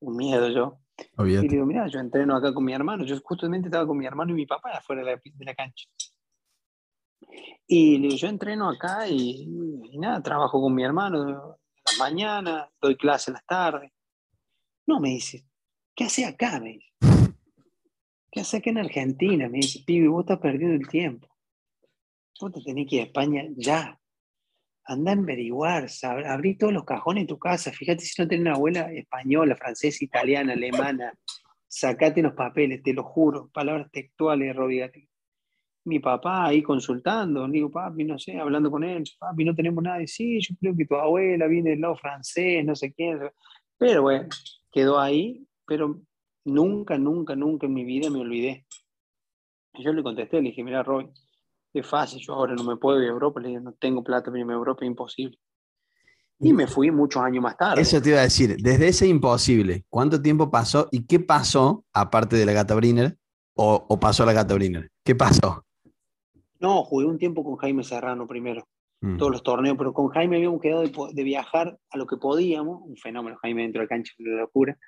un 0.01 0.17
miedo 0.17 0.51
yo. 0.51 0.81
Y 1.25 1.31
le 1.31 1.49
digo, 1.49 1.65
mira, 1.65 1.87
yo 1.87 1.99
entreno 1.99 2.37
acá 2.37 2.53
con 2.53 2.65
mi 2.65 2.75
hermano, 2.75 3.07
yo 3.07 3.19
justamente 3.23 3.69
estaba 3.69 3.87
con 3.87 3.97
mi 3.97 4.05
hermano 4.05 4.33
y 4.33 4.35
mi 4.35 4.45
papá 4.45 4.73
afuera 4.73 5.03
de 5.03 5.19
la, 5.47 5.55
cancha. 5.55 5.89
Y 7.67 7.97
le 7.97 8.09
digo, 8.09 8.17
yo 8.19 8.29
entreno 8.29 8.69
acá 8.69 9.09
y, 9.09 9.47
nada, 9.95 10.23
trabajo 10.23 10.61
con 10.61 10.75
mi 10.75 10.85
hermano 10.85 11.27
en 11.27 11.35
las 11.37 11.99
mañanas, 11.99 12.69
doy 12.83 12.97
clase 12.97 13.31
en 13.31 13.35
las 13.37 13.47
tardes. 13.47 13.91
No, 14.87 15.01
me 15.01 15.09
dice, 15.09 15.47
¿qué 15.95 16.05
hace 16.05 16.27
acá? 16.27 16.61
Me 16.61 16.73
dice. 16.73 16.93
¿Qué 18.31 18.41
hace 18.41 18.59
acá 18.59 18.69
en 18.69 18.79
Argentina? 18.79 19.49
Me 19.49 19.57
dice, 19.57 19.83
pibe, 19.87 20.09
vos 20.09 20.25
estás 20.25 20.39
perdiendo 20.39 20.77
el 20.77 20.87
tiempo. 20.87 21.29
Vos 22.39 22.53
te 22.53 22.61
tenés 22.61 22.87
que 22.87 22.97
ir 22.97 23.01
a 23.01 23.05
España 23.07 23.45
ya 23.57 24.00
anda 24.91 25.13
a 25.13 25.15
averiguar, 25.15 25.87
abrí 26.27 26.57
todos 26.57 26.73
los 26.73 26.85
cajones 26.85 27.23
de 27.23 27.29
tu 27.29 27.39
casa, 27.39 27.71
fíjate 27.71 28.05
si 28.05 28.21
no 28.21 28.27
tenés 28.27 28.43
una 28.43 28.55
abuela 28.55 28.93
española, 28.93 29.55
francesa, 29.55 30.05
italiana, 30.05 30.55
alemana, 30.55 31.17
sacate 31.69 32.21
los 32.21 32.33
papeles, 32.33 32.83
te 32.83 32.93
lo 32.93 33.05
juro, 33.05 33.51
palabras 33.53 33.89
textuales, 33.93 34.55
Robiati. 34.55 35.09
Mi 35.85 36.01
papá 36.01 36.47
ahí 36.47 36.61
consultando, 36.63 37.47
digo, 37.47 37.71
papi, 37.71 38.03
no 38.05 38.19
sé, 38.19 38.37
hablando 38.37 38.69
con 38.69 38.83
él, 38.83 39.05
papi, 39.17 39.45
no 39.45 39.55
tenemos 39.55 39.83
nada, 39.83 40.03
y 40.03 40.09
sí, 40.09 40.41
yo 40.41 40.57
creo 40.61 40.77
que 40.77 40.85
tu 40.85 40.97
abuela 40.97 41.47
viene 41.47 41.71
del 41.71 41.81
lado 41.81 41.97
francés, 41.97 42.65
no 42.65 42.75
sé 42.75 42.93
quién, 42.93 43.21
pero 43.79 44.03
bueno, 44.03 44.29
quedó 44.73 44.99
ahí, 44.99 45.47
pero 45.67 46.01
nunca, 46.45 46.99
nunca, 46.99 47.37
nunca 47.37 47.67
en 47.67 47.75
mi 47.75 47.85
vida 47.85 48.11
me 48.11 48.19
olvidé. 48.19 48.67
yo 49.75 49.93
le 49.93 50.03
contesté, 50.03 50.39
le 50.39 50.49
dije, 50.49 50.65
mira, 50.65 50.83
Roy, 50.83 51.09
es 51.73 51.87
fácil, 51.87 52.21
yo 52.21 52.35
ahora 52.35 52.55
no 52.55 52.65
me 52.65 52.77
puedo 52.77 53.01
ir 53.01 53.09
a 53.09 53.13
Europa, 53.13 53.41
le 53.41 53.49
digo, 53.49 53.61
no 53.61 53.73
tengo 53.75 54.03
plata 54.03 54.27
para 54.27 54.41
irme 54.41 54.53
a 54.53 54.57
Europa, 54.57 54.85
es 54.85 54.89
imposible. 54.89 55.39
Y 56.43 56.53
me 56.55 56.67
fui 56.67 56.91
muchos 56.91 57.23
años 57.23 57.43
más 57.43 57.57
tarde. 57.57 57.83
Eso 57.83 58.01
te 58.01 58.09
iba 58.09 58.19
a 58.19 58.23
decir, 58.23 58.57
desde 58.57 58.89
ese 58.89 59.07
imposible, 59.07 59.85
¿cuánto 59.91 60.21
tiempo 60.21 60.51
pasó 60.51 60.89
y 60.91 61.07
qué 61.07 61.21
pasó 61.21 61.85
aparte 61.93 62.37
de 62.37 62.47
la 62.47 62.53
Gata 62.53 62.75
Briner 62.75 63.17
o, 63.55 64.01
pasó 64.01 64.25
la 64.25 64.33
Gata 64.33 64.55
Briner? 64.55 64.91
¿Qué 65.05 65.15
pasó? 65.15 65.65
No, 66.59 66.83
jugué 66.85 67.07
un 67.07 67.19
tiempo 67.19 67.45
con 67.45 67.57
Jaime 67.57 67.85
Serrano 67.85 68.27
primero, 68.27 68.67
mm. 69.03 69.19
todos 69.19 69.31
los 69.31 69.43
torneos, 69.43 69.77
pero 69.77 69.93
con 69.93 70.09
Jaime 70.09 70.37
habíamos 70.37 70.63
quedado 70.63 70.83
de, 70.83 71.23
viajar 71.23 71.79
a 71.91 71.99
lo 71.99 72.07
que 72.07 72.17
podíamos, 72.17 72.83
un 72.85 72.97
fenómeno, 72.97 73.37
Jaime 73.43 73.63
dentro 73.63 73.81
de 73.81 73.85
la 73.85 73.89
cancha, 73.89 74.15
una 74.19 74.41
locura, 74.41 74.79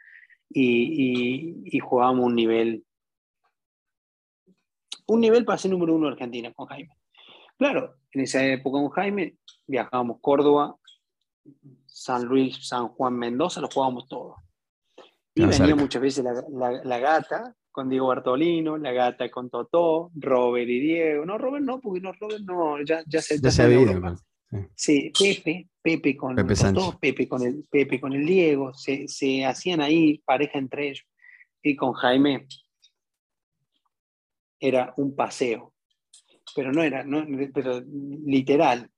y, 0.48 0.62
y, 0.64 1.76
y 1.76 1.78
jugábamos 1.80 2.26
un 2.26 2.34
nivel 2.34 2.84
un 5.06 5.20
nivel 5.20 5.44
para 5.44 5.58
ser 5.58 5.70
número 5.70 5.94
uno 5.94 6.06
de 6.06 6.12
Argentina 6.12 6.52
con 6.52 6.66
Jaime. 6.66 6.96
Claro, 7.58 7.96
en 8.12 8.20
esa 8.20 8.44
época 8.44 8.78
con 8.78 8.90
Jaime 8.90 9.36
viajábamos 9.66 10.18
Córdoba, 10.20 10.76
San 11.86 12.24
Luis, 12.24 12.66
San 12.66 12.88
Juan, 12.88 13.14
Mendoza, 13.14 13.60
lo 13.60 13.68
jugábamos 13.68 14.08
todos. 14.08 14.36
Y 15.34 15.44
venía 15.46 15.74
muchas 15.74 16.02
veces 16.02 16.24
la, 16.24 16.98
gata 16.98 17.54
con 17.70 17.88
Diego 17.88 18.08
Bartolino, 18.08 18.76
la 18.76 18.92
gata 18.92 19.30
con 19.30 19.48
Totó, 19.48 20.10
Robert 20.14 20.68
y 20.68 20.80
Diego. 20.80 21.24
No, 21.24 21.38
Robert 21.38 21.64
no, 21.64 21.80
porque 21.80 22.00
no, 22.00 22.12
Robert 22.12 22.42
no, 22.44 22.82
ya, 22.82 23.02
ya 23.06 23.22
se... 23.22 23.40
Ya 23.40 23.50
se 23.50 23.96
sí. 24.74 25.10
Pepe, 25.18 25.68
Pepe 25.80 26.16
con 26.16 26.36
Pepe 26.36 26.54
Totó, 26.54 26.98
Pepe 26.98 27.26
con 27.26 27.42
el, 27.42 27.66
Pepe 27.70 27.98
con 27.98 28.12
el 28.12 28.26
Diego, 28.26 28.74
se, 28.74 29.08
se 29.08 29.46
hacían 29.46 29.80
ahí 29.80 30.18
pareja 30.26 30.58
entre 30.58 30.88
ellos. 30.88 31.06
Y 31.62 31.76
con 31.76 31.92
Jaime 31.94 32.46
era 34.62 34.94
un 34.96 35.16
paseo, 35.16 35.74
pero 36.54 36.72
no 36.72 36.82
era, 36.84 37.02
no, 37.02 37.26
pero 37.52 37.82
literal, 38.24 38.88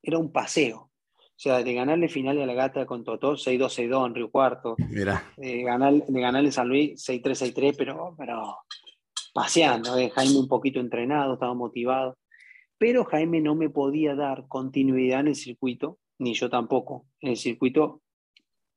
era 0.00 0.18
un 0.18 0.30
paseo. 0.30 0.78
O 0.78 1.42
sea, 1.42 1.64
de 1.64 1.74
ganarle 1.74 2.08
final 2.08 2.40
a 2.40 2.46
la 2.46 2.54
gata 2.54 2.86
con 2.86 3.02
Totó, 3.02 3.32
6-2, 3.32 3.88
6-2 3.88 4.06
en 4.06 4.14
Río 4.14 4.30
Cuarto. 4.30 4.76
Mira. 4.90 5.32
De, 5.36 5.64
ganarle, 5.64 6.04
de 6.06 6.20
ganarle 6.20 6.52
San 6.52 6.68
Luis, 6.68 7.04
6-3, 7.04 7.52
6-3, 7.52 7.74
pero, 7.76 8.14
pero 8.16 8.58
paseando. 9.34 9.98
Eh. 9.98 10.10
Jaime 10.14 10.38
un 10.38 10.46
poquito 10.46 10.78
entrenado, 10.78 11.34
estaba 11.34 11.54
motivado. 11.54 12.16
Pero 12.78 13.04
Jaime 13.04 13.40
no 13.40 13.56
me 13.56 13.70
podía 13.70 14.14
dar 14.14 14.46
continuidad 14.46 15.20
en 15.20 15.28
el 15.28 15.34
circuito, 15.34 15.98
ni 16.18 16.34
yo 16.34 16.48
tampoco, 16.48 17.06
en 17.20 17.30
el 17.30 17.36
circuito 17.36 18.01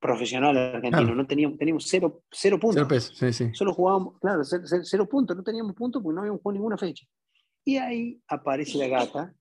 profesional 0.05 0.57
argentino. 0.57 1.15
No 1.15 1.25
teníamos, 1.25 1.57
teníamos 1.57 1.85
cero, 1.87 2.21
cero 2.31 2.59
puntos. 2.59 2.87
Cero 2.87 3.31
sí, 3.31 3.33
sí. 3.33 3.49
Solo 3.53 3.73
jugábamos, 3.73 4.19
claro, 4.19 4.43
cero, 4.43 4.63
cero, 4.83 5.09
puntos. 5.09 5.35
No 5.35 5.43
teníamos 5.43 5.73
puntos 5.73 6.01
porque 6.01 6.15
no 6.15 6.21
habíamos 6.21 6.41
jugado 6.41 6.53
ninguna 6.53 6.77
fecha. 6.77 7.05
Y 7.65 7.77
ahí 7.77 8.21
aparece 8.27 8.77
la 8.77 8.87
gata 8.87 9.33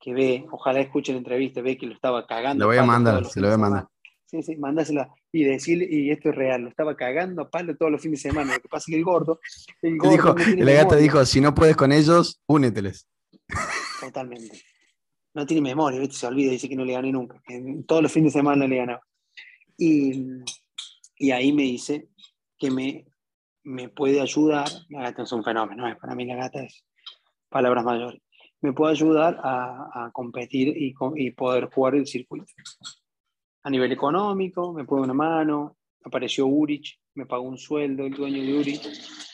que 0.00 0.12
ve, 0.12 0.46
ojalá 0.50 0.80
escuche 0.80 1.12
la 1.12 1.18
entrevista, 1.18 1.60
ve 1.62 1.78
que 1.78 1.86
lo 1.86 1.94
estaba 1.94 2.26
cagando. 2.26 2.64
Lo 2.64 2.68
voy 2.68 2.76
a 2.76 2.84
mandar, 2.84 3.24
se 3.24 3.40
lo 3.40 3.48
voy 3.48 3.54
a 3.54 3.58
mandar. 3.58 3.86
Sí, 4.26 4.42
sí, 4.42 4.56
mandásela 4.56 5.08
y 5.32 5.44
decirle, 5.44 5.88
y 5.90 6.10
esto 6.10 6.28
es 6.28 6.34
real, 6.34 6.62
lo 6.62 6.68
estaba 6.68 6.94
cagando 6.94 7.40
a 7.40 7.50
palo 7.50 7.74
todos 7.76 7.90
los 7.90 8.02
fines 8.02 8.22
de 8.22 8.28
semana. 8.28 8.54
Lo 8.54 8.60
que 8.60 8.68
pasa 8.68 8.84
es 8.86 8.92
que 8.92 8.98
el 8.98 9.04
gordo. 9.04 9.40
El 9.80 9.96
gordo 9.96 10.34
dijo, 10.34 10.54
la 10.58 10.72
gata 10.72 10.96
dijo: 10.96 11.24
si 11.24 11.40
no 11.40 11.54
puedes 11.54 11.76
con 11.76 11.92
ellos, 11.92 12.42
úneteles. 12.46 13.08
Totalmente. 14.00 14.60
No 15.34 15.46
tiene 15.46 15.62
memoria, 15.62 15.98
¿viste? 15.98 16.16
se 16.16 16.26
olvida, 16.26 16.50
dice 16.50 16.68
que 16.68 16.76
no 16.76 16.84
le 16.84 16.92
gané 16.92 17.10
nunca. 17.10 17.40
todos 17.86 18.02
los 18.02 18.12
fines 18.12 18.34
de 18.34 18.40
semana 18.40 18.66
le 18.66 18.76
ganaba. 18.76 19.00
Y, 19.78 20.26
y 21.16 21.30
ahí 21.30 21.52
me 21.52 21.62
dice 21.62 22.10
que 22.58 22.70
me, 22.70 23.06
me 23.62 23.88
puede 23.88 24.20
ayudar. 24.20 24.68
La 24.90 25.02
gata 25.02 25.22
es 25.22 25.32
un 25.32 25.44
fenómeno, 25.44 25.88
¿eh? 25.88 25.96
para 25.98 26.14
mí 26.14 26.26
la 26.26 26.36
gata 26.36 26.62
es 26.62 26.84
palabras 27.48 27.84
mayores 27.84 28.20
me 28.60 28.72
puede 28.72 28.92
ayudar 28.92 29.40
a, 29.42 30.10
competir 30.12 30.68
y, 30.76 30.94
y, 31.16 31.30
poder 31.30 31.66
jugar 31.66 31.94
el 31.94 32.06
circuito. 32.06 32.46
A 33.62 33.70
nivel 33.70 33.92
económico, 33.92 34.72
me 34.72 34.84
puede 34.84 35.02
una 35.02 35.14
mano, 35.14 35.76
apareció 36.04 36.46
Urich, 36.46 36.98
me 37.14 37.26
pagó 37.26 37.44
un 37.44 37.58
sueldo, 37.58 38.06
el 38.06 38.14
dueño 38.14 38.42
de 38.42 38.54
Urich, 38.54 38.82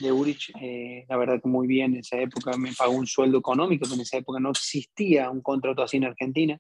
de 0.01 0.13
Urich 0.13 0.53
eh, 0.61 1.05
la 1.09 1.17
verdad 1.17 1.41
que 1.41 1.49
muy 1.49 1.67
bien 1.67 1.95
en 1.95 2.01
esa 2.01 2.19
época, 2.19 2.57
me 2.57 2.73
pagó 2.73 2.93
un 2.93 3.07
sueldo 3.07 3.39
económico, 3.39 3.83
porque 3.83 3.95
en 3.95 4.01
esa 4.01 4.19
época 4.19 4.41
no 4.41 4.51
existía 4.51 5.31
un 5.31 5.41
contrato 5.41 5.83
así 5.83 5.97
en 5.97 6.05
Argentina, 6.05 6.59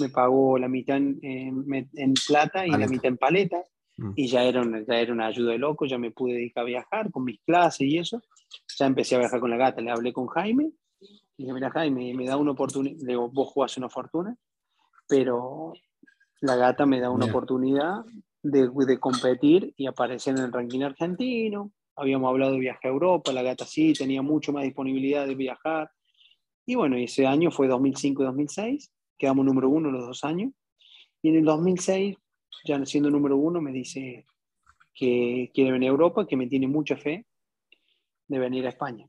me 0.00 0.08
pagó 0.08 0.58
la 0.58 0.68
mitad 0.68 0.96
en, 0.96 1.20
en, 1.22 2.14
plata 2.26 2.66
y 2.66 2.70
la 2.70 2.86
mitad 2.86 3.06
en 3.06 3.16
paleta, 3.16 3.62
mm. 3.96 4.12
y 4.16 4.26
ya 4.28 4.42
era, 4.44 4.62
una, 4.62 4.84
ya 4.84 4.98
era 4.98 5.12
una 5.12 5.26
ayuda 5.26 5.52
de 5.52 5.58
loco, 5.58 5.86
ya 5.86 5.98
me 5.98 6.10
pude 6.10 6.34
dedicar 6.34 6.62
a 6.62 6.66
viajar 6.66 7.10
con 7.10 7.24
mis 7.24 7.40
clases 7.42 7.86
y 7.86 7.98
eso, 7.98 8.22
ya 8.78 8.86
empecé 8.86 9.16
a 9.16 9.20
viajar 9.20 9.40
con 9.40 9.50
la 9.50 9.56
gata, 9.56 9.80
le 9.80 9.90
hablé 9.90 10.12
con 10.12 10.26
Jaime, 10.28 10.70
y 11.36 11.42
dije, 11.42 11.52
mira 11.52 11.70
Jaime, 11.70 12.14
me 12.14 12.26
da 12.26 12.36
una 12.36 12.52
oportunidad, 12.52 12.96
le 13.00 13.12
digo, 13.12 13.28
vos 13.28 13.48
jugás 13.48 13.76
una 13.76 13.88
fortuna, 13.88 14.36
pero 15.08 15.72
la 16.40 16.56
gata 16.56 16.86
me 16.86 17.00
da 17.00 17.10
una 17.10 17.26
oportunidad 17.26 18.04
de, 18.42 18.70
de, 18.74 18.98
competir 18.98 19.74
y 19.76 19.86
aparecer 19.86 20.36
en 20.36 20.44
el 20.44 20.52
ranking 20.52 20.82
argentino. 20.82 21.72
Habíamos 21.96 22.28
hablado 22.28 22.52
de 22.52 22.60
viaje 22.60 22.88
a 22.88 22.90
Europa, 22.90 23.32
la 23.32 23.42
gata 23.42 23.64
sí, 23.64 23.92
tenía 23.92 24.22
mucho 24.22 24.52
más 24.52 24.64
disponibilidad 24.64 25.26
de 25.26 25.34
viajar. 25.34 25.90
Y 26.66 26.74
bueno, 26.74 26.96
ese 26.96 27.26
año 27.26 27.50
fue 27.50 27.68
2005-2006, 27.68 28.90
quedamos 29.18 29.44
número 29.44 29.68
uno 29.68 29.90
los 29.90 30.06
dos 30.06 30.24
años. 30.24 30.52
Y 31.22 31.30
en 31.30 31.36
el 31.36 31.44
2006, 31.44 32.16
ya 32.64 32.84
siendo 32.86 33.10
número 33.10 33.36
uno, 33.36 33.60
me 33.60 33.72
dice 33.72 34.26
que 34.94 35.50
quiere 35.54 35.72
venir 35.72 35.88
a 35.88 35.92
Europa, 35.92 36.26
que 36.26 36.36
me 36.36 36.46
tiene 36.46 36.66
mucha 36.66 36.96
fe 36.96 37.26
de 38.28 38.38
venir 38.38 38.66
a 38.66 38.70
España. 38.70 39.08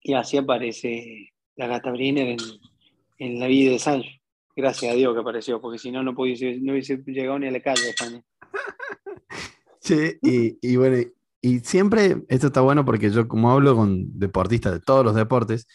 Y 0.00 0.14
así 0.14 0.36
aparece 0.36 1.32
la 1.56 1.66
gata 1.66 1.90
Briner 1.90 2.28
en, 2.28 2.38
en, 3.18 3.40
la 3.40 3.46
vida 3.46 3.72
de 3.72 3.78
Sancho. 3.78 4.10
Gracias 4.54 4.92
a 4.92 4.94
Dios 4.94 5.14
que 5.14 5.20
apareció, 5.20 5.60
porque 5.60 5.78
si 5.78 5.90
no, 5.90 6.02
no, 6.02 6.12
hubiese, 6.16 6.58
no 6.60 6.72
hubiese 6.72 7.02
llegado 7.06 7.38
ni 7.38 7.46
a 7.46 7.50
la 7.50 7.60
calle 7.60 7.82
de 7.82 7.90
España. 7.90 8.22
Sí, 9.84 10.12
y, 10.22 10.58
y, 10.62 10.76
bueno, 10.76 10.96
y 11.40 11.58
siempre, 11.58 12.22
esto 12.28 12.46
está 12.46 12.60
bueno 12.60 12.84
porque 12.84 13.10
yo 13.10 13.26
como 13.26 13.50
hablo 13.50 13.74
con 13.74 14.16
deportistas 14.16 14.74
de 14.74 14.78
todos 14.78 15.04
los 15.04 15.16
deportes, 15.16 15.66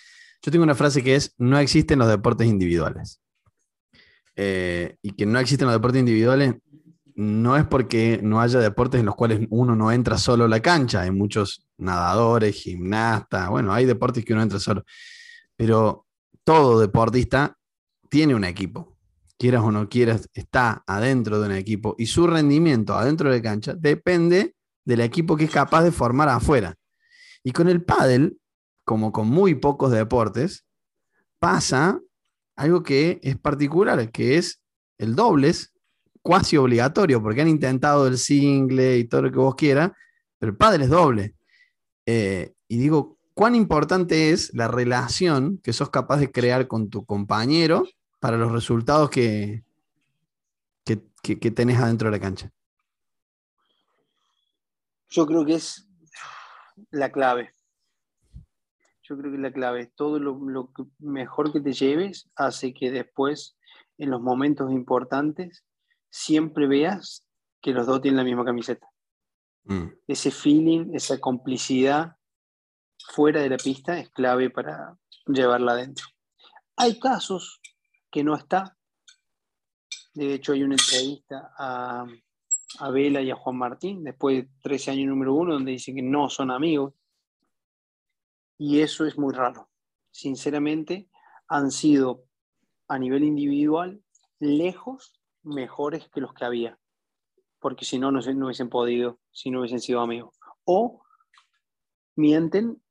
yo 0.42 0.50
tengo 0.50 0.64
una 0.64 0.76
frase 0.76 1.04
que 1.04 1.16
es, 1.16 1.36
no 1.38 1.60
existen 1.60 2.00
los 2.00 2.08
deportes 2.08 2.48
individuales. 2.48 3.20
Eh, 4.40 4.98
y 5.02 5.14
que 5.14 5.26
no 5.26 5.40
existen 5.40 5.66
los 5.66 5.76
deportes 5.76 6.00
individuales 6.00 6.54
no 7.16 7.58
es 7.58 7.66
porque 7.66 8.20
no 8.22 8.40
haya 8.40 8.60
deportes 8.60 9.00
en 9.00 9.08
los 9.08 9.16
cuales 9.16 9.48
uno 9.50 9.76
no 9.76 9.92
entra 9.92 10.20
solo 10.20 10.46
a 10.46 10.48
la 10.48 10.60
cancha, 10.60 11.02
hay 11.02 11.10
muchos 11.10 11.68
nadadores, 11.78 12.56
gimnastas, 12.56 13.50
bueno, 13.50 13.74
hay 13.74 13.86
deportes 13.86 14.24
que 14.24 14.34
uno 14.34 14.44
entra 14.44 14.60
solo, 14.60 14.84
pero 15.56 16.06
todo 16.44 16.80
deportista 16.80 17.58
tiene 18.12 18.36
un 18.36 18.44
equipo, 18.44 18.96
quieras 19.40 19.64
o 19.64 19.72
no 19.72 19.90
quieras, 19.90 20.30
está 20.36 20.84
adentro 20.86 21.42
de 21.42 21.48
un 21.48 21.56
equipo 21.56 21.96
y 21.98 22.06
su 22.06 22.28
rendimiento 22.28 22.94
adentro 22.94 23.32
de 23.32 23.38
la 23.38 23.42
cancha 23.42 23.74
depende 23.74 24.56
del 24.86 25.02
equipo 25.02 25.36
que 25.36 25.46
es 25.46 25.52
capaz 25.52 25.82
de 25.82 25.92
formar 25.92 26.30
afuera. 26.30 26.76
Y 27.44 27.52
con 27.52 27.68
el 27.68 27.84
pádel, 27.84 28.38
como 28.86 29.12
con 29.12 29.28
muy 29.28 29.56
pocos 29.56 29.92
deportes, 29.92 30.66
pasa 31.40 32.00
algo 32.58 32.84
que 32.84 33.20
es 33.24 33.38
particular, 33.38 34.12
que 34.12 34.38
es 34.38 34.62
el 34.98 35.16
dobles 35.16 35.74
cuasi 36.22 36.58
obligatorio, 36.58 37.22
porque 37.22 37.42
han 37.42 37.48
intentado 37.48 38.06
el 38.08 38.18
single 38.18 38.98
y 38.98 39.06
todo 39.06 39.22
lo 39.22 39.32
que 39.32 39.38
vos 39.38 39.56
quieras, 39.56 39.92
pero 40.38 40.52
el 40.52 40.58
padre 40.58 40.84
es 40.84 40.90
doble. 40.90 41.36
Eh, 42.06 42.54
y 42.68 42.78
digo, 42.78 43.18
¿cuán 43.34 43.56
importante 43.56 44.32
es 44.32 44.54
la 44.54 44.68
relación 44.68 45.60
que 45.60 45.72
sos 45.72 45.90
capaz 45.90 46.18
de 46.18 46.32
crear 46.32 46.68
con 46.68 46.90
tu 46.90 47.06
compañero 47.06 47.88
para 48.20 48.38
los 48.38 48.52
resultados 48.52 49.10
que, 49.10 49.64
que, 50.84 51.52
tenés 51.52 51.80
adentro 51.80 52.10
de 52.10 52.18
la 52.18 52.22
cancha? 52.22 52.52
Yo 55.10 55.26
creo 55.26 55.46
que 55.46 55.56
es 55.56 55.88
la 56.92 57.12
clave. 57.12 57.52
Yo 59.08 59.18
creo 59.18 59.32
que 59.32 59.38
la 59.38 59.52
clave. 59.52 59.92
Todo 59.96 60.20
lo, 60.20 60.38
lo 60.40 60.72
mejor 61.00 61.54
que 61.54 61.62
te 61.62 61.74
lleves 61.74 62.30
hace 62.36 62.74
que 62.74 62.92
después, 62.92 63.58
en 63.98 64.10
los 64.10 64.22
momentos 64.22 64.72
importantes, 64.72 65.66
siempre 66.10 66.68
veas 66.68 67.26
que 67.62 67.72
los 67.72 67.86
dos 67.86 68.02
tienen 68.02 68.18
la 68.18 68.24
misma 68.24 68.46
camiseta. 68.46 68.88
Mm. 69.64 69.88
Ese 70.08 70.32
feeling, 70.32 70.94
esa 70.94 71.20
complicidad 71.20 72.18
fuera 73.14 73.42
de 73.42 73.50
la 73.50 73.58
pista 73.58 74.00
es 74.00 74.10
clave 74.10 74.50
para 74.50 74.98
llevarla 75.26 75.74
adentro. 75.74 76.06
Hay 76.76 77.00
casos 77.00 77.62
que 78.12 78.24
no 78.24 78.36
está. 78.36 78.78
De 80.14 80.34
hecho, 80.34 80.54
hay 80.54 80.64
una 80.64 80.76
entrevista 80.76 81.54
a, 81.58 82.06
a 82.80 82.90
Vela 82.92 83.22
y 83.22 83.32
a 83.32 83.36
Juan 83.36 83.58
Martín, 83.58 84.04
después 84.04 84.38
de 84.38 84.50
13 84.64 84.92
años 84.92 85.08
número 85.08 85.34
uno, 85.34 85.54
donde 85.54 85.72
dicen 85.72 85.96
que 85.96 86.02
no 86.02 86.30
son 86.30 86.52
amigos. 86.52 86.94
Y 88.58 88.82
eso 88.82 89.06
es 89.06 89.18
muy 89.18 89.34
raro. 89.34 89.70
Sinceramente, 90.12 91.10
han 91.48 91.72
sido 91.72 92.26
a 92.88 92.98
nivel 92.98 93.24
individual 93.24 94.02
lejos 94.40 95.14
mejores 95.44 96.10
que 96.10 96.22
los 96.22 96.34
que 96.34 96.46
había, 96.46 96.80
porque 97.60 97.86
si 97.86 98.00
no, 98.00 98.12
no, 98.12 98.20
no 98.20 98.46
hubiesen 98.46 98.70
podido, 98.70 99.20
si 99.32 99.50
no 99.50 99.60
hubiesen 99.60 99.80
sido 99.80 100.02
amigos. 100.02 100.36
O 100.66 101.02
mienten 102.16 102.82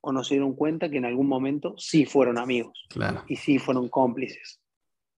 o 0.00 0.12
no 0.12 0.22
se 0.22 0.34
dieron 0.34 0.54
cuenta 0.54 0.90
que 0.90 0.98
en 0.98 1.06
algún 1.06 1.28
momento 1.28 1.74
sí 1.78 2.04
fueron 2.04 2.38
amigos 2.38 2.86
y 3.26 3.36
sí 3.36 3.58
fueron 3.58 3.88
cómplices. 3.88 4.60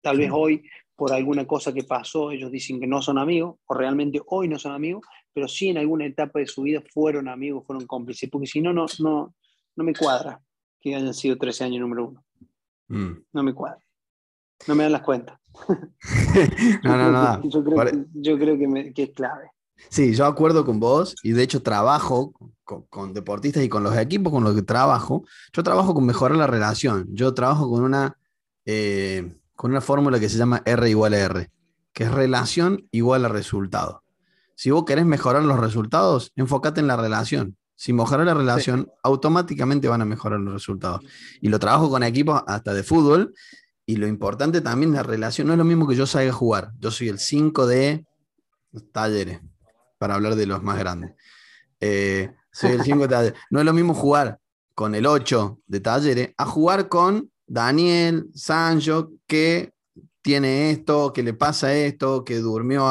Tal 0.02 0.18
vez 0.18 0.30
hoy, 0.32 0.64
por 0.96 1.12
alguna 1.12 1.48
cosa 1.48 1.74
que 1.74 1.84
pasó, 1.84 2.30
ellos 2.30 2.52
dicen 2.52 2.80
que 2.80 2.86
no 2.86 3.02
son 3.02 3.18
amigos, 3.18 3.58
o 3.66 3.74
realmente 3.74 4.22
hoy 4.28 4.48
no 4.48 4.60
son 4.60 4.74
amigos, 4.74 5.04
pero 5.34 5.48
sí 5.48 5.70
en 5.70 5.80
alguna 5.80 6.06
etapa 6.06 6.40
de 6.40 6.46
su 6.46 6.62
vida 6.62 6.84
fueron 6.94 7.28
amigos, 7.28 7.66
fueron 7.66 7.88
cómplices, 7.88 8.30
porque 8.30 8.46
si 8.46 8.62
no, 8.62 8.72
no, 8.74 8.86
no, 9.00 9.34
no 9.76 9.84
me 9.84 9.94
cuadra 9.94 10.42
que 10.82 10.96
hayan 10.96 11.14
sido 11.14 11.38
13 11.38 11.64
años 11.66 11.82
número 11.82 12.08
uno. 12.08 12.24
Mm. 12.88 13.24
No 13.34 13.44
me 13.44 13.54
cuadra. 13.54 13.80
No 14.68 14.76
me 14.76 14.84
dan 14.84 14.92
las 14.92 15.02
cuentas. 15.02 15.40
no, 16.84 16.98
no, 16.98 17.12
no. 17.12 17.42
Yo 18.14 18.38
creo, 18.38 18.58
que, 18.58 19.04
es 19.04 19.10
clave. 19.12 19.52
Sí, 19.90 20.14
yo 20.14 20.26
acuerdo 20.26 20.66
con 20.66 20.80
vos 20.80 21.16
y 21.22 21.34
de 21.34 21.44
hecho 21.44 21.62
trabajo 21.62 22.34
con, 22.64 23.14
deportistas 23.14 23.64
y 23.64 23.70
con 23.70 23.84
los 23.84 23.98
equipos 23.98 24.32
con 24.32 24.44
los 24.44 24.56
que 24.56 24.62
trabajo. 24.62 25.26
Yo 25.52 25.64
trabajo 25.64 25.94
con 25.94 26.06
mejorar 26.06 26.38
la 26.38 26.48
relación. 26.48 27.08
Yo 27.12 27.34
trabajo 27.34 27.70
con 27.70 27.84
una, 27.84 28.18
eh, 28.66 29.36
con 29.56 29.72
una 29.72 29.82
fórmula 29.82 30.20
que 30.20 30.30
se 30.30 30.38
llama 30.38 30.62
R 30.66 30.90
igual 30.90 31.14
a 31.14 31.20
R, 31.20 31.52
que 31.92 32.06
es 32.06 32.12
relación 32.12 32.88
igual 32.92 33.26
a 33.26 33.30
resultado. 33.30 34.04
Si 34.56 34.72
vos 34.72 34.86
querés 34.86 35.06
mejorar 35.06 35.44
los 35.44 35.60
resultados, 35.60 36.32
enfócate 36.36 36.80
en 36.80 36.88
la 36.88 36.96
relación. 36.96 37.58
Si 37.76 37.92
mejorar 37.92 38.26
la 38.26 38.34
relación, 38.34 38.90
automáticamente 39.04 39.88
van 39.88 40.02
a 40.02 40.06
mejorar 40.06 40.40
los 40.40 40.54
resultados. 40.54 41.02
Y 41.42 41.50
lo 41.50 41.60
trabajo 41.60 41.90
con 41.90 42.04
equipos 42.04 42.42
hasta 42.48 42.74
de 42.74 42.84
fútbol 42.84 43.34
y 43.86 43.98
lo 43.98 44.08
importante 44.08 44.62
también 44.62 44.94
la 44.94 45.04
relación. 45.04 45.48
No 45.48 45.54
es 45.54 45.60
lo 45.60 45.66
mismo 45.66 45.88
que 45.88 45.96
yo 45.96 46.08
salga 46.08 46.32
a 46.32 46.34
jugar. 46.34 46.72
Yo 46.80 46.90
soy 46.90 47.10
el 47.10 47.20
5 47.20 47.68
de 47.68 48.06
talleres, 48.92 49.42
para 49.98 50.16
hablar 50.16 50.36
de 50.36 50.46
los 50.46 50.64
más 50.64 50.80
grandes. 50.80 51.14
Eh, 51.80 52.32
soy 52.52 52.72
el 52.72 52.82
5 52.82 53.02
de 53.02 53.08
talleres. 53.08 53.40
No 53.50 53.60
es 53.60 53.66
lo 53.66 53.74
mismo 53.74 53.94
jugar 53.94 54.40
con 54.74 54.96
el 54.96 55.06
8 55.06 55.60
de 55.68 55.80
talleres 55.80 56.34
a 56.38 56.46
jugar 56.46 56.88
con 56.88 57.32
Daniel, 57.46 58.30
Sancho, 58.34 59.12
que 59.28 59.75
tiene 60.26 60.72
esto, 60.72 61.14
que 61.14 61.22
le 61.22 61.36
pasa 61.36 61.72
esto, 61.76 62.24
que 62.24 62.40
durmió 62.40 62.88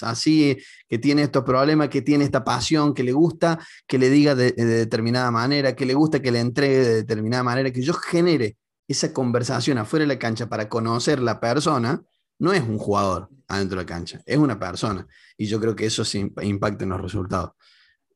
así, 0.00 0.56
que 0.88 0.98
tiene 0.98 1.24
estos 1.24 1.44
problemas, 1.44 1.90
que 1.90 2.00
tiene 2.00 2.24
esta 2.24 2.42
pasión, 2.42 2.94
que 2.94 3.02
le 3.02 3.12
gusta 3.12 3.58
que 3.86 3.98
le 3.98 4.08
diga 4.08 4.34
de, 4.34 4.52
determinada 4.52 5.30
manera, 5.30 5.76
que 5.76 5.84
le 5.84 5.92
gusta 5.92 6.22
que 6.22 6.32
le 6.32 6.40
entregue 6.40 6.78
de 6.78 6.94
determinada 6.94 7.42
manera, 7.42 7.70
que 7.70 7.82
yo 7.82 7.92
genere 7.92 8.56
esa 8.88 9.12
conversación 9.12 9.76
afuera 9.76 10.04
de 10.04 10.06
la 10.06 10.18
cancha 10.18 10.48
para 10.48 10.70
conocer 10.70 11.20
la 11.20 11.38
persona, 11.38 12.02
no 12.38 12.54
es 12.54 12.62
un 12.62 12.78
jugador 12.78 13.28
adentro 13.48 13.76
de 13.76 13.82
la 13.82 13.86
cancha, 13.86 14.22
es 14.24 14.38
una 14.38 14.58
persona. 14.58 15.06
Y 15.36 15.44
yo 15.44 15.60
creo 15.60 15.76
que 15.76 15.84
eso 15.84 16.02
impacta 16.40 16.84
en 16.84 16.90
los 16.90 17.00
resultados. 17.02 17.50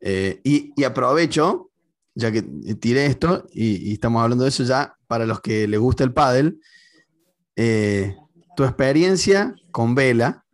Eh, 0.00 0.40
y, 0.42 0.84
aprovecho, 0.84 1.70
ya 2.14 2.32
que 2.32 2.40
tiré 2.80 3.04
esto 3.04 3.46
y, 3.52 3.92
estamos 3.92 4.22
hablando 4.22 4.44
de 4.44 4.48
eso 4.48 4.64
ya, 4.64 4.96
para 5.06 5.26
los 5.26 5.42
que 5.42 5.68
les 5.68 5.78
gusta 5.78 6.02
el 6.02 6.14
pádel, 6.14 6.58
eh, 7.56 8.14
tu 8.56 8.64
experiencia 8.64 9.54
con 9.70 9.94
Vela, 9.94 10.44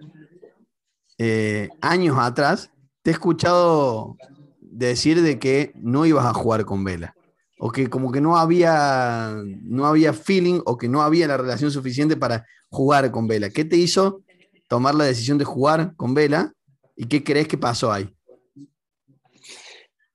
eh, 1.18 1.68
años 1.80 2.16
atrás, 2.18 2.70
te 3.03 3.11
he 3.11 3.12
escuchado 3.12 4.16
decir 4.61 5.20
de 5.22 5.38
que 5.38 5.72
no 5.76 6.07
ibas 6.07 6.24
a 6.24 6.34
jugar 6.34 6.64
con 6.64 6.84
Vela, 6.84 7.14
o 7.59 7.70
que 7.70 7.88
como 7.90 8.11
que 8.11 8.20
no 8.20 8.36
había, 8.38 9.36
no 9.62 9.86
había 9.86 10.12
feeling 10.12 10.61
o 10.64 10.78
que 10.78 10.88
no 10.88 11.03
había 11.03 11.28
la 11.28 11.36
relación 11.36 11.70
suficiente 11.70 12.16
para 12.16 12.46
jugar 12.70 13.11
con 13.11 13.26
Vela. 13.26 13.50
¿Qué 13.50 13.64
te 13.64 13.76
hizo 13.76 14.22
tomar 14.68 14.94
la 14.94 15.05
decisión 15.05 15.38
de 15.38 15.44
jugar 15.44 15.94
con 15.96 16.14
Vela 16.14 16.53
y 16.96 17.07
qué 17.07 17.22
crees 17.22 17.48
que 17.48 17.59
pasó 17.59 17.92
ahí? 17.92 18.12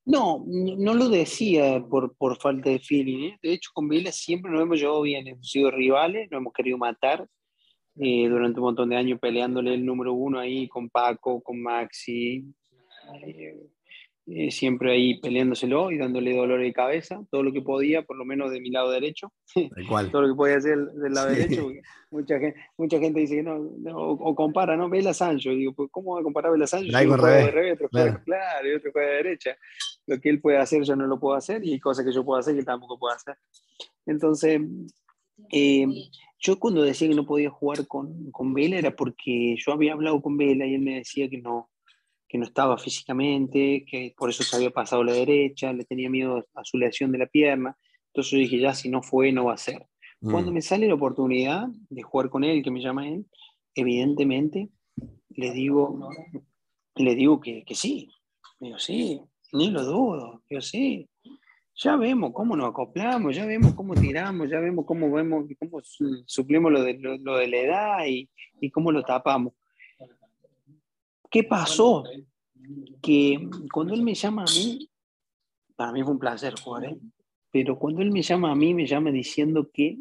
No, 0.07 0.45
no 0.47 0.93
lo 0.93 1.09
decía 1.09 1.83
por, 1.89 2.15
por 2.15 2.39
falta 2.39 2.69
de 2.69 2.79
feeling. 2.79 3.31
¿eh? 3.31 3.39
De 3.43 3.51
hecho, 3.51 3.71
con 3.73 3.89
Vela 3.89 4.13
siempre 4.13 4.49
nos 4.49 4.61
hemos 4.61 4.79
llevado 4.79 5.01
bien, 5.01 5.27
hemos 5.27 5.49
sido 5.49 5.69
rivales, 5.69 6.31
nos 6.31 6.39
hemos 6.39 6.53
querido 6.53 6.77
matar 6.77 7.27
eh, 7.97 8.29
durante 8.29 8.61
un 8.61 8.67
montón 8.67 8.89
de 8.89 8.95
años 8.95 9.19
peleándole 9.19 9.73
el 9.73 9.85
número 9.85 10.13
uno 10.13 10.39
ahí 10.39 10.69
con 10.69 10.89
Paco, 10.89 11.41
con 11.43 11.61
Maxi. 11.61 12.45
Eh, 13.25 13.57
eh, 14.29 14.51
siempre 14.51 14.91
ahí 14.91 15.21
peleándoselo 15.21 15.89
y 15.89 15.97
dándole 15.97 16.35
dolor 16.35 16.59
de 16.59 16.73
cabeza, 16.73 17.23
todo 17.31 17.43
lo 17.43 17.53
que 17.53 17.61
podía, 17.61 18.01
por 18.01 18.17
lo 18.17 18.25
menos 18.25 18.51
de 18.51 18.59
mi 18.59 18.69
lado 18.69 18.91
derecho, 18.91 19.31
todo 20.11 20.23
lo 20.23 20.27
que 20.27 20.35
podía 20.35 20.57
hacer 20.57 20.77
del 20.77 21.13
lado 21.13 21.29
derecho. 21.29 21.69
Mucha 22.11 22.37
gente, 22.37 22.59
mucha 22.77 22.99
gente 22.99 23.21
dice 23.21 23.37
que 23.37 23.43
no, 23.43 23.55
o, 23.55 24.35
compara, 24.35 24.75
¿no? 24.75 24.89
Vela 24.89 25.13
Sancho, 25.13 25.51
digo, 25.51 25.71
pues, 25.73 25.89
¿cómo 25.91 26.15
va 26.15 26.19
a 26.19 26.23
comparar 26.23 26.51
Vela 26.51 26.67
Sancho? 26.67 26.87
Yo 26.87 27.17
juega 27.17 27.37
de 27.37 27.51
revés, 27.51 27.73
otro 27.75 27.87
juega, 27.89 28.23
claro. 28.25 28.69
y 28.69 28.73
otro 28.73 28.91
juega 28.91 29.07
de 29.07 29.15
derecha. 29.15 29.57
Lo 30.07 30.19
que 30.19 30.29
él 30.29 30.41
puede 30.41 30.57
hacer 30.57 30.83
yo 30.83 30.95
no 30.95 31.05
lo 31.05 31.19
puedo 31.19 31.35
hacer 31.35 31.63
y 31.63 31.73
hay 31.73 31.79
cosas 31.79 32.05
que 32.05 32.13
yo 32.13 32.25
puedo 32.25 32.39
hacer 32.39 32.53
que 32.53 32.61
él 32.61 32.65
tampoco 32.65 32.97
puedo 32.97 33.13
hacer. 33.13 33.37
Entonces, 34.05 34.61
eh, 35.51 35.85
yo 36.39 36.59
cuando 36.59 36.81
decía 36.81 37.07
que 37.07 37.15
no 37.15 37.25
podía 37.25 37.49
jugar 37.49 37.87
con, 37.87 38.31
con 38.31 38.53
Vela 38.53 38.77
era 38.77 38.95
porque 38.95 39.55
yo 39.57 39.73
había 39.73 39.93
hablado 39.93 40.21
con 40.21 40.37
Vela 40.37 40.65
y 40.65 40.75
él 40.75 40.81
me 40.81 40.95
decía 40.95 41.29
que 41.29 41.39
no, 41.39 41.69
que 42.27 42.37
no 42.37 42.45
estaba 42.45 42.77
físicamente, 42.77 43.85
que 43.85 44.13
por 44.17 44.29
eso 44.29 44.43
se 44.43 44.55
había 44.55 44.71
pasado 44.71 45.01
a 45.01 45.05
la 45.05 45.13
derecha, 45.13 45.73
le 45.73 45.85
tenía 45.85 46.09
miedo 46.09 46.45
a 46.55 46.63
su 46.63 46.77
lesión 46.77 47.11
de 47.11 47.19
la 47.19 47.27
pierna. 47.27 47.77
Entonces 48.07 48.31
yo 48.31 48.37
dije, 48.39 48.59
ya 48.59 48.73
si 48.73 48.89
no 48.89 49.01
fue, 49.01 49.31
no 49.31 49.45
va 49.45 49.53
a 49.53 49.57
ser. 49.57 49.87
Cuando 50.21 50.51
mm. 50.51 50.53
me 50.53 50.61
sale 50.61 50.87
la 50.87 50.95
oportunidad 50.95 51.67
de 51.89 52.01
jugar 52.01 52.29
con 52.29 52.43
él, 52.43 52.63
que 52.63 52.71
me 52.71 52.81
llama 52.81 53.07
él, 53.07 53.25
evidentemente 53.75 54.69
le 55.29 55.51
digo, 55.51 56.09
le 56.95 57.15
digo 57.15 57.39
que, 57.39 57.63
que 57.63 57.75
sí. 57.75 58.09
Digo, 58.59 58.79
sí, 58.79 59.21
ni 59.53 59.69
lo 59.71 59.83
dudo. 59.83 60.43
Digo, 60.49 60.61
sí. 60.61 61.09
Ya 61.75 61.95
vemos 61.95 62.31
cómo 62.33 62.55
nos 62.55 62.69
acoplamos, 62.69 63.35
ya 63.35 63.45
vemos 63.45 63.73
cómo 63.73 63.93
tiramos, 63.93 64.49
ya 64.49 64.59
vemos 64.59 64.83
cómo 64.85 65.11
vemos 65.11 65.45
cómo 65.59 65.79
suplimos 66.25 66.71
lo 66.71 66.81
de, 66.81 66.95
lo, 66.95 67.37
de 67.37 67.47
la 67.47 67.57
edad 67.57 68.05
y, 68.07 68.27
y 68.59 68.71
cómo 68.71 68.91
lo 68.91 69.03
tapamos. 69.03 69.53
¿Qué 71.29 71.43
pasó? 71.43 72.03
Que 73.01 73.47
cuando 73.71 73.93
él 73.93 74.01
me 74.01 74.15
llama 74.15 74.43
a 74.43 74.51
mí, 74.51 74.89
para 75.75 75.91
mí 75.91 76.01
fue 76.01 76.13
un 76.13 76.19
placer 76.19 76.59
jugar, 76.59 76.85
¿eh? 76.85 76.97
pero 77.51 77.77
cuando 77.77 78.01
él 78.01 78.11
me 78.11 78.23
llama 78.23 78.51
a 78.51 78.55
mí, 78.55 78.73
me 78.73 78.87
llama 78.87 79.11
diciendo 79.11 79.69
que 79.71 79.99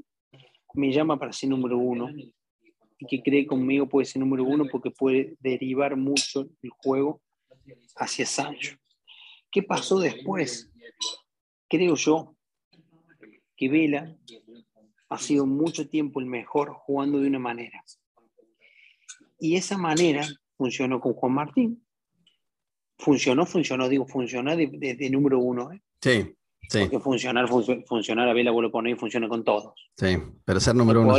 me 0.75 0.93
llama 0.93 1.19
para 1.19 1.33
ser 1.33 1.51
número 1.51 1.79
uno 1.79 2.09
y 2.99 3.07
que 3.07 3.23
cree 3.23 3.47
conmigo 3.47 3.89
puede 3.89 4.07
ser 4.07 4.21
número 4.21 4.45
uno 4.45 4.65
porque 4.71 4.91
puede 4.91 5.37
derivar 5.41 5.97
mucho 5.97 6.49
el 6.63 6.71
juego 6.71 7.21
hacia 7.97 8.25
Sancho. 8.25 8.77
¿Qué 9.51 9.63
pasó 9.63 9.99
después? 9.99 10.71
Creo 11.69 11.95
yo 11.95 12.37
que 13.57 13.69
Vela 13.69 14.15
ha 15.09 15.19
sido 15.19 15.47
mucho 15.47 15.89
tiempo 15.89 16.21
el 16.21 16.27
mejor 16.27 16.73
jugando 16.73 17.21
de 17.21 17.29
una 17.29 17.39
manera. 17.39 17.83
Y 19.39 19.57
esa 19.57 19.77
manera 19.77 20.27
funcionó 20.57 21.01
con 21.01 21.15
Juan 21.15 21.33
Martín. 21.33 21.87
Funcionó, 22.99 23.45
funcionó, 23.45 23.89
digo, 23.89 24.07
funcionó 24.07 24.57
de, 24.57 25.09
número 25.11 25.39
uno. 25.39 25.73
¿eh? 25.73 25.83
Sí, 26.01 26.35
sí. 26.69 26.81
Porque 26.81 26.99
funcionar, 27.01 27.47
funcionar 27.49 28.29
a 28.29 28.33
Vela 28.33 28.51
vos 28.51 28.63
lo 28.63 28.71
pones 28.71 28.95
y 28.95 28.99
funciona 28.99 29.29
con 29.29 29.45
todos. 29.45 29.75
Sí, 29.97 30.17
pero 30.45 30.61
ser 30.61 30.75
número 30.75 31.03
uno. 31.03 31.15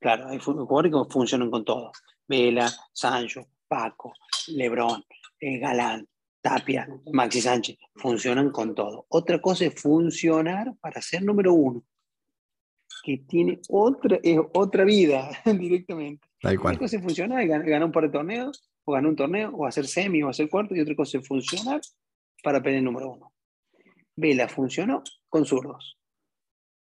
claro, 0.00 0.28
hay 0.28 0.38
jugadores 0.38 0.92
que 0.92 1.12
funcionan 1.12 1.50
con 1.50 1.64
todos. 1.64 1.92
Vela, 2.26 2.70
Sancho, 2.92 3.46
Paco, 3.68 4.12
Lebrón, 4.48 5.04
eh, 5.40 5.58
Galán, 5.58 6.06
Tapia, 6.42 6.88
Maxi 7.12 7.40
Sánchez, 7.40 7.78
funcionan 7.94 8.50
con 8.50 8.74
todo. 8.74 9.06
Otra 9.08 9.40
cosa 9.40 9.66
es 9.66 9.80
funcionar 9.80 10.74
para 10.80 11.00
ser 11.00 11.22
número 11.22 11.54
uno, 11.54 11.84
que 13.04 13.18
tiene 13.18 13.60
otra, 13.68 14.18
otra 14.52 14.84
vida 14.84 15.30
directamente. 15.44 16.26
Tal 16.40 16.58
cual. 16.58 16.74
Una 16.74 16.80
cosa 16.80 16.96
es 16.96 17.02
funcionar 17.02 17.44
y 17.44 17.46
ganar 17.46 17.84
un 17.84 17.92
par 17.92 18.04
de 18.04 18.10
torneos, 18.10 18.68
o 18.84 18.92
ganar 18.92 19.10
un 19.10 19.16
torneo, 19.16 19.50
o 19.54 19.66
hacer 19.66 19.86
semi, 19.86 20.22
o 20.22 20.28
hacer 20.28 20.48
cuarto, 20.50 20.74
y 20.74 20.80
otra 20.80 20.96
cosa 20.96 21.18
es 21.18 21.26
funcionar 21.26 21.80
para 22.42 22.60
pelear 22.60 22.80
el 22.80 22.84
número 22.84 23.12
uno. 23.12 23.32
Vela 24.16 24.48
funcionó 24.48 25.04
con 25.28 25.46
zurdos. 25.46 25.96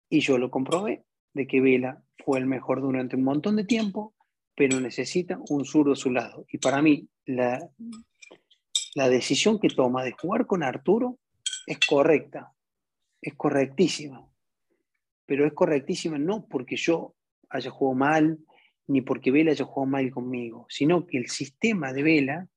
Y 0.09 0.19
yo 0.19 0.37
lo 0.37 0.51
comprobé 0.51 1.05
de 1.33 1.47
que 1.47 1.61
Vela 1.61 2.03
fue 2.23 2.39
el 2.39 2.45
mejor 2.45 2.81
durante 2.81 3.15
un 3.15 3.23
montón 3.23 3.55
de 3.55 3.63
tiempo, 3.63 4.13
pero 4.53 4.79
necesita 4.81 5.39
un 5.49 5.63
zurdo 5.65 5.93
a 5.93 5.95
su 5.95 6.11
lado. 6.11 6.45
Y 6.49 6.57
para 6.57 6.81
mí, 6.81 7.07
la, 7.25 7.69
la 8.95 9.09
decisión 9.09 9.59
que 9.59 9.67
toma 9.67 10.03
de 10.03 10.13
jugar 10.13 10.47
con 10.47 10.63
Arturo 10.63 11.19
es 11.67 11.77
correcta, 11.87 12.53
es 13.21 13.35
correctísima. 13.35 14.27
Pero 15.25 15.45
es 15.45 15.53
correctísima 15.53 16.17
no 16.17 16.47
porque 16.47 16.77
yo 16.77 17.13
haya 17.49 17.69
jugado 17.69 17.95
mal, 17.95 18.39
ni 18.87 19.01
porque 19.01 19.31
Vela 19.31 19.51
haya 19.51 19.65
jugado 19.65 19.91
mal 19.91 20.09
conmigo, 20.11 20.65
sino 20.69 21.05
que 21.05 21.17
el 21.17 21.27
sistema 21.27 21.91
de 21.91 22.03
Vela, 22.03 22.47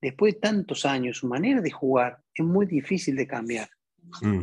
después 0.00 0.34
de 0.34 0.40
tantos 0.40 0.84
años, 0.84 1.18
su 1.18 1.28
manera 1.28 1.60
de 1.60 1.70
jugar 1.70 2.18
es 2.34 2.44
muy 2.44 2.66
difícil 2.66 3.14
de 3.14 3.26
cambiar. 3.26 3.68
Mm. 4.22 4.42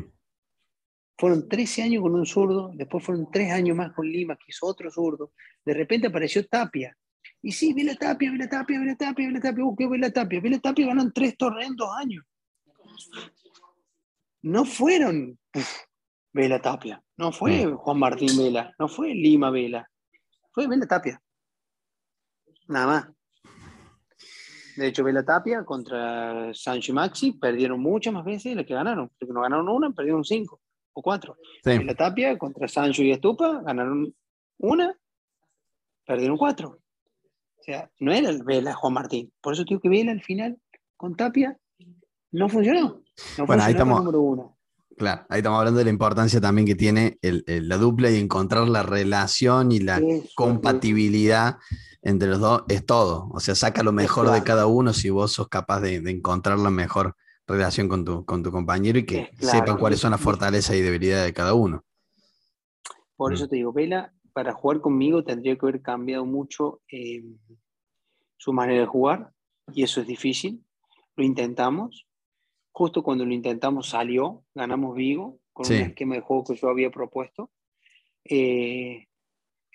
Fueron 1.18 1.50
13 1.50 1.84
años 1.84 2.04
con 2.04 2.16
un 2.16 2.26
zurdo, 2.26 2.72
después 2.74 3.04
fueron 3.04 3.30
3 3.30 3.52
años 3.52 3.76
más 3.76 3.91
con 3.94 4.08
Lima, 4.08 4.36
que 4.38 4.46
hizo 4.48 4.66
otro 4.66 4.89
zurdo. 4.89 5.34
De 5.66 5.74
repente 5.74 6.08
apareció 6.08 6.46
Tapia. 6.48 6.96
Y 7.42 7.52
sí, 7.52 7.74
Vela 7.74 7.96
Tapia, 7.96 8.32
Vela 8.32 8.48
Tapia, 8.48 8.80
Vela 8.80 8.96
Tapia, 8.96 9.28
Vela 9.28 9.40
Tapia, 9.40 9.66
uh, 9.66 9.76
¿qué 9.76 9.88
Vela 9.88 10.12
Tapia? 10.12 10.42
Vela 10.42 10.60
Tapia 10.60 10.88
ganó 10.88 11.12
tres 11.12 11.38
torneos 11.38 11.70
en 11.70 11.76
dos 11.76 11.90
años. 11.98 12.24
No 14.42 14.66
fueron 14.66 15.38
Vela 16.32 16.62
Tapia, 16.62 17.04
no 17.18 17.32
fue 17.32 17.66
mm. 17.66 17.76
Juan 17.76 18.00
Martín 18.00 18.38
Vela, 18.38 18.74
no 18.80 18.88
fue 18.88 19.14
Lima 19.14 19.50
Vela, 19.50 19.90
fue 20.52 20.68
Vela 20.68 20.86
Tapia. 20.86 21.22
Nada 22.68 22.88
más. 22.88 23.08
De 24.76 24.88
hecho, 24.88 25.04
Vela 25.04 25.24
Tapia 25.24 25.64
contra 25.64 26.54
Sancho 26.54 26.92
y 26.92 26.96
Maxi 26.96 27.32
perdieron 27.34 27.80
muchas 27.80 28.14
más 28.14 28.26
veces 28.26 28.52
de 28.52 28.56
las 28.56 28.66
que 28.66 28.74
ganaron. 28.74 29.12
Porque 29.20 29.34
no 29.34 29.42
ganaron 29.42 29.70
una, 29.70 29.92
perdieron 29.92 30.24
cinco 30.24 30.62
o 30.94 31.02
cuatro. 31.02 31.38
Vela 31.64 31.94
Tapia 31.94 32.38
contra 32.38 32.68
Sancho 32.68 33.04
y 33.04 33.12
Estupa 33.12 33.62
ganaron 33.62 34.14
una, 34.58 34.98
perdieron 36.06 36.38
cuatro. 36.38 36.80
O 37.64 37.66
sea, 37.66 37.89
no 38.01 38.11
era 38.11 38.30
el 38.30 38.43
Vela 38.43 38.74
Juan 38.74 38.91
Martín. 38.91 39.32
Por 39.39 39.53
eso 39.53 39.64
digo 39.64 39.80
que 39.80 39.88
Vela 39.88 40.11
al 40.11 40.22
final 40.22 40.57
con 40.97 41.16
Tapia 41.16 41.57
no 42.32 42.49
funcionó. 42.49 43.01
No 43.38 43.45
bueno, 43.45 43.64
ahí 43.64 43.72
estamos. 43.72 43.99
Número 43.99 44.20
uno. 44.20 44.57
Claro, 44.97 45.26
ahí 45.30 45.38
estamos 45.38 45.59
hablando 45.59 45.78
de 45.78 45.86
la 45.86 45.89
importancia 45.89 46.41
también 46.41 46.68
que 46.68 46.76
tiene 46.76 47.18
la 47.22 47.78
dupla 47.78 48.11
y 48.11 48.20
encontrar 48.20 48.68
la 48.68 48.84
relación 48.84 49.72
y 49.72 49.80
la 49.80 50.01
compatibilidad 50.36 51.57
entre 52.01 52.28
los 52.28 52.41
dos 52.41 52.64
es 52.68 52.86
todo. 52.86 53.30
O 53.32 53.39
sea, 53.39 53.55
saca 53.55 53.82
lo 53.82 53.93
mejor 53.93 54.30
de 54.30 54.43
cada 54.43 54.68
uno 54.68 54.91
si 54.91 55.09
vos 55.09 55.32
sos 55.32 55.47
capaz 55.47 55.80
de, 55.80 55.95
encontrar 55.95 56.59
la 56.59 56.70
mejor 56.70 57.16
relación 57.47 57.88
con 57.88 58.03
tu, 58.03 58.26
con 58.26 58.43
tu 58.43 58.51
compañero 58.51 58.99
y 58.99 59.05
que 59.05 59.32
sepan 59.39 59.78
cuáles 59.78 60.01
son 60.01 60.11
las 60.11 60.20
fortalezas 60.20 60.76
y 60.76 60.82
debilidades 60.82 61.28
de 61.28 61.34
cada 61.34 61.53
uno. 61.53 61.86
Por 63.16 63.32
mm. 63.32 63.36
eso 63.36 63.47
te 63.47 63.55
digo, 63.55 63.72
Vela, 63.72 64.14
para 64.34 64.54
jugar 64.54 64.82
conmigo 64.82 65.24
tendría 65.24 65.56
que 65.56 65.66
haber 65.66 65.82
cambiado 65.82 66.26
mucho 66.26 66.82
eh, 66.92 67.24
su 68.38 68.52
manera 68.52 68.82
de 68.82 68.88
jugar 68.88 69.32
y 69.74 69.84
eso 69.84 70.02
es 70.02 70.08
difícil. 70.08 70.64
Lo 71.16 71.24
intentamos, 71.24 72.08
Justo 72.76 73.04
cuando 73.04 73.24
lo 73.24 73.32
intentamos 73.34 73.90
salió, 73.90 74.44
ganamos 74.56 74.96
Vigo 74.96 75.40
con 75.54 75.68
un 75.68 75.74
esquema 75.74 76.16
de 76.16 76.22
juego 76.22 76.44
que 76.44 76.56
yo 76.56 76.70
había 76.70 76.90
propuesto. 76.90 77.52
Eh, 78.26 79.08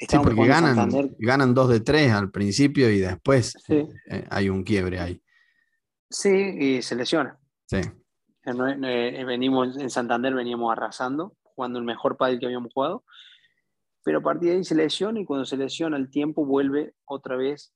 Sí, 0.01 0.17
porque 0.23 0.47
ganan, 0.47 1.17
ganan 1.19 1.55
dos 1.55 1.69
de 1.71 1.81
tres 1.81 2.13
al 2.13 2.31
principio 2.31 2.89
y 2.89 2.99
después 2.99 3.57
eh, 3.69 3.89
hay 4.31 4.49
un 4.49 4.63
quiebre 4.63 5.01
ahí. 5.01 5.21
Sí, 6.09 6.31
y 6.31 6.83
se 6.83 6.95
lesiona. 6.95 7.37
Sí. 7.67 7.81
Eh, 8.45 9.25
venimos, 9.25 9.77
en 9.77 9.91
Santander 9.91 10.35
veníamos 10.35 10.71
arrasando, 10.71 11.37
jugando 11.43 11.81
el 11.81 11.85
mejor 11.85 12.17
pádel 12.17 12.39
que 12.39 12.47
habíamos 12.47 12.73
jugado, 12.73 13.05
pero 14.09 14.21
a 14.21 14.23
partir 14.23 14.49
de 14.49 14.57
ahí 14.57 14.65
se 14.65 14.75
lesiona 14.75 15.21
y 15.21 15.27
cuando 15.27 15.45
se 15.45 15.59
lesiona 15.59 15.99
el 15.99 16.09
tiempo 16.09 16.47
vuelve 16.47 16.95
otra 17.05 17.37
vez, 17.37 17.75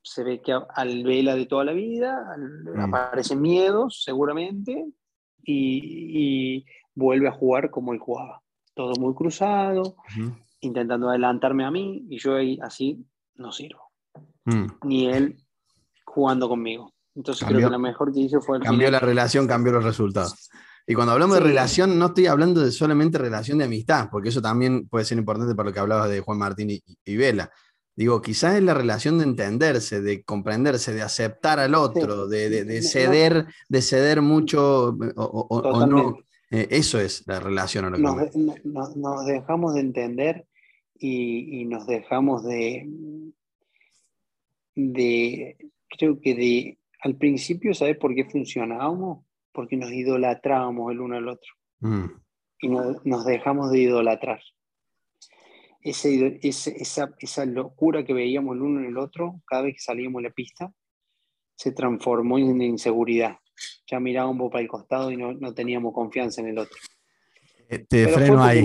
se 0.00 0.22
ve 0.22 0.40
que 0.40 0.52
al 0.52 1.02
vela 1.02 1.34
de 1.34 1.46
toda 1.46 1.64
la 1.64 1.72
vida, 1.72 2.24
mm. 2.72 2.78
aparecen 2.78 3.40
miedos 3.40 4.04
seguramente 4.04 4.86
y, 5.42 6.64
vuelve 6.94 7.26
a 7.26 7.32
jugar 7.32 7.70
como 7.70 7.92
él 7.92 7.98
jugaba, 7.98 8.42
todo 8.74 8.92
muy 9.00 9.12
cruzado, 9.12 9.96
intentando 10.60 11.08
adelantarme 11.08 11.64
a 11.64 11.72
mí 11.72 12.06
y 12.08 12.20
yo 12.20 12.36
ahí 12.36 12.60
así 12.62 13.04
no 13.34 13.50
sirvo, 13.50 13.90
mm. 14.44 14.66
ni 14.84 15.08
él 15.08 15.36
jugando 16.04 16.48
conmigo. 16.48 16.92
Entonces 17.16 17.44
creo 17.44 17.58
que 17.58 17.72
lo 17.72 17.78
mejor 17.80 18.12
que 18.12 18.20
hizo 18.20 18.40
fue 18.40 18.58
el 18.58 18.62
Cambió 18.62 18.88
la 18.88 19.00
relación, 19.00 19.48
cambió 19.48 19.72
los 19.72 19.82
resultados. 19.82 20.48
Y 20.86 20.94
cuando 20.94 21.12
hablamos 21.12 21.36
de 21.36 21.42
relación, 21.42 21.98
no 21.98 22.06
estoy 22.06 22.26
hablando 22.26 22.60
de 22.60 22.72
solamente 22.72 23.18
relación 23.18 23.58
de 23.58 23.64
amistad, 23.64 24.08
porque 24.10 24.30
eso 24.30 24.42
también 24.42 24.88
puede 24.88 25.04
ser 25.04 25.18
importante 25.18 25.54
para 25.54 25.68
lo 25.68 25.72
que 25.72 25.80
hablabas 25.80 26.10
de 26.10 26.20
Juan 26.20 26.38
Martín 26.38 26.70
y, 26.70 27.16
Vela. 27.16 27.50
Digo, 27.94 28.22
quizás 28.22 28.56
es 28.56 28.62
la 28.62 28.74
relación 28.74 29.18
de 29.18 29.24
entenderse, 29.24 30.00
de 30.00 30.24
comprenderse, 30.24 30.92
de 30.92 31.02
aceptar 31.02 31.60
al 31.60 31.74
otro, 31.74 32.26
de, 32.26 32.82
ceder, 32.82 33.46
de 33.68 33.82
ceder 33.82 34.22
mucho 34.22 34.96
o, 35.16 35.86
no. 35.86 36.16
Eh, 36.50 36.68
eso 36.70 36.98
es 37.00 37.22
la 37.26 37.38
relación. 37.38 37.90
nos, 38.00 39.26
dejamos 39.26 39.74
de 39.74 39.80
entender 39.80 40.46
y, 40.98 41.64
nos 41.66 41.86
dejamos 41.86 42.44
de, 42.44 42.88
de, 44.74 45.56
creo 45.88 46.20
que 46.20 46.34
de, 46.34 46.78
al 47.00 47.16
principio, 47.16 47.74
¿sabes 47.74 47.96
por 47.98 48.14
qué 48.14 48.24
funcionábamos? 48.24 49.24
Porque 49.52 49.76
nos 49.76 49.92
idolatrábamos 49.92 50.92
el 50.92 51.00
uno 51.00 51.16
al 51.16 51.28
otro. 51.28 51.52
Mm. 51.80 52.06
Y 52.60 52.68
nos 52.68 53.24
dejamos 53.24 53.70
de 53.70 53.80
idolatrar. 53.80 54.40
Ese, 55.80 56.38
esa, 56.42 57.10
esa, 57.18 57.44
locura 57.44 58.04
que 58.04 58.12
veíamos 58.12 58.54
el 58.54 58.62
uno 58.62 58.80
en 58.80 58.86
el 58.86 58.98
otro, 58.98 59.40
cada 59.46 59.62
vez 59.62 59.74
que 59.74 59.80
salíamos 59.80 60.20
a 60.20 60.28
la 60.28 60.30
pista, 60.30 60.72
se 61.56 61.72
transformó 61.72 62.38
en 62.38 62.62
inseguridad. 62.62 63.38
Ya 63.90 63.98
mirábamos 63.98 64.50
para 64.50 64.62
el 64.62 64.68
costado 64.68 65.10
y 65.10 65.16
no, 65.16 65.32
no 65.32 65.52
teníamos 65.54 65.92
confianza 65.92 66.40
en 66.40 66.48
el 66.48 66.58
otro. 66.58 66.78
Eh, 67.72 67.78
te 67.88 68.06
freno 68.08 68.42
ahí. 68.44 68.64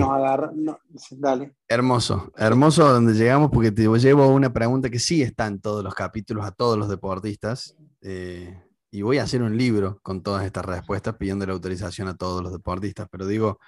dale. 1.11 1.55
Hermoso, 1.67 2.29
hermoso 2.35 2.91
donde 2.91 3.13
llegamos 3.13 3.49
porque 3.51 3.71
te 3.71 3.83
llevo 3.83 4.27
una 4.27 4.51
pregunta 4.51 4.89
que 4.89 4.99
sí 4.99 5.21
está 5.21 5.47
en 5.47 5.61
todos 5.61 5.81
los 5.81 5.95
capítulos 5.95 6.45
a 6.45 6.51
todos 6.51 6.77
los 6.77 6.89
deportistas. 6.89 7.75
Eh, 8.01 8.61
y 8.97 9.03
voy 9.03 9.19
a 9.19 9.23
hacer 9.23 9.43
un 9.43 9.55
libro 9.55 9.99
con 10.01 10.23
todas 10.23 10.43
estas 10.43 10.65
respuestas 10.65 11.15
pidiendo 11.17 11.45
la 11.45 11.53
autorización 11.53 12.07
a 12.07 12.17
todos 12.17 12.41
los 12.41 12.51
deportistas, 12.51 13.07
pero 13.11 13.27
digo, 13.27 13.59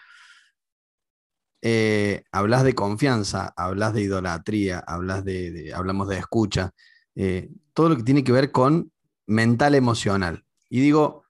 eh, 1.61 2.23
hablas 2.31 2.63
de 2.63 2.73
confianza, 2.73 3.53
hablas 3.55 3.93
de 3.93 4.01
idolatría, 4.01 4.79
hablas 4.79 5.23
de, 5.23 5.71
hablamos 5.75 6.07
de 6.07 6.17
escucha, 6.17 6.71
eh, 7.13 7.51
todo 7.73 7.89
lo 7.89 7.97
que 7.97 8.01
tiene 8.01 8.23
que 8.23 8.31
ver 8.31 8.51
con 8.51 8.91
mental 9.27 9.75
emocional. 9.75 10.43
Y 10.67 10.79
digo, 10.79 11.25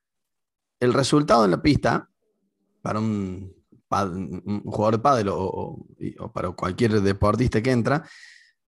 el 0.79 0.93
resultado 0.93 1.43
en 1.43 1.51
la 1.51 1.61
pista, 1.61 2.09
para 2.81 2.99
un, 2.99 3.53
jugador 4.63 4.93
de 4.93 4.99
pádel 4.99 5.27
o, 5.29 5.85
para 6.33 6.51
cualquier 6.51 7.01
deportista 7.01 7.61
que 7.61 7.71
entra, 7.71 8.07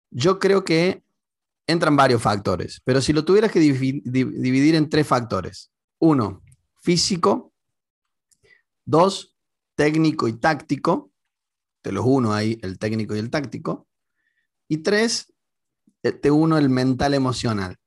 yo 0.10 0.40
creo 0.40 0.64
que 0.64 1.04
entran 1.68 1.98
varios 1.98 2.22
factores, 2.22 2.82
pero 2.86 3.02
si 3.02 3.12
lo 3.12 3.26
tuvieras 3.26 3.52
que 3.52 3.60
dividir 3.60 4.76
en 4.76 4.90
tres 4.90 5.06
factores. 5.06 5.72
Uno, 6.00 6.42
físico. 6.82 7.54
Dos, 8.86 9.38
técnico 9.76 10.30
y 10.30 10.34
táctico. 10.40 11.12
Te 11.82 11.92
los 11.92 12.06
uno 12.06 12.34
ahí, 12.34 12.58
el 12.62 12.80
técnico 12.80 13.16
y 13.16 13.20
el 13.20 13.30
táctico. 13.30 13.88
Y 14.70 14.78
tres, 14.78 15.34
eh, 16.04 16.14
te 16.14 16.32
uno 16.32 16.58
el 16.58 16.70
mental 16.70 17.14
emocional. 17.14 17.78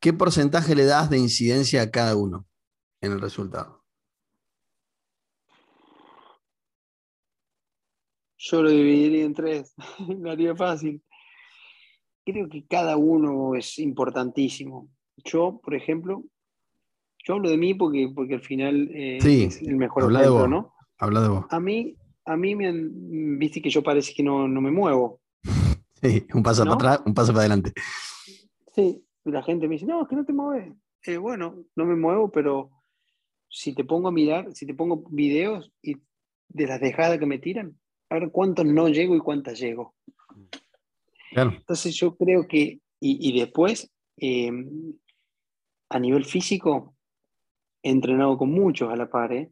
¿Qué 0.00 0.12
porcentaje 0.12 0.74
le 0.74 0.84
das 0.84 1.10
de 1.10 1.18
incidencia 1.18 1.82
a 1.82 1.90
cada 1.90 2.14
uno 2.14 2.46
en 3.00 3.12
el 3.12 3.20
resultado? 3.20 3.84
Yo 8.36 8.62
lo 8.62 8.70
dividiría 8.70 9.24
en 9.24 9.34
tres, 9.34 9.74
no 9.98 10.30
haría 10.30 10.54
fácil 10.54 11.02
creo 12.32 12.48
que 12.48 12.64
cada 12.66 12.96
uno 12.96 13.54
es 13.54 13.78
importantísimo. 13.78 14.88
Yo, 15.24 15.60
por 15.62 15.74
ejemplo, 15.74 16.24
yo 17.24 17.34
hablo 17.34 17.48
de 17.48 17.56
mí 17.56 17.74
porque, 17.74 18.10
porque 18.14 18.34
al 18.34 18.42
final 18.42 18.90
eh, 18.92 19.18
es 19.18 19.62
el 19.62 19.76
mejor 19.76 20.12
ejemplo, 20.12 20.46
¿no? 20.46 20.74
Habla 20.98 21.22
de 21.22 21.28
vos. 21.28 21.46
A 21.50 21.58
mí, 21.58 21.96
a 22.24 22.36
mí 22.36 22.54
me 22.54 22.68
han, 22.68 23.38
viste 23.38 23.62
que 23.62 23.70
yo 23.70 23.82
parece 23.82 24.12
que 24.14 24.22
no, 24.22 24.46
no 24.46 24.60
me 24.60 24.70
muevo. 24.70 25.20
Sí, 26.00 26.24
un 26.32 26.44
paso 26.44 26.62
para 26.62 26.74
atrás, 26.74 27.02
un 27.06 27.12
paso 27.12 27.32
para 27.32 27.40
adelante. 27.40 27.72
Sí, 28.72 29.04
la 29.24 29.42
gente 29.42 29.66
me 29.66 29.74
dice, 29.74 29.84
no, 29.84 30.02
es 30.02 30.08
que 30.08 30.14
no 30.14 30.24
te 30.24 30.32
mueves. 30.32 30.72
Eh, 31.04 31.16
bueno, 31.16 31.64
no 31.74 31.84
me 31.86 31.96
muevo, 31.96 32.30
pero 32.30 32.70
si 33.48 33.74
te 33.74 33.82
pongo 33.82 34.06
a 34.06 34.12
mirar, 34.12 34.54
si 34.54 34.64
te 34.64 34.74
pongo 34.74 35.02
videos 35.10 35.72
y 35.82 35.96
de 36.50 36.66
las 36.68 36.80
dejadas 36.80 37.18
que 37.18 37.26
me 37.26 37.40
tiran, 37.40 37.76
a 38.10 38.14
ver 38.14 38.30
cuántos 38.30 38.64
no 38.64 38.88
llego 38.88 39.16
y 39.16 39.18
cuántas 39.18 39.58
llego. 39.58 39.96
Entonces 41.42 41.94
yo 41.94 42.16
creo 42.16 42.46
que, 42.46 42.80
y, 43.00 43.38
después, 43.38 43.90
em, 44.16 44.94
a 45.88 45.98
nivel 45.98 46.24
físico, 46.24 46.94
he 47.82 47.90
entrenado 47.90 48.36
con 48.36 48.50
muchos 48.50 48.90
a 48.90 48.96
la 48.96 49.08
par, 49.08 49.32
¿eh? 49.32 49.50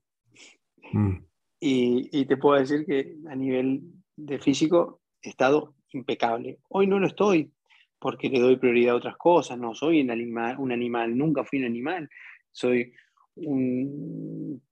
mm. 0.93 1.17
y, 1.61 2.27
te 2.27 2.37
puedo 2.37 2.59
decir 2.59 2.85
que 2.85 3.17
a 3.29 3.37
nivel 3.37 3.83
de 4.17 4.39
físico 4.39 5.01
he 5.23 5.31
estado 5.31 5.75
impecable. 5.93 6.59
Hoy 6.69 6.87
no 6.87 6.99
lo 6.99 7.07
estoy 7.07 7.51
porque 7.99 8.29
le 8.29 8.41
doy 8.41 8.57
prioridad 8.57 8.95
a 8.95 8.99
otras 8.99 9.17
cosas, 9.17 9.59
no 9.59 9.75
soy 9.75 10.01
un 10.03 10.11
animal, 10.11 10.57
un 10.59 10.73
animal 10.73 11.17
nunca 11.17 11.45
fui 11.45 11.61
un 11.61 11.67
animal, 11.67 12.09
soy 12.53 12.93
un, 13.37 14.63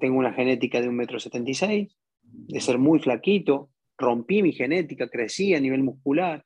tengo 0.00 0.18
una 0.18 0.32
genética 0.32 0.80
de 0.80 0.88
un 0.88 0.96
metro 0.96 1.20
setenta 1.20 1.50
y 1.50 1.54
seis, 1.54 1.96
de 2.22 2.60
ser 2.60 2.78
muy 2.78 2.98
flaquito, 2.98 3.70
rompí 3.96 4.42
mi 4.42 4.52
genética, 4.52 5.08
crecí 5.08 5.54
a 5.54 5.60
nivel 5.60 5.82
muscular. 5.82 6.44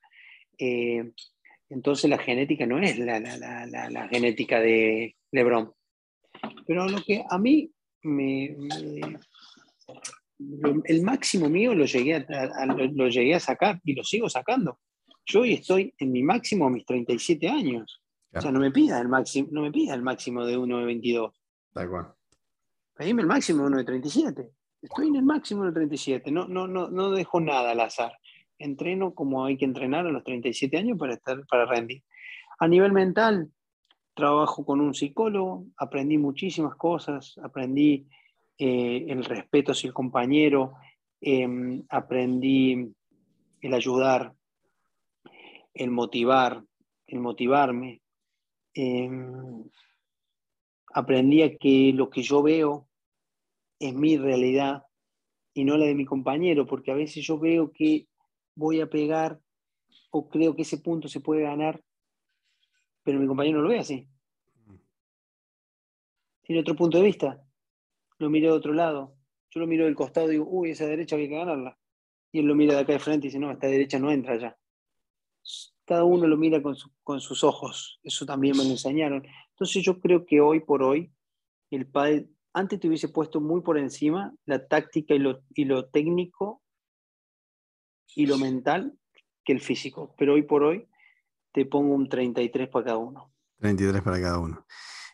Eh, 0.59 1.13
entonces 1.71 2.11
la 2.11 2.19
genética 2.19 2.67
no 2.67 2.79
es 2.79 2.99
la, 2.99 4.09
genética 4.11 4.61
de 4.61 5.17
Lebron. 5.33 5.73
Pero 6.67 6.89
lo 6.89 7.03
que 7.03 7.25
a 7.29 7.39
mí 7.39 7.71
me, 8.03 8.57
el 10.85 11.03
máximo 11.03 11.49
mío 11.49 11.75
lo 11.75 11.85
llegué 11.85 12.15
a, 12.15 12.67
lo, 12.67 13.09
llegué 13.09 13.35
a 13.35 13.41
sacar 13.41 13.81
y 13.85 13.95
lo 13.95 14.05
sigo 14.05 14.29
sacando. 14.29 14.81
Yo 15.27 15.41
hoy 15.41 15.55
estoy 15.55 15.95
en 15.99 16.13
mi 16.13 16.23
máximo 16.23 16.67
a 16.67 16.71
mis 16.71 16.87
37 16.87 17.49
años. 17.49 18.01
O 18.33 18.41
sea, 18.41 18.53
no 18.53 18.61
me 18.61 18.71
pida 18.71 19.01
el 19.01 19.09
máximo, 19.09 19.49
no 19.51 19.63
me 19.63 19.73
pida 19.73 19.95
el 19.95 20.03
máximo 20.03 20.45
de 20.45 20.57
uno 20.57 20.79
de 20.79 20.87
22. 20.87 21.35
Da 21.73 21.89
cual. 21.89 22.15
Pedime 22.95 23.23
el 23.23 23.29
máximo 23.29 23.63
de 23.63 23.69
uno 23.69 23.79
de 23.79 23.85
37. 23.85 24.51
Estoy 24.81 25.09
en 25.09 25.17
el 25.17 25.25
máximo 25.25 25.65
de 25.65 25.73
37, 25.73 26.31
no, 26.31 26.47
no, 26.47 26.69
no, 26.69 26.89
no 26.89 27.11
dejo 27.11 27.41
nada 27.41 27.73
al 27.73 27.81
azar. 27.81 28.13
Entreno 28.59 29.15
como 29.15 29.45
hay 29.45 29.57
que 29.57 29.65
entrenar 29.65 30.07
a 30.07 30.11
los 30.11 30.25
37 30.25 30.77
años 30.77 30.99
para, 30.99 31.15
estar, 31.15 31.47
para 31.47 31.67
rendir. 31.67 32.03
A 32.59 32.67
nivel 32.67 32.93
mental, 32.93 33.51
trabajo 34.15 34.65
con 34.65 34.81
un 34.81 34.95
psicólogo, 34.95 35.67
aprendí 35.77 36.19
muchísimas 36.19 36.75
cosas, 36.75 37.39
aprendí 37.43 38.09
eh, 38.59 39.07
el 39.09 39.25
respeto 39.25 39.71
hacia 39.71 39.87
el 39.87 39.95
compañero, 39.95 40.75
em, 41.21 41.85
aprendí 41.89 42.93
el 43.61 43.75
ayudar, 43.75 44.35
el 45.73 45.91
motivar, 45.93 46.65
el 47.07 47.21
motivarme. 47.21 48.03
Em, 48.75 49.65
aprendí 50.93 51.43
a 51.43 51.57
que 51.57 51.93
lo 51.95 52.11
que 52.11 52.23
yo 52.23 52.43
veo 52.43 52.89
es 53.79 53.95
mi 53.95 54.17
realidad 54.17 54.83
y 55.55 55.65
no 55.65 55.77
la 55.77 55.87
de 55.87 55.95
mi 55.95 56.05
compañero, 56.05 56.67
porque 56.67 56.91
a 56.91 56.95
veces 56.95 57.25
yo 57.25 57.39
veo 57.39 57.73
que 57.73 58.09
voy 58.59 58.81
a 58.81 58.91
pegar 58.91 59.41
o 60.11 60.29
creo 60.29 60.57
que 60.57 60.63
ese 60.63 60.79
punto 60.79 61.09
se 61.09 61.21
puede 61.21 61.43
ganar, 61.43 61.81
pero 63.05 63.21
mi 63.21 63.27
compañero 63.27 63.59
no 63.59 63.65
lo 63.65 63.71
ve 63.71 63.79
así. 63.79 64.09
Tiene 66.43 66.63
otro 66.63 66.75
punto 66.75 66.99
de 66.99 67.05
vista, 67.05 67.41
lo 68.19 68.29
mira 68.31 68.49
de 68.49 68.57
otro 68.57 68.73
lado. 68.73 69.15
Yo 69.51 69.61
lo 69.61 69.67
miro 69.67 69.85
del 69.85 69.95
costado 69.95 70.29
y 70.29 70.33
digo, 70.33 70.47
uy, 70.49 70.71
esa 70.71 70.87
derecha 70.87 71.17
hay 71.17 71.29
que 71.29 71.37
ganarla. 71.37 71.79
Y 72.33 72.41
él 72.41 72.47
lo 72.47 72.55
mira 72.55 72.75
de 72.75 72.81
acá 72.81 72.93
de 72.95 72.99
frente 72.99 73.27
y 73.27 73.29
dice, 73.29 73.39
no, 73.39 73.51
esta 73.51 73.69
derecha 73.69 73.99
no 73.99 74.11
entra 74.11 74.37
ya. 74.37 74.59
Cada 75.85 76.05
uno 76.05 76.27
lo 76.27 76.37
mira 76.37 76.61
con, 76.61 76.75
sus 77.21 77.45
ojos. 77.45 78.01
Eso 78.03 78.27
también 78.27 78.57
me 78.57 78.65
lo 78.65 78.71
enseñaron. 78.71 79.25
Entonces 79.51 79.83
yo 79.85 80.01
creo 80.01 80.27
que 80.27 80.41
hoy 80.41 80.61
por 80.61 80.83
hoy 80.83 81.13
el 81.71 81.87
padre 81.87 82.29
antes 82.53 82.81
te 82.81 82.89
hubiese 82.89 83.09
puesto 83.09 83.41
muy 83.41 83.61
por 83.61 83.79
encima 83.79 84.35
la 84.47 84.67
táctica 84.67 85.15
y 85.15 85.65
lo 85.65 85.87
técnico 85.87 86.63
y 88.15 88.27
lo 88.27 88.39
mental 88.39 88.99
que 89.45 89.53
el 89.53 89.61
físico. 89.61 90.15
Pero 90.19 90.35
hoy 90.35 90.43
por 90.43 90.63
hoy 90.63 90.89
te 91.53 91.67
pongo 91.67 91.95
un 91.95 92.09
33 92.09 92.69
para 92.69 92.85
cada 92.87 92.99
uno. 92.99 93.33
33 93.59 94.03
para 94.03 94.21
cada 94.21 94.39
uno. 94.39 94.67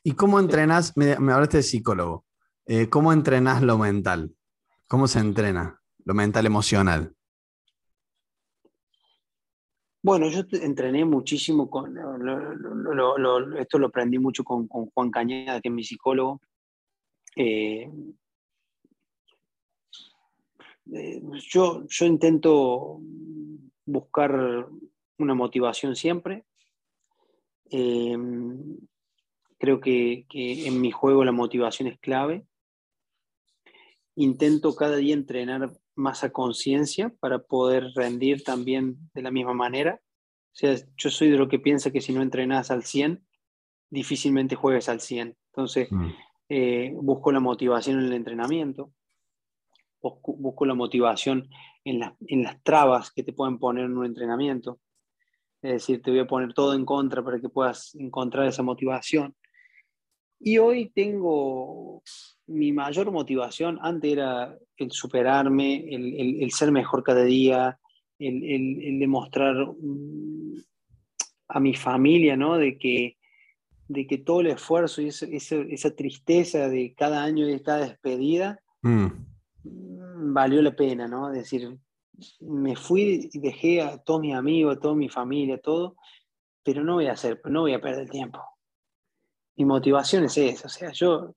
¿Y 0.03 0.12
cómo 0.12 0.38
entrenas? 0.38 0.97
Me, 0.97 1.18
me 1.18 1.32
hablaste 1.32 1.59
de 1.59 1.62
psicólogo. 1.62 2.24
Eh, 2.66 2.88
¿Cómo 2.88 3.12
entrenas 3.12 3.62
lo 3.62 3.78
mental? 3.78 4.34
¿Cómo 4.88 5.07
se 5.07 5.18
entrena 5.18 5.80
lo 6.05 6.14
mental 6.14 6.47
emocional? 6.47 7.14
Bueno, 10.03 10.28
yo 10.28 10.42
entrené 10.53 11.05
muchísimo 11.07 11.70
con, 11.70 11.97
esto 13.59 13.78
lo 13.78 13.86
aprendí 13.86 14.18
mucho 14.18 14.45
con, 14.45 14.68
Juan 14.68 15.11
Cañada, 15.11 15.62
que 15.62 15.68
es 15.68 15.74
mi 15.74 15.82
psicólogo. 15.82 16.42
Eh, 17.36 17.90
eh, 20.93 21.22
yo, 21.51 21.87
yo 21.89 22.07
intento 22.07 23.01
buscar 23.87 24.68
una 25.18 25.35
motivación 25.35 25.97
siempre. 25.97 26.45
Eh, 27.70 28.16
creo 29.59 29.80
que, 29.80 30.26
que, 30.28 30.66
en 30.66 30.80
mi 30.80 30.91
juego 30.91 31.24
la 31.24 31.32
motivación 31.32 31.89
es 31.89 31.99
clave. 31.99 32.47
Intento 34.16 34.74
cada 34.74 34.97
día 34.97 35.14
entrenar 35.14 35.72
más 35.97 36.24
a 36.24 36.30
conciencia 36.30 37.12
para 37.20 37.41
poder 37.41 37.93
rendir 37.95 38.45
también 38.45 38.97
de 39.14 39.22
la 39.22 39.30
misma 39.30 39.55
manera. 39.55 40.01
O 40.55 40.57
sea, 40.57 40.76
yo 40.97 41.11
soy 41.11 41.30
de 41.30 41.37
lo 41.37 41.49
que 41.49 41.59
piensa 41.59 41.91
que 41.91 42.01
si 42.01 42.12
no 42.12 42.22
entrenas 42.22 42.70
al 42.70 42.85
100, 42.85 43.24
difícilmente 43.91 44.55
juegues 44.55 44.89
al 44.89 45.01
100. 45.01 45.37
Entonces, 45.53 45.91
mm. 45.91 46.11
eh, 46.49 46.93
busco 46.95 47.32
la 47.32 47.41
motivación 47.41 47.99
en 47.99 48.07
el 48.07 48.12
entrenamiento, 48.12 48.93
busco, 50.12 50.66
la 50.66 50.74
motivación 50.74 51.48
en, 51.84 52.02
en 52.26 52.42
las 52.42 52.62
trabas 52.62 53.11
que 53.11 53.22
te 53.22 53.32
pueden 53.32 53.59
poner 53.59 53.86
en 53.86 53.96
un 53.96 54.07
entrenamiento. 54.07 54.80
Es 55.62 55.72
decir, 55.72 56.02
te 56.02 56.11
voy 56.11 56.20
a 56.20 56.26
poner 56.26 56.52
todo 56.52 56.74
en 56.74 56.84
contra 56.84 57.24
para 57.24 57.40
que 57.40 57.48
puedas 57.48 57.94
encontrar 57.94 58.46
esa 58.46 58.62
motivación. 58.62 59.34
Y 60.38 60.59
hoy 60.59 60.90
tengo 60.90 62.02
mi 62.46 62.72
mayor 62.72 63.11
motivación, 63.11 63.78
antes 63.80 64.12
era 64.12 64.59
el 64.76 64.90
superarme, 64.90 65.86
el, 65.88 66.50
ser 66.52 66.70
mejor 66.70 67.02
cada 67.02 67.24
día, 67.24 67.78
el, 68.18 68.98
demostrar 68.98 69.55
mm, 69.55 70.57
a 71.48 71.61
mi 71.61 71.74
familia, 71.74 72.36
¿no? 72.36 72.59
De 72.59 72.76
que, 72.76 73.16
de 73.88 74.07
que 74.07 74.18
todo 74.18 74.40
el 74.40 74.48
esfuerzo 74.48 75.00
y 75.00 75.09
esa, 75.09 75.96
tristeza 75.96 76.68
de 76.68 76.94
cada 76.94 77.22
año 77.22 77.48
y 77.48 77.52
esta 77.52 77.78
despedida 77.78 78.61
mm. 78.82 79.07
Valió 80.33 80.62
la 80.62 80.75
pena, 80.75 81.07
¿no? 81.07 81.31
Es 81.31 81.39
decir, 81.39 81.79
me 82.41 82.77
fui 82.77 83.29
y 83.33 83.39
dejé 83.39 83.83
a 83.83 83.99
todos 83.99 84.20
mis 84.20 84.35
amigos, 84.35 84.77
a 84.77 84.81
toda 84.81 84.95
mi 84.95 85.09
familia, 85.09 85.61
todo, 85.61 85.97
pero 86.62 86.83
no 86.83 86.95
voy 86.95 87.07
a 87.07 87.12
hacer, 87.12 87.41
no 87.45 87.62
voy 87.62 87.75
a 87.75 87.81
perder 87.81 88.09
tiempo. 88.09 88.41
Mi 89.57 89.64
motivación 89.64 90.25
es 90.25 90.37
esa, 90.39 90.66
o 90.66 90.70
sea, 90.70 90.93
yo 90.93 91.35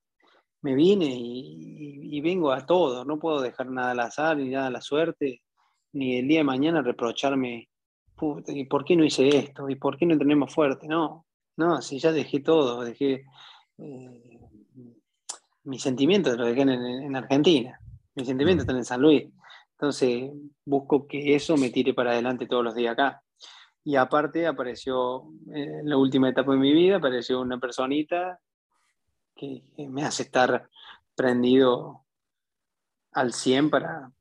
me 0.62 0.74
vine 0.76 1.06
y, 1.10 2.20
vengo 2.22 2.52
a 2.52 2.66
todo, 2.66 3.06
no 3.06 3.20
puedo 3.20 3.42
dejar 3.42 3.70
nada 3.70 3.92
al 3.92 4.00
azar 4.00 4.38
ni 4.38 4.50
nada 4.50 4.68
a 4.68 4.72
la 4.72 4.82
suerte, 4.82 5.44
ni 5.94 6.18
el 6.18 6.28
día 6.28 6.40
de 6.40 6.44
mañana 6.44 6.82
reprocharme, 6.82 7.70
¿y 8.48 8.66
por 8.66 8.84
qué 8.84 8.96
no 8.96 9.06
hice 9.06 9.28
esto? 9.30 9.70
¿Y 9.70 9.76
por 9.76 9.98
qué 9.98 10.06
no 10.06 10.14
entrenemos 10.14 10.54
fuerte? 10.54 10.88
No, 10.88 11.26
no, 11.58 11.82
si 11.82 12.00
ya 12.00 12.12
dejé 12.12 12.40
todo, 12.40 12.84
dejé 12.84 13.24
eh, 13.78 14.40
mis 15.68 15.82
sentimientos 15.82 16.38
los 16.38 16.48
dejé 16.48 16.62
en, 16.62 17.16
Argentina, 17.16 17.80
mis 18.18 18.28
sentimientos 18.28 18.64
están 18.64 18.78
en 18.78 18.86
San 18.86 19.02
Luis. 19.02 19.28
Entonces 19.74 20.32
busco 20.66 21.08
que 21.08 21.36
eso 21.36 21.56
me 21.56 21.70
tire 21.70 21.94
para 21.94 22.12
adelante 22.12 22.48
todos 22.48 22.64
los 22.64 22.76
días 22.76 22.94
acá. 22.94 23.22
Y 23.84 23.96
aparte 23.96 24.48
apareció, 24.48 25.30
eh, 25.54 25.80
en 25.82 25.90
la 25.90 25.98
última 25.98 26.28
etapa 26.28 26.52
de 26.52 26.58
mi 26.58 26.74
vida, 26.74 26.98
apareció 26.98 27.40
una 27.40 27.60
personita 27.60 28.40
que, 29.36 29.64
me 29.88 30.04
hace 30.04 30.24
estar 30.24 30.68
prendido 31.16 32.04
al 33.14 33.34
100 33.34 33.70
para, 33.70 34.12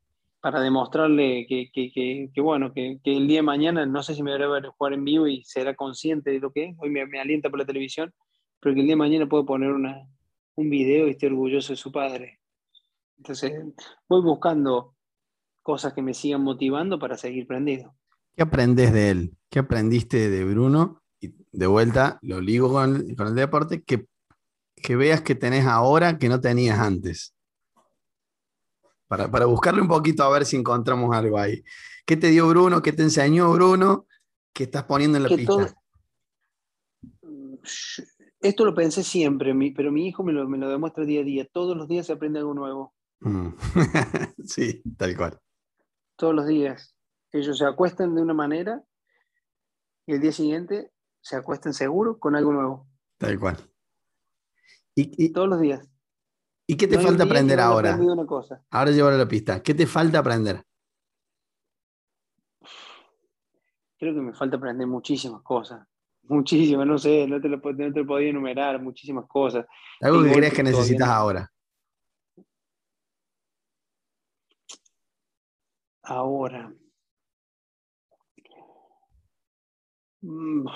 para 0.40 0.60
demostrarle 0.60 1.46
que, 1.46 2.30
bueno, 2.36 2.72
que, 2.72 3.00
el 3.02 3.26
día 3.26 3.38
de 3.38 3.42
mañana 3.42 3.86
no 3.86 4.02
sé 4.02 4.14
si 4.14 4.22
me 4.22 4.36
voy 4.36 4.58
a 4.58 4.70
jugar 4.70 4.92
en 4.92 5.04
vivo 5.04 5.26
y 5.26 5.42
será 5.42 5.74
consciente 5.74 6.30
de 6.30 6.38
lo 6.38 6.52
que 6.52 6.66
es. 6.66 6.76
Hoy 6.78 6.90
me, 6.90 7.00
alienta 7.18 7.48
por 7.48 7.58
la 7.58 7.66
televisión, 7.66 8.12
pero 8.60 8.74
que 8.74 8.82
el 8.82 8.86
día 8.86 8.92
de 8.92 8.98
mañana 8.98 9.26
puedo 9.26 9.46
poner 9.46 9.72
una, 9.72 10.06
un 10.54 10.68
video 10.68 11.08
y 11.08 11.12
esté 11.12 11.28
orgulloso 11.28 11.72
de 11.72 11.76
su 11.78 11.90
padre. 11.90 12.40
Entonces, 13.18 13.52
voy 14.08 14.22
buscando 14.22 14.94
cosas 15.62 15.92
que 15.92 16.02
me 16.02 16.14
sigan 16.14 16.42
motivando 16.42 16.98
para 16.98 17.16
seguir 17.16 17.46
prendido. 17.46 17.94
¿Qué 18.34 18.42
aprendes 18.42 18.92
de 18.92 19.10
él? 19.10 19.36
¿Qué 19.50 19.60
aprendiste 19.60 20.30
de 20.30 20.44
Bruno? 20.44 21.02
Y 21.20 21.34
de 21.52 21.66
vuelta, 21.66 22.18
lo 22.22 22.40
ligo 22.40 22.70
con, 22.70 23.14
con 23.14 23.28
el 23.28 23.34
deporte. 23.34 23.82
¿Qué 23.82 24.06
que 24.76 24.96
veas 24.96 25.22
que 25.22 25.34
tenés 25.34 25.66
ahora 25.66 26.18
que 26.18 26.28
no 26.28 26.40
tenías 26.40 26.78
antes. 26.78 27.34
Para, 29.08 29.46
buscarle 29.46 29.80
un 29.80 29.88
poquito 29.88 30.24
a 30.24 30.30
ver 30.30 30.44
si 30.44 30.56
encontramos 30.56 31.14
algo 31.14 31.38
ahí. 31.38 31.62
¿Qué 32.04 32.16
te 32.16 32.28
dio 32.28 32.48
Bruno? 32.48 32.82
¿Qué 32.82 32.92
te 32.92 33.02
enseñó 33.02 33.52
Bruno? 33.52 34.06
¿Qué 34.52 34.64
estás 34.64 34.84
poniendo 34.84 35.16
en 35.16 35.24
la 35.24 35.28
pista? 35.28 35.74
Esto 38.40 38.64
lo 38.64 38.74
pensé 38.74 39.02
siempre, 39.02 39.54
pero 39.76 39.92
mi 39.92 40.08
hijo 40.08 40.22
me 40.22 40.32
lo, 40.32 40.46
demuestra 40.68 41.04
día 41.04 41.20
a 41.20 41.24
día. 41.24 41.46
Todos 41.50 41.76
los 41.76 41.88
días 41.88 42.06
se 42.06 42.12
aprende 42.12 42.40
algo 42.40 42.54
nuevo. 42.54 42.94
Mm. 43.20 43.48
sí, 44.44 44.82
tal 44.96 45.16
cual. 45.16 45.40
Todos 46.16 46.34
los 46.34 46.46
días. 46.46 46.94
Ellos 47.32 47.58
se 47.58 47.66
acuestan 47.66 48.14
de 48.14 48.22
una 48.22 48.34
manera 48.34 48.82
y 50.06 50.14
el 50.14 50.20
día 50.20 50.32
siguiente 50.32 50.92
se 51.20 51.36
acuestan 51.36 51.74
seguro 51.74 52.18
con 52.18 52.36
algo 52.36 52.52
nuevo. 52.52 52.88
Tal 53.18 53.38
cual. 53.38 53.56
Y, 54.94 55.30
Todos 55.32 55.48
los 55.48 55.60
días. 55.60 55.86
¿Y 56.66 56.76
qué 56.76 56.86
te 56.86 56.98
falta 56.98 57.24
aprender 57.24 57.60
ahora? 57.60 57.98
Ahora 58.70 58.90
llevar 58.90 59.12
a 59.12 59.18
la 59.18 59.28
pista. 59.28 59.62
¿Qué 59.62 59.74
te 59.74 59.86
falta 59.86 60.20
aprender? 60.20 60.62
Creo 63.98 64.14
que 64.14 64.20
me 64.20 64.32
falta 64.32 64.56
aprender 64.56 64.86
muchísimas 64.86 65.42
cosas. 65.42 65.86
Muchísimas, 66.22 66.86
no 66.86 66.98
sé, 66.98 67.26
no 67.26 67.40
te 67.40 67.48
lo, 67.48 67.58
no 67.58 68.06
podía 68.06 68.30
enumerar, 68.30 68.80
muchísimas 68.82 69.26
cosas. 69.26 69.66
¿Algo 70.00 70.24
que 70.24 70.32
crees 70.32 70.54
que 70.54 70.62
necesitas 70.62 71.08
ahora? 71.08 71.52
Ahora. 76.06 76.72
Mm 80.22 80.66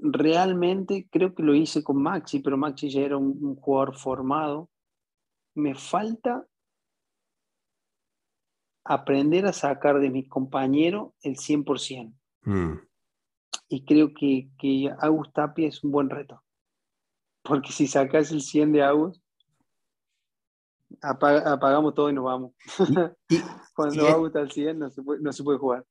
realmente 0.00 1.08
creo 1.10 1.34
que 1.34 1.42
lo 1.42 1.54
hice 1.54 1.82
con 1.82 2.02
Maxi, 2.02 2.40
pero 2.40 2.56
Maxi 2.56 2.90
ya 2.90 3.02
era 3.02 3.16
un, 3.16 3.56
jugador 3.56 3.96
formado. 3.96 4.70
Me 5.54 5.74
falta 5.74 6.46
aprender 8.84 9.46
a 9.46 9.52
sacar 9.52 10.00
de 10.00 10.10
mi 10.10 10.26
compañero 10.26 11.14
el 11.22 11.36
100%. 11.36 12.14
Mm. 12.42 12.72
Y 13.68 13.84
creo 13.84 14.12
que, 14.14 14.48
que 14.58 14.90
Agus 14.98 15.32
Tapia 15.32 15.68
es 15.68 15.84
un 15.84 15.92
buen 15.92 16.08
reto. 16.08 16.42
Porque 17.42 17.72
si 17.72 17.86
sacas 17.86 18.30
el 18.32 18.42
100 18.42 18.72
de 18.72 18.82
Agus, 18.82 19.22
apagamos 21.00 21.94
todo 21.94 22.10
y 22.10 22.12
nos 22.12 22.24
vamos. 22.24 22.52
Cuando 23.74 24.08
Agus 24.08 24.28
está 24.28 24.40
al 24.40 24.50
100 24.50 24.78
no 24.78 24.90
se, 24.90 25.02
puede, 25.02 25.20
no 25.20 25.32
se 25.32 25.42
puede 25.42 25.58
jugar. 25.58 25.84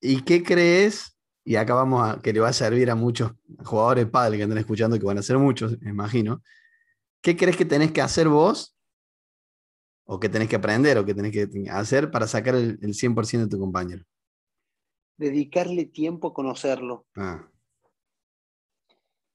¿Y 0.00 0.22
qué 0.22 0.42
crees 0.42 1.16
y 1.46 1.54
acá 1.54 1.74
vamos 1.74 2.02
a, 2.02 2.20
que 2.20 2.32
le 2.32 2.40
va 2.40 2.48
a 2.48 2.52
servir 2.52 2.90
a 2.90 2.96
muchos 2.96 3.32
jugadores 3.64 4.06
padres 4.06 4.36
que 4.36 4.42
están 4.42 4.58
escuchando, 4.58 4.98
que 4.98 5.06
van 5.06 5.18
a 5.18 5.22
ser 5.22 5.38
muchos, 5.38 5.80
me 5.80 5.90
imagino. 5.90 6.42
¿Qué 7.22 7.36
crees 7.36 7.56
que 7.56 7.64
tenés 7.64 7.92
que 7.92 8.00
hacer 8.00 8.28
vos? 8.28 8.76
¿O 10.06 10.18
qué 10.18 10.28
tenés 10.28 10.48
que 10.48 10.56
aprender? 10.56 10.98
¿O 10.98 11.04
qué 11.04 11.14
tenés 11.14 11.30
que 11.30 11.70
hacer 11.70 12.10
para 12.10 12.26
sacar 12.26 12.56
el, 12.56 12.80
100% 12.80 13.38
de 13.44 13.46
tu 13.46 13.60
compañero? 13.60 14.04
Dedicarle 15.16 15.84
tiempo 15.84 16.28
a 16.28 16.34
conocerlo. 16.34 17.06
Ah. 17.14 17.48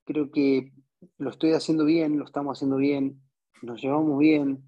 Creo 0.04 0.32
que 0.32 0.74
lo 1.18 1.30
estoy 1.30 1.54
haciendo 1.54 1.86
bien, 1.86 2.20
lo 2.20 2.26
estamos 2.26 2.58
haciendo 2.58 2.76
bien, 2.76 3.22
nos 3.62 3.82
llevamos 3.82 4.20
bien. 4.20 4.62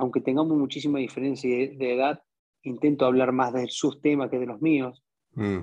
Aunque 0.00 0.22
tengamos 0.22 0.56
muchísima 0.56 0.98
diferencia 0.98 1.50
de, 1.50 1.94
edad, 1.94 2.22
intento 2.62 3.04
hablar 3.04 3.32
más 3.32 3.52
de 3.52 3.68
sus 3.68 4.00
temas 4.00 4.30
que 4.30 4.38
de 4.38 4.46
los 4.46 4.62
míos. 4.62 5.04
Mm. 5.32 5.58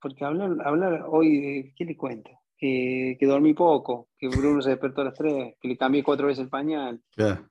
Porque 0.00 0.24
hablar, 0.24 0.56
hablar 0.64 1.04
hoy, 1.08 1.74
¿qué 1.76 1.84
le 1.84 1.96
cuento? 1.96 2.30
Que, 2.56 3.16
que, 3.18 3.26
dormí 3.26 3.54
poco, 3.54 4.08
que 4.16 4.28
Bruno 4.28 4.62
se 4.62 4.70
despertó 4.70 5.00
a 5.00 5.06
las 5.06 5.14
tres, 5.14 5.56
que 5.60 5.66
le 5.66 5.76
cambié 5.76 6.04
cuatro 6.04 6.28
veces 6.28 6.44
el 6.44 6.48
pañal, 6.48 7.02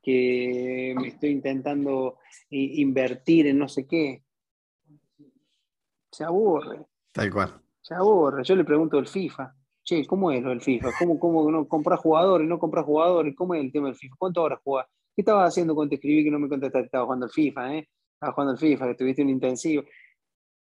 que 0.02 0.94
me 0.98 1.08
estoy 1.08 1.30
intentando 1.30 2.16
invertir 2.48 3.46
en 3.48 3.58
no 3.58 3.68
sé 3.68 3.86
qué. 3.86 4.24
Se 6.10 6.24
aburre. 6.24 6.86
Tal 7.12 7.30
cual. 7.30 7.60
Se 7.82 7.94
aburre. 7.94 8.42
Yo 8.42 8.56
le 8.56 8.64
pregunto 8.64 8.96
del 8.96 9.06
FIFA. 9.06 9.54
Che, 9.84 10.06
¿cómo 10.06 10.30
es 10.32 10.42
lo 10.42 10.48
del 10.48 10.62
FIFA? 10.62 10.92
¿Cómo, 10.98 11.18
cómo 11.18 11.50
no 11.50 11.68
compras 11.68 12.00
jugadores, 12.00 12.48
no 12.48 12.58
compras 12.58 12.86
jugadores? 12.86 13.34
¿Cómo 13.36 13.54
es 13.54 13.62
el 13.62 13.72
tema 13.72 13.88
del 13.88 13.96
FIFA? 13.96 14.16
¿Cuántas 14.18 14.44
horas 14.44 14.60
jugás? 14.64 14.86
¿Qué 15.18 15.22
estabas 15.22 15.48
haciendo 15.48 15.74
cuando 15.74 15.88
te 15.88 15.94
escribí 15.96 16.22
que 16.22 16.30
no 16.30 16.38
me 16.38 16.48
contestaste? 16.48 16.86
Estaba 16.86 17.02
jugando 17.02 17.26
al 17.26 17.32
FIFA, 17.32 17.74
¿eh? 17.74 17.88
Estaba 18.14 18.32
jugando 18.34 18.52
al 18.52 18.58
FIFA, 18.58 18.86
que 18.86 18.94
tuviste 18.94 19.22
un 19.22 19.30
intensivo. 19.30 19.82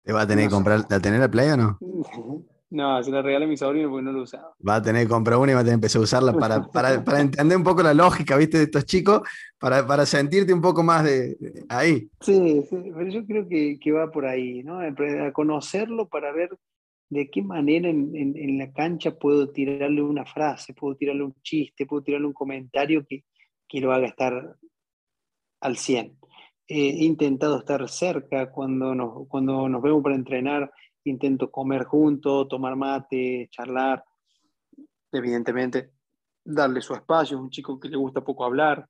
¿Te 0.02 0.12
va 0.12 0.22
a 0.22 0.26
tener 0.26 0.46
que 0.46 0.50
comprar, 0.50 0.84
¿la 0.90 0.98
tener 0.98 1.20
la 1.20 1.30
Play 1.30 1.50
o 1.50 1.56
no? 1.56 1.78
No, 2.70 3.02
se 3.02 3.10
la 3.10 3.20
regalé 3.20 3.44
a 3.44 3.48
mi 3.48 3.56
sobrino 3.58 3.90
porque 3.90 4.02
no 4.02 4.12
lo 4.12 4.22
usaba. 4.22 4.54
Va 4.66 4.76
a 4.76 4.82
tener 4.82 5.02
que 5.02 5.10
comprar 5.10 5.38
una 5.38 5.52
y 5.52 5.54
va 5.54 5.60
a 5.60 5.62
tener 5.62 5.74
que 5.74 5.84
empezar 5.84 6.00
a 6.00 6.04
usarla 6.04 6.32
para, 6.32 6.62
para, 6.68 7.04
para 7.04 7.20
entender 7.20 7.54
un 7.54 7.62
poco 7.62 7.82
la 7.82 7.92
lógica, 7.92 8.34
¿viste? 8.38 8.56
De 8.56 8.64
estos 8.64 8.86
chicos, 8.86 9.20
para, 9.58 9.86
para 9.86 10.06
sentirte 10.06 10.54
un 10.54 10.62
poco 10.62 10.82
más 10.82 11.04
de, 11.04 11.36
ahí. 11.68 12.08
Sí, 12.22 12.64
sí, 12.70 12.76
pero 12.96 13.08
yo 13.10 13.26
creo 13.26 13.46
que, 13.46 13.78
que, 13.78 13.92
va 13.92 14.10
por 14.10 14.24
ahí, 14.24 14.62
¿no? 14.62 14.80
A 14.80 15.32
conocerlo 15.34 16.08
para 16.08 16.32
ver 16.32 16.48
de 17.10 17.28
qué 17.28 17.42
manera 17.42 17.90
en, 17.90 18.16
en, 18.16 18.38
en, 18.38 18.56
la 18.56 18.72
cancha 18.72 19.18
puedo 19.18 19.50
tirarle 19.50 20.00
una 20.00 20.24
frase, 20.24 20.72
puedo 20.72 20.96
tirarle 20.96 21.24
un 21.24 21.34
chiste, 21.42 21.84
puedo 21.84 22.02
tirarle 22.02 22.28
un 22.28 22.32
comentario 22.32 23.04
que, 23.06 23.22
que 23.72 23.80
lo 23.80 23.90
haga 23.90 24.06
estar 24.06 24.58
al 25.60 25.76
100. 25.78 26.18
he 26.68 27.04
intentado 27.06 27.58
estar 27.58 27.88
cerca 27.88 28.50
cuando 28.50 28.94
nos, 28.94 29.26
cuando 29.28 29.66
nos 29.66 29.80
vemos 29.80 30.02
para 30.02 30.14
entrenar 30.14 30.70
intento 31.04 31.50
comer 31.50 31.84
juntos, 31.84 32.48
tomar 32.48 32.76
mate, 32.76 33.48
charlar, 33.50 34.04
evidentemente 35.10 35.92
darle 36.44 36.82
su 36.82 36.92
espacio, 36.92 37.38
es 37.38 37.42
un 37.42 37.48
chico 37.48 37.80
que 37.80 37.88
le 37.88 37.96
gusta 37.96 38.20
poco 38.20 38.44
hablar, 38.44 38.86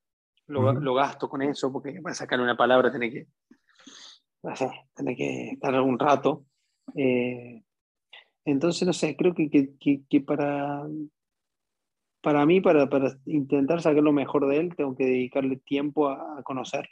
lo, 0.49 0.72
lo 0.72 0.95
gasto 0.95 1.28
con 1.28 1.43
eso, 1.43 1.70
porque 1.72 2.03
para 2.03 2.16
sacar 2.16 2.41
una 2.41 2.57
palabra 2.57 2.91
tiene 2.91 3.09
que, 3.09 3.28
tiene 4.97 5.16
que 5.16 5.51
estar 5.51 5.72
algún 5.76 5.97
rato. 5.97 6.45
Eh, 6.97 7.62
entonces, 8.45 8.85
no 8.85 8.93
sé, 8.93 9.16
creo 9.16 9.33
que, 9.33 9.49
que, 9.49 10.03
que, 10.09 10.20
para, 10.20 10.85
para 12.23 12.47
mí, 12.47 12.61
para, 12.61 12.89
para, 12.89 13.16
intentar 13.27 13.83
sacar 13.83 14.03
lo 14.03 14.12
mejor 14.12 14.49
de 14.49 14.59
él, 14.59 14.75
tengo 14.77 14.97
que 14.97 15.05
dedicarle 15.05 15.57
tiempo 15.57 16.09
a, 16.09 16.39
a 16.39 16.43
conocer. 16.43 16.89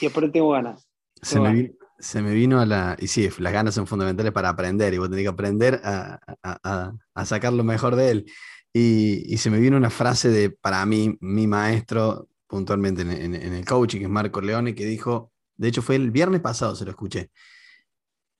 Y 0.00 0.06
después 0.06 0.32
tengo 0.32 0.50
ganas. 0.50 0.88
Se 1.22 1.38
me, 1.38 1.72
se 1.98 2.22
me, 2.22 2.32
vino 2.32 2.60
a 2.60 2.66
la. 2.66 2.96
Y 2.98 3.06
sí, 3.06 3.28
las 3.38 3.52
ganas 3.52 3.74
son 3.74 3.86
fundamentales 3.86 4.32
para 4.32 4.48
aprender, 4.48 4.94
y 4.94 4.98
vos 4.98 5.10
tenés 5.10 5.24
que 5.24 5.28
aprender 5.28 5.80
a, 5.84 6.18
a, 6.42 6.92
a 7.14 7.24
sacar 7.24 7.52
lo 7.52 7.62
mejor 7.62 7.94
de 7.96 8.10
él. 8.10 8.26
Y, 8.72 9.32
y, 9.32 9.38
se 9.38 9.50
me 9.50 9.58
vino 9.58 9.76
una 9.76 9.90
frase 9.90 10.30
de, 10.30 10.50
para 10.50 10.84
mí, 10.86 11.16
mi 11.20 11.46
maestro, 11.46 12.28
puntualmente 12.46 13.02
en, 13.02 13.10
en, 13.10 13.34
en 13.34 13.52
el 13.52 13.64
coaching, 13.64 13.98
que 13.98 14.04
es 14.04 14.10
Marco 14.10 14.40
Leone, 14.40 14.74
que 14.74 14.86
dijo, 14.86 15.32
de 15.56 15.68
hecho 15.68 15.82
fue 15.82 15.96
el 15.96 16.10
viernes 16.10 16.40
pasado, 16.40 16.74
se 16.74 16.84
lo 16.84 16.90
escuché. 16.90 17.30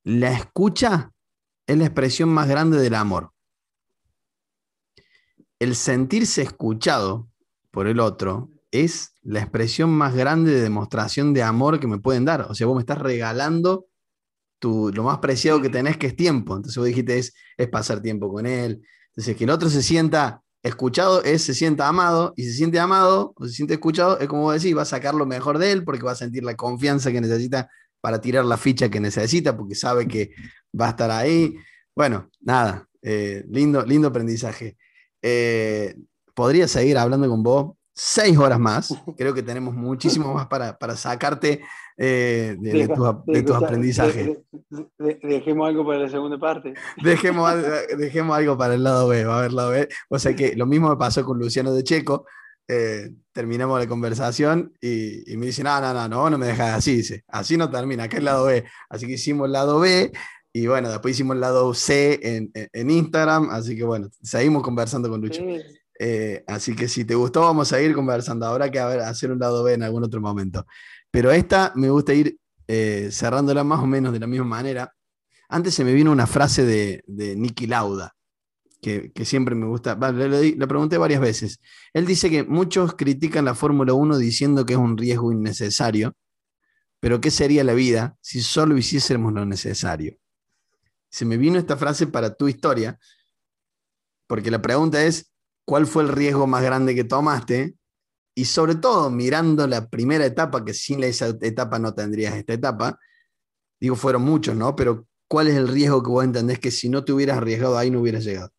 La 0.05 0.33
escucha 0.33 1.13
es 1.67 1.77
la 1.77 1.85
expresión 1.85 2.29
más 2.31 2.49
grande 2.49 2.79
del 2.79 2.95
amor. 2.95 3.33
El 5.61 5.77
sentirse 5.77 6.43
escuchado 6.43 7.29
por 7.71 7.87
el 7.87 8.01
otro 8.01 8.51
es 8.73 9.13
la 9.23 9.41
expresión 9.41 9.91
más 9.91 10.17
grande 10.17 10.53
de 10.53 10.63
demostración 10.63 11.33
de 11.33 11.43
amor 11.43 11.79
que 11.79 11.87
me 11.87 11.99
pueden 11.99 12.25
dar. 12.25 12.47
O 12.51 12.55
sea, 12.55 12.67
vos 12.67 12.75
me 12.75 12.81
estás 12.81 12.99
regalando 12.99 13.87
tu, 14.59 14.91
lo 14.93 15.05
más 15.05 15.19
preciado 15.19 15.63
que 15.63 15.69
tenés, 15.69 15.97
que 15.97 16.09
es 16.09 16.17
tiempo. 16.17 16.57
Entonces 16.57 16.77
vos 16.77 16.87
dijiste, 16.87 17.19
es, 17.19 17.35
es 17.57 17.69
pasar 17.69 18.03
tiempo 18.03 18.33
con 18.33 18.47
él. 18.47 18.83
Entonces, 19.09 19.37
que 19.37 19.45
el 19.45 19.51
otro 19.51 19.69
se 19.69 19.83
sienta 19.83 20.43
escuchado 20.63 21.23
es 21.25 21.43
se 21.43 21.55
sienta 21.55 21.89
amado, 21.89 22.35
y 22.37 22.45
se 22.45 22.53
siente 22.53 22.79
amado 22.79 23.33
o 23.37 23.47
se 23.47 23.55
siente 23.55 23.75
escuchado, 23.75 24.19
es 24.19 24.29
como 24.29 24.43
vos 24.43 24.55
decís, 24.55 24.77
va 24.77 24.83
a 24.83 24.87
sacar 24.87 25.15
lo 25.15 25.27
mejor 25.27 25.59
de 25.59 25.73
él 25.73 25.85
porque 25.85 26.03
va 26.03 26.13
a 26.13 26.17
sentir 26.17 26.45
la 26.45 26.57
confianza 26.57 27.11
que 27.13 27.21
necesita 27.21 27.71
para 28.01 28.21
tirar 28.21 28.45
la 28.45 28.57
ficha 28.57 28.89
que 28.89 29.01
necesita, 29.01 29.57
porque 29.57 29.75
sabe 29.75 30.07
que 30.09 30.33
va 30.79 30.87
a 30.87 30.91
estar 30.91 31.11
ahí. 31.11 31.55
Bueno, 31.95 32.31
nada, 32.41 32.89
eh, 33.03 33.45
lindo, 33.49 33.85
lindo 33.85 34.09
aprendizaje. 34.09 34.77
Eh, 35.23 35.95
podría 36.35 36.67
seguir 36.69 36.99
hablando 36.99 37.29
con 37.29 37.43
vos 37.43 37.73
seis 37.95 38.37
horas 38.39 38.59
más. 38.59 38.95
Creo 39.17 39.35
que 39.35 39.43
tenemos 39.43 39.75
muchísimo 39.75 40.33
más 40.33 40.47
para, 40.47 40.79
para 40.79 40.97
sacarte 40.97 41.61
eh, 41.97 42.57
de, 42.59 42.73
de, 42.73 42.89
tus, 42.89 43.09
de, 43.27 43.43
tus 43.43 43.57
aprendizajes. 43.57 44.39
dejemos 45.23 45.69
algo 45.69 45.87
para 45.87 46.01
la 46.01 46.09
segunda 46.09 46.39
parte. 46.39 46.73
Dejemos, 47.03 47.53
dejemos 47.99 48.37
algo 48.37 48.57
para 48.57 48.75
el 48.75 48.83
lado 48.83 49.09
B. 49.09 49.25
Va 49.25 49.35
a 49.35 49.39
haber 49.41 49.53
lado 49.53 49.71
B. 49.73 49.89
O 50.09 50.19
sea 50.19 50.35
que 50.35 50.57
lo 50.57 50.67
mismo 50.67 50.89
me 50.89 50.97
pasó 50.97 51.25
con 51.25 51.39
Luciano 51.39 51.75
de 51.75 51.85
Checo. 51.85 52.25
Eh, 52.67 53.11
terminamos 53.33 53.81
la 53.81 53.89
conversación 53.89 54.73
y, 54.81 55.31
y, 55.31 55.37
me 55.37 55.47
dice, 55.47 55.65
no, 55.65 55.81
no, 55.81 55.93
no, 55.93 56.09
no, 56.09 56.31
no 56.31 56.39
me 56.39 56.47
dejas 56.47 56.79
así, 56.79 56.99
dice, 56.99 57.25
así 57.27 57.57
no 57.57 57.69
termina, 57.69 58.05
acá 58.05 58.15
es 58.15 58.19
el 58.21 58.27
lado 58.27 58.45
B. 58.45 58.65
Así 58.89 59.09
que 59.09 59.15
hicimos 59.15 59.47
el 59.47 59.53
lado 59.53 59.81
B 59.81 60.13
y 60.53 60.67
bueno, 60.67 60.91
después 60.91 61.15
hicimos 61.15 61.35
el 61.35 61.41
lado 61.41 61.73
C 61.75 62.19
en, 62.23 62.51
en, 62.55 62.69
en 62.73 62.91
Instagram, 62.91 63.51
así 63.51 63.77
que 63.77 63.85
bueno, 63.85 64.09
seguimos 64.23 64.63
conversando 64.63 65.09
con 65.09 65.21
Lucho. 65.21 65.43
Sí. 65.43 65.61
Eh, 66.03 66.43
así 66.47 66.75
que 66.75 66.89
si 66.89 67.05
te 67.05 67.15
gustó, 67.15 67.43
vamos 67.43 67.73
a 67.75 67.83
ir 67.83 67.95
conversando. 67.95 68.47
Habrá 68.47 68.71
que 68.71 68.81
hacer 68.81 69.31
un 69.31 69.39
lado 69.39 69.63
B 69.63 69.75
en 69.75 69.83
algún 69.83 70.03
otro 70.03 70.19
momento. 70.21 70.67
Pero 71.11 71.31
esta 71.31 71.73
me 71.77 71.91
gusta 71.91 72.15
ir 72.15 72.39
eh, 72.67 73.11
cerrándola 73.13 73.65
más 73.65 73.81
o 73.81 73.87
menos 73.87 74.13
de 74.13 74.21
la 74.21 74.27
misma 74.27 74.47
manera. 74.47 74.95
Antes 75.51 75.75
se 75.75 75.85
me 75.85 75.93
vino 75.93 76.11
una 76.11 76.27
frase 76.27 76.65
de, 76.65 77.05
de 77.07 77.37
Nicky 77.37 77.67
Lauda, 77.67 78.15
que, 78.81 79.13
que, 79.13 79.27
siempre 79.27 79.55
me 79.55 79.67
gusta. 79.67 79.95
Le, 80.13 80.29
le, 80.29 80.57
le, 80.57 80.67
pregunté 80.67 80.97
varias 80.97 81.21
veces. 81.21 81.61
Él 81.93 82.07
dice 82.07 82.31
que 82.31 82.45
muchos 82.45 82.95
critican 82.95 83.45
la 83.45 83.55
Fórmula 83.55 83.93
1 83.93 84.17
diciendo 84.17 84.65
que 84.65 84.75
es 84.75 84.79
un 84.79 84.97
riesgo 84.97 85.33
innecesario, 85.33 86.15
pero 86.99 87.21
¿qué 87.21 87.31
sería 87.31 87.63
la 87.65 87.75
vida 87.75 88.17
si 88.23 88.41
solo 88.41 88.79
hiciésemos 88.79 89.33
lo 89.35 89.45
necesario? 89.45 90.20
Se 91.11 91.25
me 91.25 91.37
vino 91.37 91.59
esta 91.59 91.77
frase 91.77 92.07
para 92.07 92.35
tu 92.35 92.49
historia, 92.49 92.99
porque 94.27 94.51
la 94.51 94.63
pregunta 94.63 95.05
es, 95.05 95.31
cuál 95.65 95.87
fue 95.87 96.03
el 96.03 96.09
riesgo 96.09 96.47
más 96.47 96.63
grande 96.63 96.95
que 96.95 97.05
tomaste 97.05 97.77
y 98.35 98.45
sobre 98.45 98.75
todo 98.75 99.11
mirando 99.11 99.67
la 99.67 99.89
primera 99.89 100.25
etapa, 100.25 100.65
que 100.65 100.75
sin 100.75 101.03
esa 101.05 101.29
etapa 101.43 101.79
no 101.79 101.95
tendrías 101.95 102.35
esta 102.35 102.55
etapa, 102.55 102.99
digo, 103.81 103.97
fueron 103.97 104.23
muchos, 104.23 104.57
¿no? 104.57 104.75
Pero 104.75 105.07
¿cuál 105.29 105.49
es 105.49 105.57
el 105.57 105.69
riesgo 105.69 106.03
que 106.03 106.11
vos 106.11 106.25
entendés 106.25 106.59
que 106.59 106.71
si 106.71 106.89
no 106.89 107.05
te 107.05 107.13
hubieras 107.13 107.39
arriesgado 107.39 107.79
ahí 107.79 107.91
no 107.91 108.01
hubieras 108.01 108.25
llegado? 108.25 108.51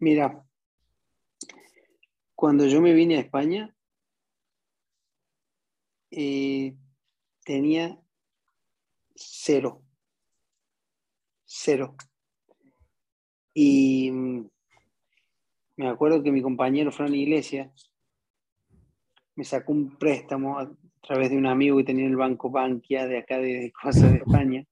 Mira, 0.00 0.44
cuando 2.34 2.66
yo 2.66 2.80
me 2.80 2.92
vine 2.92 3.16
a 3.16 3.20
España, 3.20 3.74
eh, 6.10 6.74
tenía 7.44 7.98
cero 9.14 9.82
cero. 11.48 11.96
Y 13.54 14.10
mm, 14.12 14.48
me 15.76 15.88
acuerdo 15.88 16.22
que 16.22 16.30
mi 16.30 16.42
compañero 16.42 16.92
Fran 16.92 17.14
Iglesias 17.14 17.90
me 19.34 19.44
sacó 19.44 19.72
un 19.72 19.96
préstamo 19.96 20.58
a 20.58 20.70
través 21.00 21.30
de 21.30 21.38
un 21.38 21.46
amigo 21.46 21.78
que 21.78 21.84
tenía 21.84 22.04
en 22.04 22.10
el 22.10 22.16
Banco 22.16 22.50
Bankia 22.50 23.06
de 23.06 23.18
acá 23.18 23.38
de 23.38 23.72
Cosas 23.72 24.12
de 24.12 24.18
España, 24.18 24.64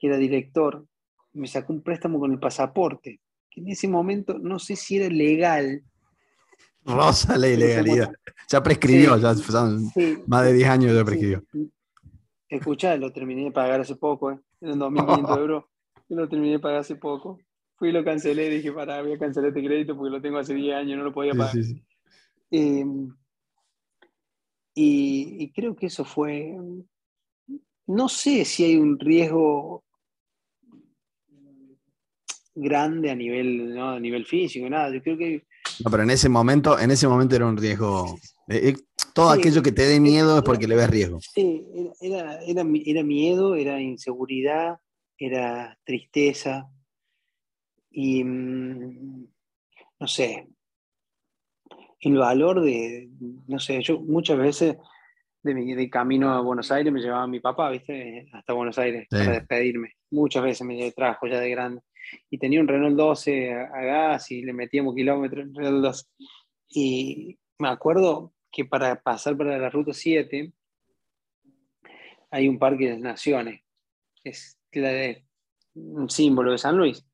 que 0.00 0.06
era 0.06 0.16
director, 0.16 0.86
me 1.32 1.46
sacó 1.46 1.72
un 1.72 1.82
préstamo 1.82 2.18
con 2.18 2.32
el 2.32 2.38
pasaporte, 2.38 3.20
que 3.50 3.60
en 3.60 3.68
ese 3.68 3.88
momento 3.88 4.38
no 4.38 4.58
sé 4.58 4.74
si 4.76 4.96
era 4.96 5.08
legal. 5.08 5.82
Rosa 6.84 7.36
la 7.36 7.48
ilegalidad. 7.48 8.12
Ya 8.48 8.62
prescribió, 8.62 9.16
sí, 9.16 9.22
ya 9.22 9.34
son 9.34 9.86
sí, 9.90 10.18
más 10.26 10.44
de 10.44 10.52
10 10.54 10.68
años 10.68 10.94
ya 10.94 11.04
prescribió. 11.04 11.42
Sí. 11.52 11.70
Escuchá, 12.48 12.96
lo 12.96 13.12
terminé 13.12 13.44
de 13.44 13.50
pagar 13.50 13.80
hace 13.80 13.96
poco, 13.96 14.32
¿eh? 14.32 14.40
en 14.62 14.78
2.500 14.78 15.38
euros. 15.38 15.64
Lo 16.08 16.28
terminé 16.28 16.52
de 16.52 16.58
pagar 16.58 16.80
hace 16.80 16.96
poco. 16.96 17.38
Fui 17.76 17.90
y 17.90 17.92
lo 17.92 18.02
cancelé, 18.02 18.48
dije, 18.48 18.72
para, 18.72 19.02
voy 19.02 19.12
a 19.12 19.18
cancelar 19.18 19.48
este 19.48 19.62
crédito 19.62 19.96
porque 19.96 20.10
lo 20.10 20.22
tengo 20.22 20.38
hace 20.38 20.54
10 20.54 20.74
años, 20.74 20.98
no 20.98 21.04
lo 21.04 21.12
podía 21.12 21.34
pagar. 21.34 21.54
Eh, 22.50 22.84
y, 24.74 25.36
y, 25.44 25.52
creo 25.52 25.76
que 25.76 25.86
eso 25.86 26.04
fue, 26.04 26.56
no 27.86 28.08
sé 28.08 28.44
si 28.44 28.64
hay 28.64 28.76
un 28.76 28.98
riesgo 28.98 29.84
grande 32.54 33.10
a 33.10 33.14
nivel, 33.14 33.74
¿no? 33.74 33.90
a 33.90 34.00
nivel 34.00 34.24
físico, 34.24 34.68
nada. 34.68 34.92
Yo 34.92 35.02
creo 35.02 35.18
que 35.18 35.46
no, 35.84 35.90
pero 35.90 36.02
en 36.02 36.10
ese 36.10 36.28
momento, 36.28 36.78
en 36.78 36.90
ese 36.90 37.06
momento 37.06 37.36
era 37.36 37.46
un 37.46 37.56
riesgo. 37.56 38.18
Eh, 38.48 38.74
todo 39.14 39.32
sí, 39.32 39.40
aquello 39.40 39.62
que 39.62 39.72
te 39.72 39.86
dé 39.86 40.00
miedo 40.00 40.38
es 40.38 40.42
porque 40.42 40.66
le 40.66 40.76
ves 40.76 40.90
riesgo. 40.90 41.20
Sí, 41.20 41.66
era, 42.00 42.40
era, 42.42 42.62
era, 42.84 43.02
miedo, 43.04 43.54
era 43.54 43.80
inseguridad, 43.80 44.78
era 45.16 45.78
tristeza. 45.84 46.68
Y 47.90 48.24
mm, 48.24 49.26
no 50.00 50.06
sé, 50.06 50.48
el 52.00 52.16
valor 52.16 52.62
de, 52.62 53.08
no 53.46 53.58
sé, 53.58 53.80
yo 53.82 54.00
muchas 54.00 54.38
veces 54.38 54.76
de 55.42 55.54
mi 55.54 55.74
de 55.74 55.88
camino 55.88 56.32
a 56.32 56.40
Buenos 56.40 56.70
Aires 56.72 56.92
me 56.92 57.00
llevaba 57.00 57.26
mi 57.26 57.40
papá, 57.40 57.70
¿viste? 57.70 58.28
Hasta 58.32 58.52
Buenos 58.52 58.78
Aires 58.78 59.06
sí. 59.10 59.16
para 59.16 59.32
despedirme. 59.32 59.92
Muchas 60.10 60.42
veces 60.42 60.66
me 60.66 60.90
trajo 60.92 61.26
ya 61.26 61.40
de 61.40 61.50
grande 61.50 61.82
y 62.30 62.38
tenía 62.38 62.60
un 62.60 62.68
Renault 62.68 62.96
12 62.96 63.52
a, 63.52 63.62
a 63.64 63.82
gas 63.82 64.30
y 64.30 64.42
le 64.42 64.52
metíamos 64.52 64.94
kilómetros 64.94 65.46
en 65.46 65.54
Renault 65.54 65.82
12. 65.82 66.06
Y 66.70 67.38
me 67.58 67.68
acuerdo 67.68 68.32
que 68.50 68.64
para 68.64 69.00
pasar 69.00 69.36
para 69.36 69.58
la 69.58 69.70
ruta 69.70 69.92
7 69.92 70.52
hay 72.30 72.48
un 72.48 72.58
parque 72.58 72.90
de 72.90 72.98
naciones, 72.98 73.62
es 74.22 74.58
la 74.72 74.88
de, 74.90 75.24
un 75.74 76.10
símbolo 76.10 76.52
de 76.52 76.58
San 76.58 76.76
Luis. 76.76 77.04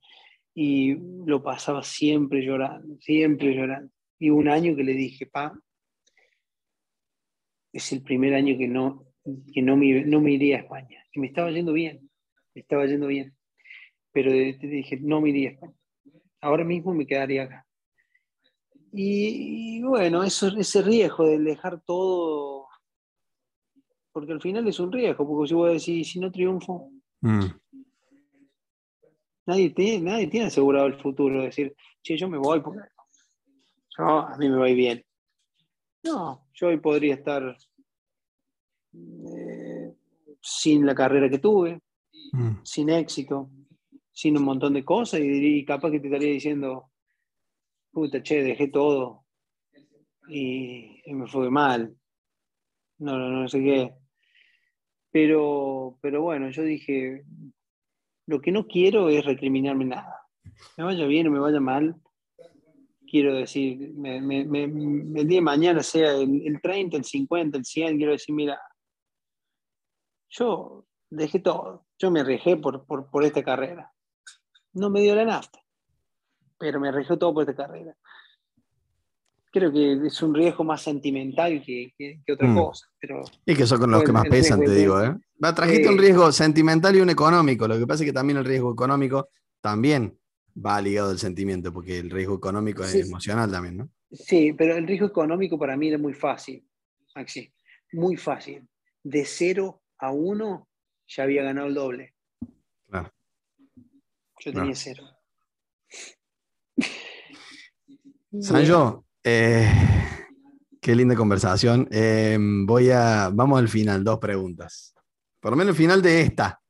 y 0.56 0.94
lo 1.26 1.42
pasaba 1.42 1.82
siempre 1.82 2.40
llorando, 2.44 2.96
siempre 3.00 3.54
llorando. 3.54 3.92
Y 4.20 4.30
un 4.30 4.48
año 4.48 4.76
que 4.76 4.84
le 4.84 4.92
dije, 4.92 5.26
pa, 5.26 5.52
es 7.72 7.92
el 7.92 8.02
primer 8.02 8.34
año 8.34 8.56
que 8.56 8.68
no, 8.68 9.04
que 9.52 9.62
no 9.62 9.76
me, 9.76 10.04
no 10.04 10.20
me 10.20 10.32
iría 10.32 10.56
a 10.56 10.60
España. 10.60 11.04
Y 11.12 11.20
me 11.20 11.26
estaba 11.26 11.50
yendo 11.50 11.72
bien, 11.72 12.08
me 12.54 12.60
estaba 12.60 12.86
yendo 12.86 13.08
bien. 13.08 13.34
Pero 14.14 14.30
te 14.30 14.66
dije, 14.66 14.98
no 15.02 15.20
me 15.20 15.30
iría 15.30 15.50
a 15.50 15.52
España. 15.52 15.74
Ahora 16.40 16.64
mismo 16.64 16.94
me 16.94 17.06
quedaría 17.06 17.42
acá. 17.42 17.66
Y, 18.92 19.82
bueno, 19.82 20.22
eso, 20.22 20.46
ese 20.56 20.80
riesgo 20.80 21.26
de 21.26 21.40
dejar 21.40 21.80
todo, 21.80 22.68
porque 24.12 24.30
al 24.30 24.40
final 24.40 24.68
es 24.68 24.78
un 24.78 24.92
riesgo, 24.92 25.26
porque 25.26 25.48
si 25.48 25.54
voy 25.54 25.70
a 25.70 25.72
decir, 25.72 26.04
si 26.04 26.20
no 26.20 26.30
triunfo, 26.30 26.92
mm. 27.20 27.46
nadie, 29.46 29.70
tiene, 29.70 30.12
nadie 30.12 30.28
tiene 30.28 30.46
asegurado 30.46 30.86
el 30.86 31.00
futuro, 31.00 31.42
decir, 31.42 31.74
che, 32.04 32.16
yo 32.16 32.28
me 32.28 32.38
voy 32.38 32.60
porque 32.60 32.82
a 33.98 34.36
mí 34.38 34.48
me 34.48 34.58
va 34.58 34.66
bien. 34.66 35.04
No, 36.04 36.46
yo 36.52 36.68
hoy 36.68 36.76
podría 36.76 37.14
estar 37.14 37.56
eh, 38.92 39.92
sin 40.40 40.86
la 40.86 40.94
carrera 40.94 41.28
que 41.28 41.38
tuve, 41.38 41.80
mm. 42.30 42.58
sin 42.62 42.90
éxito, 42.90 43.50
sin 44.14 44.38
un 44.38 44.44
montón 44.44 44.72
de 44.72 44.84
cosas, 44.84 45.20
y, 45.22 45.64
capaz 45.66 45.90
que 45.90 46.00
te 46.00 46.06
estaría 46.06 46.32
diciendo, 46.32 46.90
puta, 47.92 48.22
che, 48.22 48.42
dejé 48.42 48.68
todo 48.68 49.24
y, 50.28 51.02
me 51.06 51.26
fue 51.26 51.50
mal. 51.50 51.94
No, 52.98 53.18
no, 53.18 53.28
no 53.28 53.48
sé 53.48 53.60
qué. 53.62 53.94
Pero, 55.10 55.98
pero 56.00 56.22
bueno, 56.22 56.48
yo 56.50 56.62
dije, 56.62 57.24
lo 58.26 58.40
que 58.40 58.52
no 58.52 58.66
quiero 58.66 59.10
es 59.10 59.24
recriminarme 59.24 59.84
nada. 59.84 60.22
Me 60.76 60.84
vaya 60.84 61.06
bien 61.06 61.28
o 61.28 61.30
me 61.30 61.38
vaya 61.38 61.60
mal, 61.60 62.00
quiero 63.14 63.34
decir, 63.34 63.92
me, 63.94 64.16
el 64.18 65.28
día 65.28 65.38
de 65.38 65.40
mañana 65.40 65.84
sea 65.84 66.16
el, 66.16 66.60
30, 66.60 66.96
el 66.96 67.04
50, 67.04 67.58
el 67.58 67.64
100, 67.64 67.96
quiero 67.96 68.10
decir, 68.10 68.34
mira, 68.34 68.60
yo 70.30 70.84
dejé 71.10 71.38
todo, 71.38 71.86
yo 71.96 72.10
me 72.10 72.20
arriesgué 72.20 72.56
por, 72.56 72.84
por, 72.86 73.24
esta 73.24 73.44
carrera. 73.44 73.93
No 74.74 74.90
me 74.90 75.00
dio 75.00 75.14
la 75.14 75.24
nafta, 75.24 75.60
pero 76.58 76.80
me 76.80 76.88
arriesgué 76.88 77.16
todo 77.16 77.32
por 77.32 77.48
esta 77.48 77.54
carrera. 77.54 77.96
Creo 79.50 79.72
que 79.72 80.06
es 80.06 80.22
un 80.22 80.34
riesgo 80.34 80.64
más 80.64 80.82
sentimental 80.82 81.62
que, 81.64 81.92
otra 82.32 82.48
mm. 82.48 82.56
cosa. 82.56 82.86
Pero, 83.00 83.22
y 83.46 83.54
que 83.54 83.66
son 83.66 83.78
con 83.78 83.90
los 83.90 84.02
que 84.02 84.12
más 84.12 84.28
pesan, 84.28 84.60
te 84.60 84.74
digo. 84.74 85.00
¿eh? 85.00 85.14
Trajiste 85.38 85.88
un 85.88 85.98
riesgo 85.98 86.32
sentimental 86.32 86.96
y 86.96 87.00
un 87.00 87.10
económico. 87.10 87.68
Lo 87.68 87.78
que 87.78 87.86
pasa 87.86 88.02
es 88.02 88.08
que 88.08 88.12
también 88.12 88.38
el 88.38 88.44
riesgo 88.44 88.72
económico 88.72 89.28
también 89.60 90.18
va 90.54 90.80
ligado 90.80 91.10
al 91.10 91.18
sentimiento, 91.18 91.72
porque 91.72 91.98
el 91.98 92.10
riesgo 92.10 92.36
económico 92.36 92.82
es 92.84 92.94
emocional 92.94 93.50
también, 93.50 93.76
¿no? 93.76 93.90
Sí, 94.10 94.52
pero 94.52 94.76
el 94.76 94.86
riesgo 94.86 95.06
económico 95.06 95.58
para 95.58 95.76
mí 95.76 95.88
era 95.88 95.98
muy 95.98 96.14
fácil, 96.14 96.64
Maxi, 97.14 97.52
muy 97.92 98.16
fácil. 98.16 98.66
De 99.02 99.24
cero 99.24 99.82
a 99.98 100.12
uno 100.12 100.68
ya 101.06 101.24
había 101.24 101.42
ganado 101.42 101.66
el 101.66 101.74
doble. 101.74 102.13
Yo 104.44 104.52
tenía 104.52 104.74
cero. 104.74 105.02
Sanjo, 108.40 109.06
eh, 109.22 109.66
qué 110.82 110.94
linda 110.94 111.16
conversación. 111.16 111.88
Eh, 111.90 112.36
voy 112.66 112.90
a, 112.90 113.30
vamos 113.32 113.58
al 113.58 113.68
final, 113.68 114.04
dos 114.04 114.18
preguntas. 114.18 114.94
Por 115.40 115.52
lo 115.52 115.56
menos 115.56 115.70
el 115.70 115.76
final 115.76 116.02
de 116.02 116.20
esta. 116.20 116.60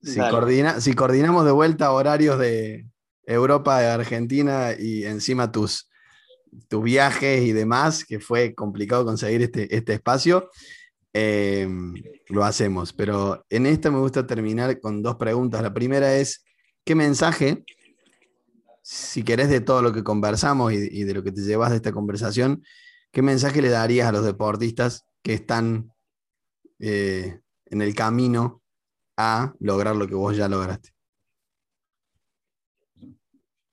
Si, 0.00 0.20
si 0.78 0.94
coordinamos 0.94 1.44
de 1.44 1.50
vuelta 1.50 1.90
horarios 1.90 2.38
de 2.38 2.86
Europa, 3.24 3.80
de 3.80 3.86
Argentina 3.88 4.72
y 4.78 5.04
encima 5.04 5.50
tus, 5.50 5.90
tus 6.68 6.84
viajes 6.84 7.42
y 7.42 7.52
demás, 7.52 8.04
que 8.04 8.20
fue 8.20 8.54
complicado 8.54 9.04
conseguir 9.04 9.42
este, 9.42 9.74
este 9.74 9.94
espacio, 9.94 10.50
em, 11.12 11.94
lo 12.28 12.44
hacemos. 12.44 12.92
Pero 12.92 13.44
en 13.50 13.66
esta 13.66 13.90
me 13.90 13.98
gusta 13.98 14.24
terminar 14.24 14.78
con 14.78 15.02
dos 15.02 15.16
preguntas. 15.16 15.62
La 15.62 15.74
primera 15.74 16.16
es, 16.16 16.44
¿qué 16.84 16.94
mensaje, 16.94 17.64
si 18.82 19.22
querés 19.22 19.48
de 19.50 19.60
todo 19.60 19.82
lo 19.82 19.92
que 19.92 20.02
conversamos 20.02 20.72
y, 20.72 21.04
de 21.04 21.14
lo 21.14 21.22
que 21.22 21.32
te 21.32 21.42
llevas 21.42 21.70
de 21.70 21.76
esta 21.76 21.92
conversación, 21.92 22.62
qué 23.12 23.22
mensaje 23.22 23.62
le 23.62 23.68
darías 23.68 24.08
a 24.08 24.12
los 24.12 24.24
deportistas 24.24 25.06
que 25.22 25.34
están 25.34 25.92
eh, 26.78 27.40
en 27.66 27.82
el 27.82 27.94
camino 27.94 28.62
a 29.16 29.54
lograr 29.60 29.96
lo 29.96 30.06
que 30.06 30.14
vos 30.14 30.36
ya 30.36 30.48
lograste? 30.48 30.90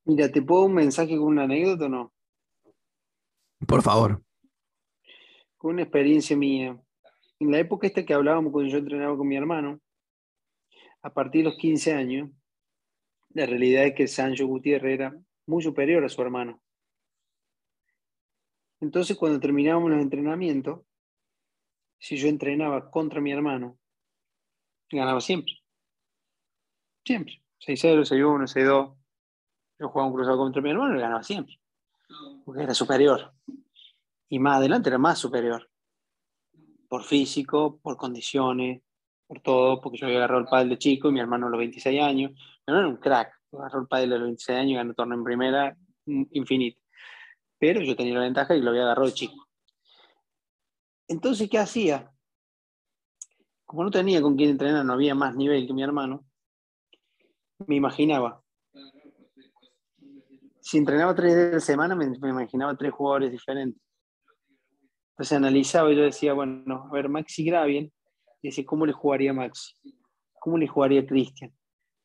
Mira, 0.05 0.31
¿te 0.31 0.41
puedo 0.41 0.63
un 0.63 0.73
mensaje 0.73 1.17
con 1.17 1.27
una 1.27 1.43
anécdota 1.43 1.85
o 1.85 1.89
no? 1.89 2.13
Por 3.65 3.81
favor. 3.81 4.23
Con 5.57 5.73
una 5.73 5.81
experiencia 5.81 6.37
mía. 6.37 6.79
En 7.39 7.51
la 7.51 7.59
época 7.59 7.87
esta 7.87 8.05
que 8.05 8.13
hablábamos 8.13 8.51
cuando 8.51 8.71
yo 8.71 8.77
entrenaba 8.77 9.17
con 9.17 9.27
mi 9.27 9.35
hermano, 9.35 9.79
a 11.01 11.13
partir 11.13 11.43
de 11.43 11.49
los 11.49 11.57
15 11.57 11.93
años, 11.93 12.29
la 13.29 13.45
realidad 13.45 13.85
es 13.85 13.95
que 13.95 14.07
Sancho 14.07 14.47
Gutiérrez 14.47 14.93
era 14.93 15.17
muy 15.45 15.61
superior 15.63 16.03
a 16.03 16.09
su 16.09 16.21
hermano. 16.21 16.61
Entonces, 18.79 19.17
cuando 19.17 19.39
terminábamos 19.39 19.91
los 19.91 20.01
entrenamientos, 20.01 20.81
si 21.99 22.17
yo 22.17 22.27
entrenaba 22.27 22.91
contra 22.91 23.21
mi 23.21 23.31
hermano 23.31 23.79
ganaba 24.95 25.19
siempre. 25.19 25.53
Siempre. 27.05 27.41
6-0, 27.65 28.05
6-1, 28.05 28.47
6-2. 28.47 28.95
Yo 29.79 29.89
jugaba 29.89 30.07
un 30.07 30.13
cruzado 30.13 30.37
contra 30.37 30.61
mi 30.61 30.69
hermano 30.69 30.95
y 30.95 31.01
ganaba 31.01 31.23
siempre. 31.23 31.59
Porque 32.45 32.63
era 32.63 32.73
superior. 32.73 33.33
Y 34.29 34.39
más 34.39 34.57
adelante 34.57 34.89
era 34.89 34.97
más 34.97 35.19
superior. 35.19 35.69
Por 36.87 37.03
físico, 37.03 37.79
por 37.81 37.97
condiciones, 37.97 38.81
por 39.27 39.41
todo, 39.41 39.81
porque 39.81 39.97
yo 39.97 40.05
había 40.05 40.19
agarrado 40.19 40.41
el 40.41 40.47
pádel 40.47 40.69
de 40.69 40.77
chico 40.77 41.09
y 41.09 41.11
mi 41.11 41.19
hermano 41.19 41.47
a 41.47 41.49
los 41.49 41.59
26 41.59 42.01
años. 42.01 42.31
Era 42.67 42.87
un 42.87 42.97
crack. 42.97 43.33
Agarró 43.53 43.81
el 43.81 43.87
pádel 43.87 44.13
a 44.13 44.17
los 44.17 44.27
26 44.27 44.59
años 44.59 44.77
ganó 44.77 44.93
torneo 44.93 45.17
en 45.17 45.23
primera 45.23 45.77
mm, 46.05 46.23
infinito. 46.31 46.79
Pero 47.57 47.81
yo 47.81 47.95
tenía 47.95 48.13
la 48.13 48.21
ventaja 48.21 48.55
y 48.55 48.61
lo 48.61 48.69
había 48.69 48.83
agarrado 48.83 49.09
chico. 49.09 49.47
Entonces, 51.07 51.49
¿qué 51.49 51.57
hacía? 51.57 52.11
como 53.67 53.83
no 53.83 53.91
tenía 53.91 54.21
con 54.21 54.37
quién 54.37 54.51
entrenar, 54.51 54.83
no 54.85 54.93
había 54.93 55.13
más 55.13 55.35
nivel 55.35 55.67
que 55.67 55.73
mi 55.73 55.83
hermano, 55.83 56.25
me 57.67 57.75
imaginaba. 57.75 58.41
Si 60.61 60.77
entrenaba 60.77 61.13
tres 61.13 61.35
días 61.35 61.51
de 61.51 61.59
semana, 61.59 61.93
me, 61.93 62.05
imaginaba 62.05 62.77
tres 62.77 62.93
jugadores 62.93 63.29
diferentes. 63.29 63.81
Entonces 65.11 65.37
analizaba 65.37 65.91
y 65.91 65.97
yo 65.97 66.03
decía, 66.03 66.31
bueno, 66.31 66.87
a 66.89 66.93
ver, 66.93 67.09
Maxi 67.09 67.43
Gravien, 67.43 67.91
y 68.41 68.47
decía, 68.47 68.65
¿cómo 68.65 68.85
le 68.85 68.93
jugaría 68.93 69.33
Maxi? 69.33 69.73
¿Cómo 70.39 70.57
le 70.57 70.67
jugaría 70.67 71.05
Cristian? 71.05 71.51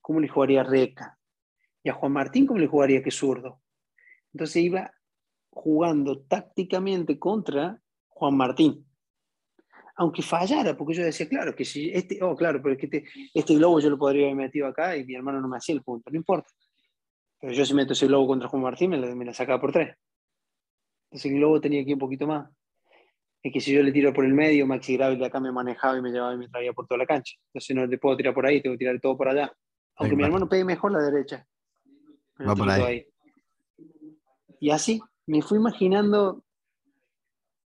¿Cómo 0.02 0.20
le 0.20 0.28
jugaría 0.28 0.62
Reca? 0.62 1.18
Y 1.82 1.88
a 1.88 1.94
Juan 1.94 2.12
Martín, 2.12 2.46
¿cómo 2.46 2.60
le 2.60 2.66
jugaría 2.66 3.02
que 3.02 3.10
zurdo? 3.10 3.62
Entonces 4.34 4.56
iba 4.56 4.92
jugando 5.50 6.20
tácticamente 6.20 7.18
contra 7.18 7.80
Juan 8.08 8.36
Martín 8.36 8.86
aunque 9.96 10.22
fallara, 10.22 10.76
porque 10.76 10.94
yo 10.94 11.04
decía, 11.04 11.28
claro, 11.28 11.54
que 11.54 11.64
si 11.64 11.90
este, 11.90 12.22
oh, 12.22 12.34
claro, 12.34 12.60
pero 12.62 12.74
es 12.74 12.80
que 12.80 12.86
este, 12.86 13.04
este, 13.34 13.54
globo 13.54 13.80
yo 13.80 13.90
lo 13.90 13.98
podría 13.98 14.24
haber 14.24 14.36
metido 14.36 14.66
acá 14.66 14.96
y 14.96 15.04
mi 15.04 15.14
hermano 15.14 15.40
no 15.40 15.48
me 15.48 15.56
hacía 15.56 15.74
el 15.74 15.82
punto, 15.82 16.10
no 16.10 16.16
importa. 16.16 16.48
Pero 17.40 17.52
yo 17.52 17.64
si 17.64 17.74
meto 17.74 17.92
ese 17.92 18.06
globo 18.06 18.26
contra 18.26 18.48
Juan 18.48 18.62
Martín, 18.62 18.90
me 18.90 18.98
la, 18.98 19.14
me 19.14 19.34
sacaba 19.34 19.60
por 19.60 19.72
tres. 19.72 19.96
Entonces 21.10 21.30
el 21.30 21.38
globo 21.38 21.60
tenía 21.60 21.80
ir 21.80 21.92
un 21.92 21.98
poquito 21.98 22.26
más. 22.26 22.48
Es 23.42 23.52
que 23.52 23.60
si 23.60 23.72
yo 23.72 23.82
le 23.82 23.92
tiro 23.92 24.12
por 24.12 24.24
el 24.24 24.32
medio, 24.32 24.66
Maxi 24.66 24.96
Gravel 24.96 25.18
de 25.18 25.26
acá 25.26 25.40
me 25.40 25.50
manejaba 25.50 25.98
y 25.98 26.02
me 26.02 26.10
llevaba 26.10 26.34
y 26.34 26.38
me 26.38 26.48
traía 26.48 26.72
por 26.72 26.86
toda 26.86 26.98
la 26.98 27.06
cancha. 27.06 27.34
Entonces 27.48 27.76
no 27.76 27.86
le 27.86 27.98
puedo 27.98 28.16
tirar 28.16 28.32
por 28.32 28.46
ahí, 28.46 28.62
tengo 28.62 28.74
que 28.74 28.78
tirar 28.78 29.00
todo 29.00 29.16
por 29.16 29.28
allá. 29.28 29.52
Aunque 30.02 30.16
mi 30.16 30.24
hermano 30.24 30.48
pegue 30.48 30.64
mejor 30.64 30.92
la 30.92 31.00
derecha. 31.00 31.46
Va 32.46 32.54
por 32.54 32.68
ahí. 32.68 33.06
Y 34.60 34.70
así 34.70 35.00
me 35.26 35.42
fui 35.42 35.58
imaginando. 35.58 36.44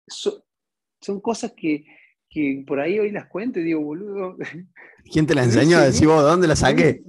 son 0.08 1.22
cosas 1.22 1.54
que, 1.56 1.86
que 2.30 2.64
por 2.68 2.80
ahí 2.80 3.00
hoy 3.00 3.12
las 3.12 3.28
cuento 3.28 3.60
y 3.60 3.64
digo, 3.64 3.82
boludo. 3.82 4.38
¿Quién 5.12 5.26
te 5.26 5.36
la 5.36 5.44
enseñó? 5.44 5.80
Decís 5.80 6.06
vos, 6.06 6.24
¿dónde 6.24 6.48
la 6.48 6.56
saqué? 6.56 7.02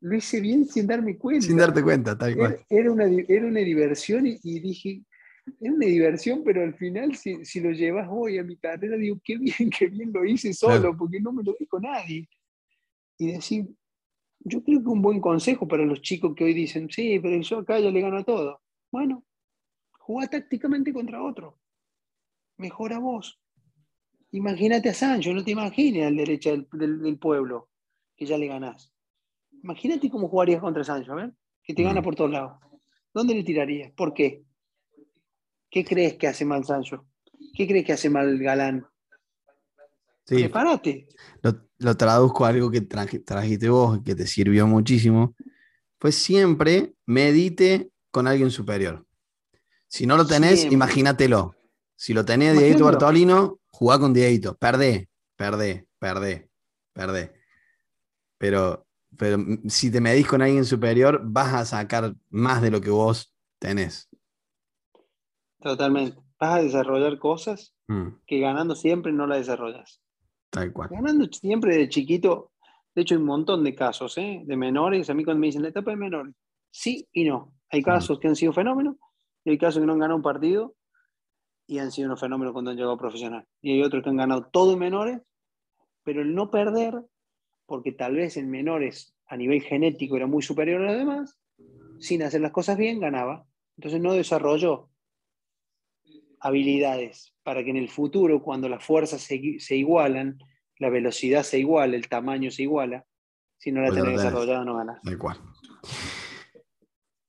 Lo, 0.00 0.16
hice 0.16 0.40
bien 0.40 0.66
sin 0.66 0.86
darme 0.86 1.16
cuenta. 1.16 1.46
Sin 1.46 1.56
darte 1.56 1.82
cuenta, 1.82 2.16
tal 2.16 2.36
cual. 2.36 2.60
Era, 2.68 2.92
una, 2.92 3.04
era 3.04 3.46
una 3.46 3.60
diversión 3.60 4.26
y, 4.26 4.60
dije, 4.60 5.02
es 5.60 5.70
una 5.70 5.86
diversión, 5.86 6.42
pero 6.44 6.62
al 6.62 6.74
final, 6.74 7.16
si, 7.16 7.44
si, 7.44 7.60
lo 7.60 7.70
llevas 7.70 8.06
hoy 8.10 8.38
a 8.38 8.44
mi 8.44 8.56
carrera, 8.56 8.96
digo, 8.96 9.18
qué 9.24 9.38
bien, 9.38 9.70
qué 9.78 9.86
bien 9.86 10.12
lo 10.12 10.24
hice 10.24 10.52
solo, 10.52 10.96
porque 10.96 11.20
no 11.20 11.32
me 11.32 11.42
lo 11.42 11.54
dijo 11.58 11.80
nadie. 11.80 12.28
Y 13.16 13.32
decir, 13.32 13.66
yo 14.44 14.62
creo 14.62 14.82
que 14.82 14.88
un 14.88 15.02
buen 15.02 15.20
consejo 15.20 15.66
para 15.66 15.84
los 15.84 16.00
chicos 16.02 16.34
que 16.36 16.44
hoy 16.44 16.54
dicen, 16.54 16.88
sí, 16.90 17.18
pero 17.18 17.40
yo 17.40 17.58
acá 17.58 17.78
ya 17.80 17.90
le 17.90 18.00
gano 18.00 18.18
a 18.18 18.24
todo. 18.24 18.60
Bueno, 18.90 19.24
juega 19.98 20.28
tácticamente 20.28 20.92
contra 20.92 21.22
otro. 21.22 21.58
Mejora 22.58 22.98
vos. 22.98 23.40
Imagínate 24.32 24.90
a 24.90 24.94
Sancho, 24.94 25.32
no 25.32 25.42
te 25.44 25.52
imagines 25.52 26.06
al 26.06 26.16
derecha 26.16 26.50
del, 26.50 27.18
pueblo, 27.18 27.70
que 28.16 28.26
ya 28.26 28.36
le 28.36 28.46
ganás. 28.46 28.92
imagínate 29.62 30.10
cómo 30.10 30.28
jugarías 30.28 30.60
contra 30.60 30.84
Sancho, 30.84 31.12
a 31.12 31.16
ver, 31.16 31.32
que 31.62 31.72
te 31.72 31.82
gana 31.82 32.00
Mm. 32.00 32.04
por 32.04 32.14
todos 32.16 32.30
lados. 32.30 32.60
¿Dónde 33.14 33.34
le 33.34 33.42
tirarías? 33.44 33.92
¿Por 33.92 34.12
qué? 34.12 34.44
¿Qué 35.70 35.84
crees 35.84 36.14
que 36.14 36.26
hace 36.26 36.44
mal 36.44 36.64
Sancho? 36.64 37.06
¿Qué 37.56 37.66
crees 37.66 37.86
que 37.86 37.92
hace 37.94 38.10
mal 38.10 38.36
Galán? 38.38 38.86
Sí, 40.26 40.36
Prepárate. 40.36 41.06
lo, 41.42 41.52
lo 41.84 41.96
traduzco 41.96 42.44
a 42.44 42.48
algo 42.48 42.70
que 42.70 42.80
traje- 42.80 43.18
trajiste 43.20 43.68
vos, 43.68 44.00
que 44.04 44.14
te 44.14 44.26
sirvió 44.26 44.66
muchísimo. 44.66 45.34
Fue 46.00 46.10
siempre 46.12 46.94
medite 47.06 47.90
con 48.10 48.26
alguien 48.26 48.50
superior. 48.50 49.06
Si 49.86 50.06
no 50.06 50.16
lo 50.16 50.26
tenés, 50.26 50.60
Siempre. 50.60 50.74
imagínatelo. 50.74 51.54
Si 51.96 52.12
lo 52.12 52.24
tenés 52.24 52.58
Dieguito. 52.58 52.84
Bartolino, 52.84 53.60
jugá 53.68 53.98
con 53.98 54.12
Dieguito. 54.12 54.56
Perdé, 54.56 55.08
perdé, 55.36 55.86
perdé, 55.98 56.50
perdé. 56.92 57.32
Pero, 58.38 58.86
pero 59.16 59.38
si 59.68 59.90
te 59.90 60.00
medís 60.00 60.26
con 60.26 60.42
alguien 60.42 60.64
superior, 60.64 61.20
vas 61.24 61.54
a 61.54 61.64
sacar 61.64 62.14
más 62.30 62.60
de 62.60 62.70
lo 62.72 62.80
que 62.80 62.90
vos 62.90 63.32
tenés. 63.60 64.08
Totalmente. 65.60 66.18
Vas 66.38 66.58
a 66.58 66.62
desarrollar 66.62 67.18
cosas 67.18 67.72
Mm, 67.86 68.16
que 68.26 68.40
ganando 68.40 68.74
siempre 68.74 69.12
no 69.12 69.26
las 69.26 69.38
desarrollas. 69.38 70.00
Tal 70.54 70.72
cual. 70.72 70.88
Ganando 70.90 71.26
siempre 71.32 71.76
de 71.76 71.88
chiquito, 71.88 72.52
de 72.94 73.02
hecho 73.02 73.14
hay 73.14 73.20
un 73.20 73.26
montón 73.26 73.64
de 73.64 73.74
casos, 73.74 74.16
¿eh? 74.18 74.42
de 74.44 74.56
menores, 74.56 75.10
a 75.10 75.14
mí 75.14 75.24
cuando 75.24 75.40
me 75.40 75.48
dicen 75.48 75.62
la 75.62 75.68
etapa 75.68 75.90
de 75.90 75.96
menores, 75.96 76.34
sí 76.70 77.06
y 77.12 77.24
no. 77.24 77.52
Hay 77.70 77.82
casos 77.82 78.20
que 78.20 78.28
han 78.28 78.36
sido 78.36 78.52
fenómenos 78.52 78.96
y 79.44 79.50
hay 79.50 79.58
casos 79.58 79.80
que 79.80 79.86
no 79.86 79.94
han 79.94 79.98
ganado 79.98 80.16
un 80.16 80.22
partido 80.22 80.76
y 81.66 81.78
han 81.78 81.90
sido 81.90 82.06
unos 82.06 82.20
fenómenos 82.20 82.52
cuando 82.52 82.70
han 82.70 82.76
llegado 82.76 82.94
a 82.94 82.98
profesional. 82.98 83.46
Y 83.60 83.72
hay 83.72 83.82
otros 83.82 84.02
que 84.02 84.10
han 84.10 84.16
ganado 84.16 84.46
todo 84.52 84.74
en 84.74 84.78
menores, 84.78 85.20
pero 86.04 86.22
el 86.22 86.34
no 86.34 86.50
perder, 86.50 87.02
porque 87.66 87.92
tal 87.92 88.14
vez 88.14 88.36
en 88.36 88.50
menores 88.50 89.14
a 89.26 89.36
nivel 89.36 89.62
genético 89.62 90.16
era 90.16 90.26
muy 90.26 90.42
superior 90.42 90.82
a 90.82 90.86
los 90.86 90.98
demás, 90.98 91.38
sin 91.98 92.22
hacer 92.22 92.42
las 92.42 92.52
cosas 92.52 92.76
bien, 92.76 93.00
ganaba. 93.00 93.46
Entonces 93.76 94.00
no 94.00 94.12
desarrolló 94.12 94.90
habilidades 96.44 97.34
para 97.42 97.64
que 97.64 97.70
en 97.70 97.76
el 97.76 97.88
futuro, 97.88 98.42
cuando 98.42 98.68
las 98.68 98.84
fuerzas 98.84 99.22
se, 99.22 99.56
se 99.58 99.76
igualan, 99.76 100.38
la 100.78 100.90
velocidad 100.90 101.42
se 101.42 101.58
iguala, 101.58 101.96
el 101.96 102.08
tamaño 102.08 102.50
se 102.50 102.62
iguala, 102.62 103.04
si 103.58 103.72
no 103.72 103.80
la 103.80 103.90
tenés 103.90 104.18
desarrollada 104.18 104.64
no 104.64 104.76
ganas. 104.76 105.00
Tal 105.02 105.18
cual. 105.18 105.40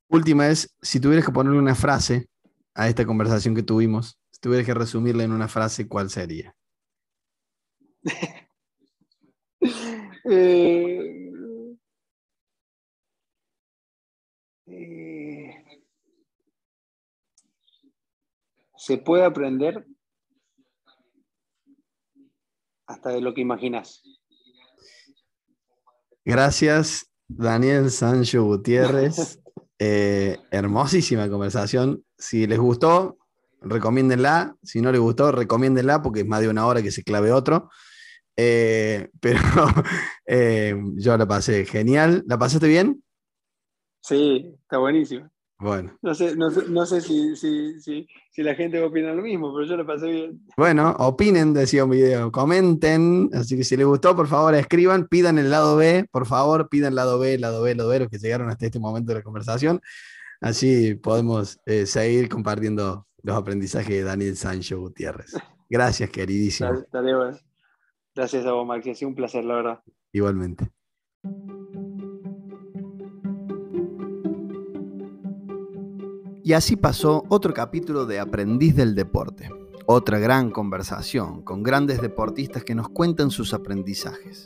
Última 0.10 0.50
es, 0.50 0.76
si 0.82 1.00
tuvieras 1.00 1.26
que 1.26 1.32
ponerle 1.32 1.60
una 1.60 1.76
frase 1.76 2.28
a 2.74 2.90
esta 2.90 3.06
conversación 3.06 3.56
que 3.56 3.64
tuvimos, 3.64 4.20
si 4.32 4.42
tuvieras 4.42 4.66
que 4.66 4.74
resumirla 4.74 5.24
en 5.24 5.32
una 5.32 5.48
frase, 5.48 5.88
¿cuál 5.88 6.10
sería? 6.10 6.56
Eh, 10.28 11.25
se 18.86 19.00
puede 19.00 19.26
aprender 19.26 19.84
hasta 22.86 23.10
de 23.10 23.20
lo 23.20 23.34
que 23.34 23.42
imaginas. 23.42 24.04
Gracias, 26.24 27.12
Daniel 27.28 27.90
Sancho 27.90 28.44
Gutiérrez. 28.44 29.42
Eh, 29.78 30.38
hermosísima 30.52 31.30
conversación. 31.30 32.02
Si 32.18 32.48
les 32.48 32.58
gustó, 32.58 33.18
recomiéndenla. 33.60 34.56
Si 34.64 34.80
no 34.80 34.90
les 34.90 35.02
gustó, 35.02 35.34
recomiéndenla 35.34 36.02
porque 36.02 36.22
es 36.22 36.26
más 36.26 36.40
de 36.40 36.48
una 36.48 36.66
hora 36.66 36.82
que 36.82 36.92
se 36.92 37.04
clave 37.04 37.34
otro. 37.34 37.70
Eh, 38.38 39.10
pero 39.20 39.42
eh, 40.26 40.82
yo 40.96 41.18
la 41.18 41.28
pasé 41.28 41.66
genial. 41.66 42.24
¿La 42.26 42.38
pasaste 42.38 42.70
bien? 42.70 43.04
Sí, 44.02 44.56
está 44.62 44.78
buenísimo. 44.78 45.30
Bueno, 45.58 45.98
No 46.02 46.14
sé, 46.14 46.36
no 46.36 46.52
sé, 46.52 46.64
no 46.68 46.86
sé 46.86 47.00
si, 47.00 47.36
si, 47.38 47.80
si, 47.80 48.08
si 48.30 48.44
la 48.44 48.56
gente 48.56 48.78
va 48.78 48.86
a 48.86 48.90
opinar 48.90 49.16
lo 49.16 49.22
mismo, 49.22 49.54
pero 49.54 49.66
yo 49.66 49.78
lo 49.78 49.86
pasé 49.86 50.08
bien. 50.08 50.42
bueno, 50.58 50.92
opinen, 51.00 51.54
decía 51.54 51.86
un 51.86 51.92
video, 51.92 52.32
comenten. 52.32 53.30
Así 53.34 53.56
que 53.56 53.64
si 53.64 53.78
les 53.78 53.86
gustó, 53.86 54.16
por 54.16 54.28
favor, 54.28 54.54
escriban, 54.56 55.08
pidan 55.08 55.38
el 55.38 55.50
lado 55.50 55.78
B, 55.78 56.08
por 56.12 56.26
favor, 56.26 56.68
pidan 56.68 56.90
el 56.90 56.96
lado 56.96 57.20
B, 57.20 57.36
el 57.36 57.42
lado 57.42 57.62
B, 57.62 57.72
el 57.72 57.78
lado 57.78 57.90
B, 57.90 58.00
los 58.00 58.10
que 58.10 58.18
llegaron 58.18 58.50
hasta 58.50 58.66
este 58.66 58.80
momento 58.80 59.14
de 59.14 59.20
la 59.20 59.24
conversación. 59.24 59.80
Así 60.42 60.96
podemos 60.96 61.60
eh, 61.66 61.86
seguir 61.86 62.28
compartiendo 62.28 63.08
los 63.24 63.38
aprendizajes 63.38 63.90
de 63.90 64.04
Daniel 64.04 64.36
Sancho 64.36 64.80
Gutiérrez. 64.80 65.34
Gracias, 65.70 66.10
queridísimo. 66.10 66.86
Gracias 68.14 68.46
a 68.46 68.52
vos, 68.52 68.68
Maxi. 68.68 68.92
Ha 68.92 68.96
sido 68.96 69.10
un 69.10 69.16
placer, 69.16 69.44
la 69.44 69.56
verdad. 69.56 69.80
Igualmente. 70.12 70.70
Y 76.46 76.54
así 76.54 76.76
pasó 76.76 77.24
otro 77.30 77.56
capítulo 77.56 78.06
de 78.06 78.20
Aprendiz 78.20 78.76
del 78.76 78.94
Deporte. 78.94 79.50
Otra 79.88 80.20
gran 80.20 80.52
conversación 80.52 81.42
con 81.42 81.64
grandes 81.64 82.04
deportistas 82.04 82.64
que 82.64 82.76
nos 82.76 82.88
cuentan 82.88 83.32
sus 83.32 83.56
aprendizajes. 83.56 84.46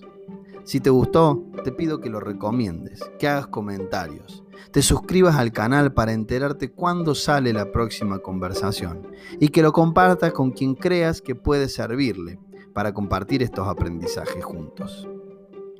Si 0.64 0.80
te 0.80 0.90
gustó, 0.92 1.44
te 1.66 1.74
pido 1.74 2.00
que 2.00 2.10
lo 2.10 2.22
recomiendes, 2.22 3.02
que 3.20 3.28
hagas 3.28 3.48
comentarios, 3.48 4.46
te 4.72 4.82
suscribas 4.82 5.36
al 5.36 5.52
canal 5.52 5.92
para 5.94 6.14
enterarte 6.14 6.72
cuándo 6.72 7.16
sale 7.16 7.52
la 7.52 7.70
próxima 7.74 8.20
conversación 8.20 9.06
y 9.38 9.50
que 9.50 9.62
lo 9.62 9.74
compartas 9.74 10.32
con 10.32 10.52
quien 10.52 10.76
creas 10.76 11.22
que 11.22 11.36
puede 11.36 11.68
servirle 11.68 12.40
para 12.74 12.94
compartir 12.94 13.44
estos 13.44 13.68
aprendizajes 13.68 14.46
juntos. 14.46 15.06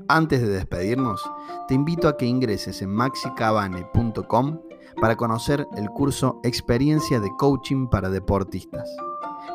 Antes 0.10 0.42
de 0.42 0.50
despedirnos, 0.50 1.22
te 1.70 1.76
invito 1.76 2.10
a 2.10 2.18
que 2.18 2.26
ingreses 2.26 2.82
en 2.82 2.90
maxicabane.com 2.90 4.69
para 5.00 5.16
conocer 5.16 5.68
el 5.76 5.90
curso 5.90 6.40
Experiencia 6.44 7.20
de 7.20 7.30
Coaching 7.38 7.88
para 7.88 8.10
Deportistas, 8.10 8.90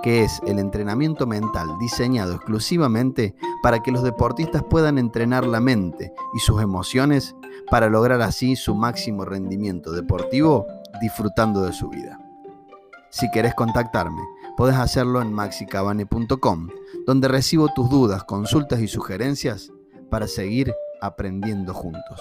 que 0.02 0.22
es 0.22 0.40
el 0.46 0.58
entrenamiento 0.58 1.26
mental 1.26 1.68
diseñado 1.78 2.34
exclusivamente 2.34 3.34
para 3.62 3.82
que 3.82 3.92
los 3.92 4.02
deportistas 4.02 4.62
puedan 4.62 4.98
entrenar 4.98 5.46
la 5.46 5.60
mente 5.60 6.12
y 6.34 6.40
sus 6.40 6.62
emociones 6.62 7.34
para 7.70 7.88
lograr 7.88 8.20
así 8.22 8.56
su 8.56 8.74
máximo 8.74 9.24
rendimiento 9.24 9.92
deportivo 9.92 10.66
disfrutando 11.00 11.62
de 11.62 11.72
su 11.72 11.88
vida. 11.88 12.18
Si 13.10 13.30
querés 13.30 13.54
contactarme, 13.54 14.22
podés 14.56 14.76
hacerlo 14.76 15.22
en 15.22 15.32
maxicabane.com, 15.32 16.68
donde 17.06 17.28
recibo 17.28 17.68
tus 17.68 17.88
dudas, 17.88 18.24
consultas 18.24 18.80
y 18.80 18.88
sugerencias 18.88 19.72
para 20.10 20.26
seguir 20.26 20.72
aprendiendo 21.00 21.74
juntos. 21.74 22.20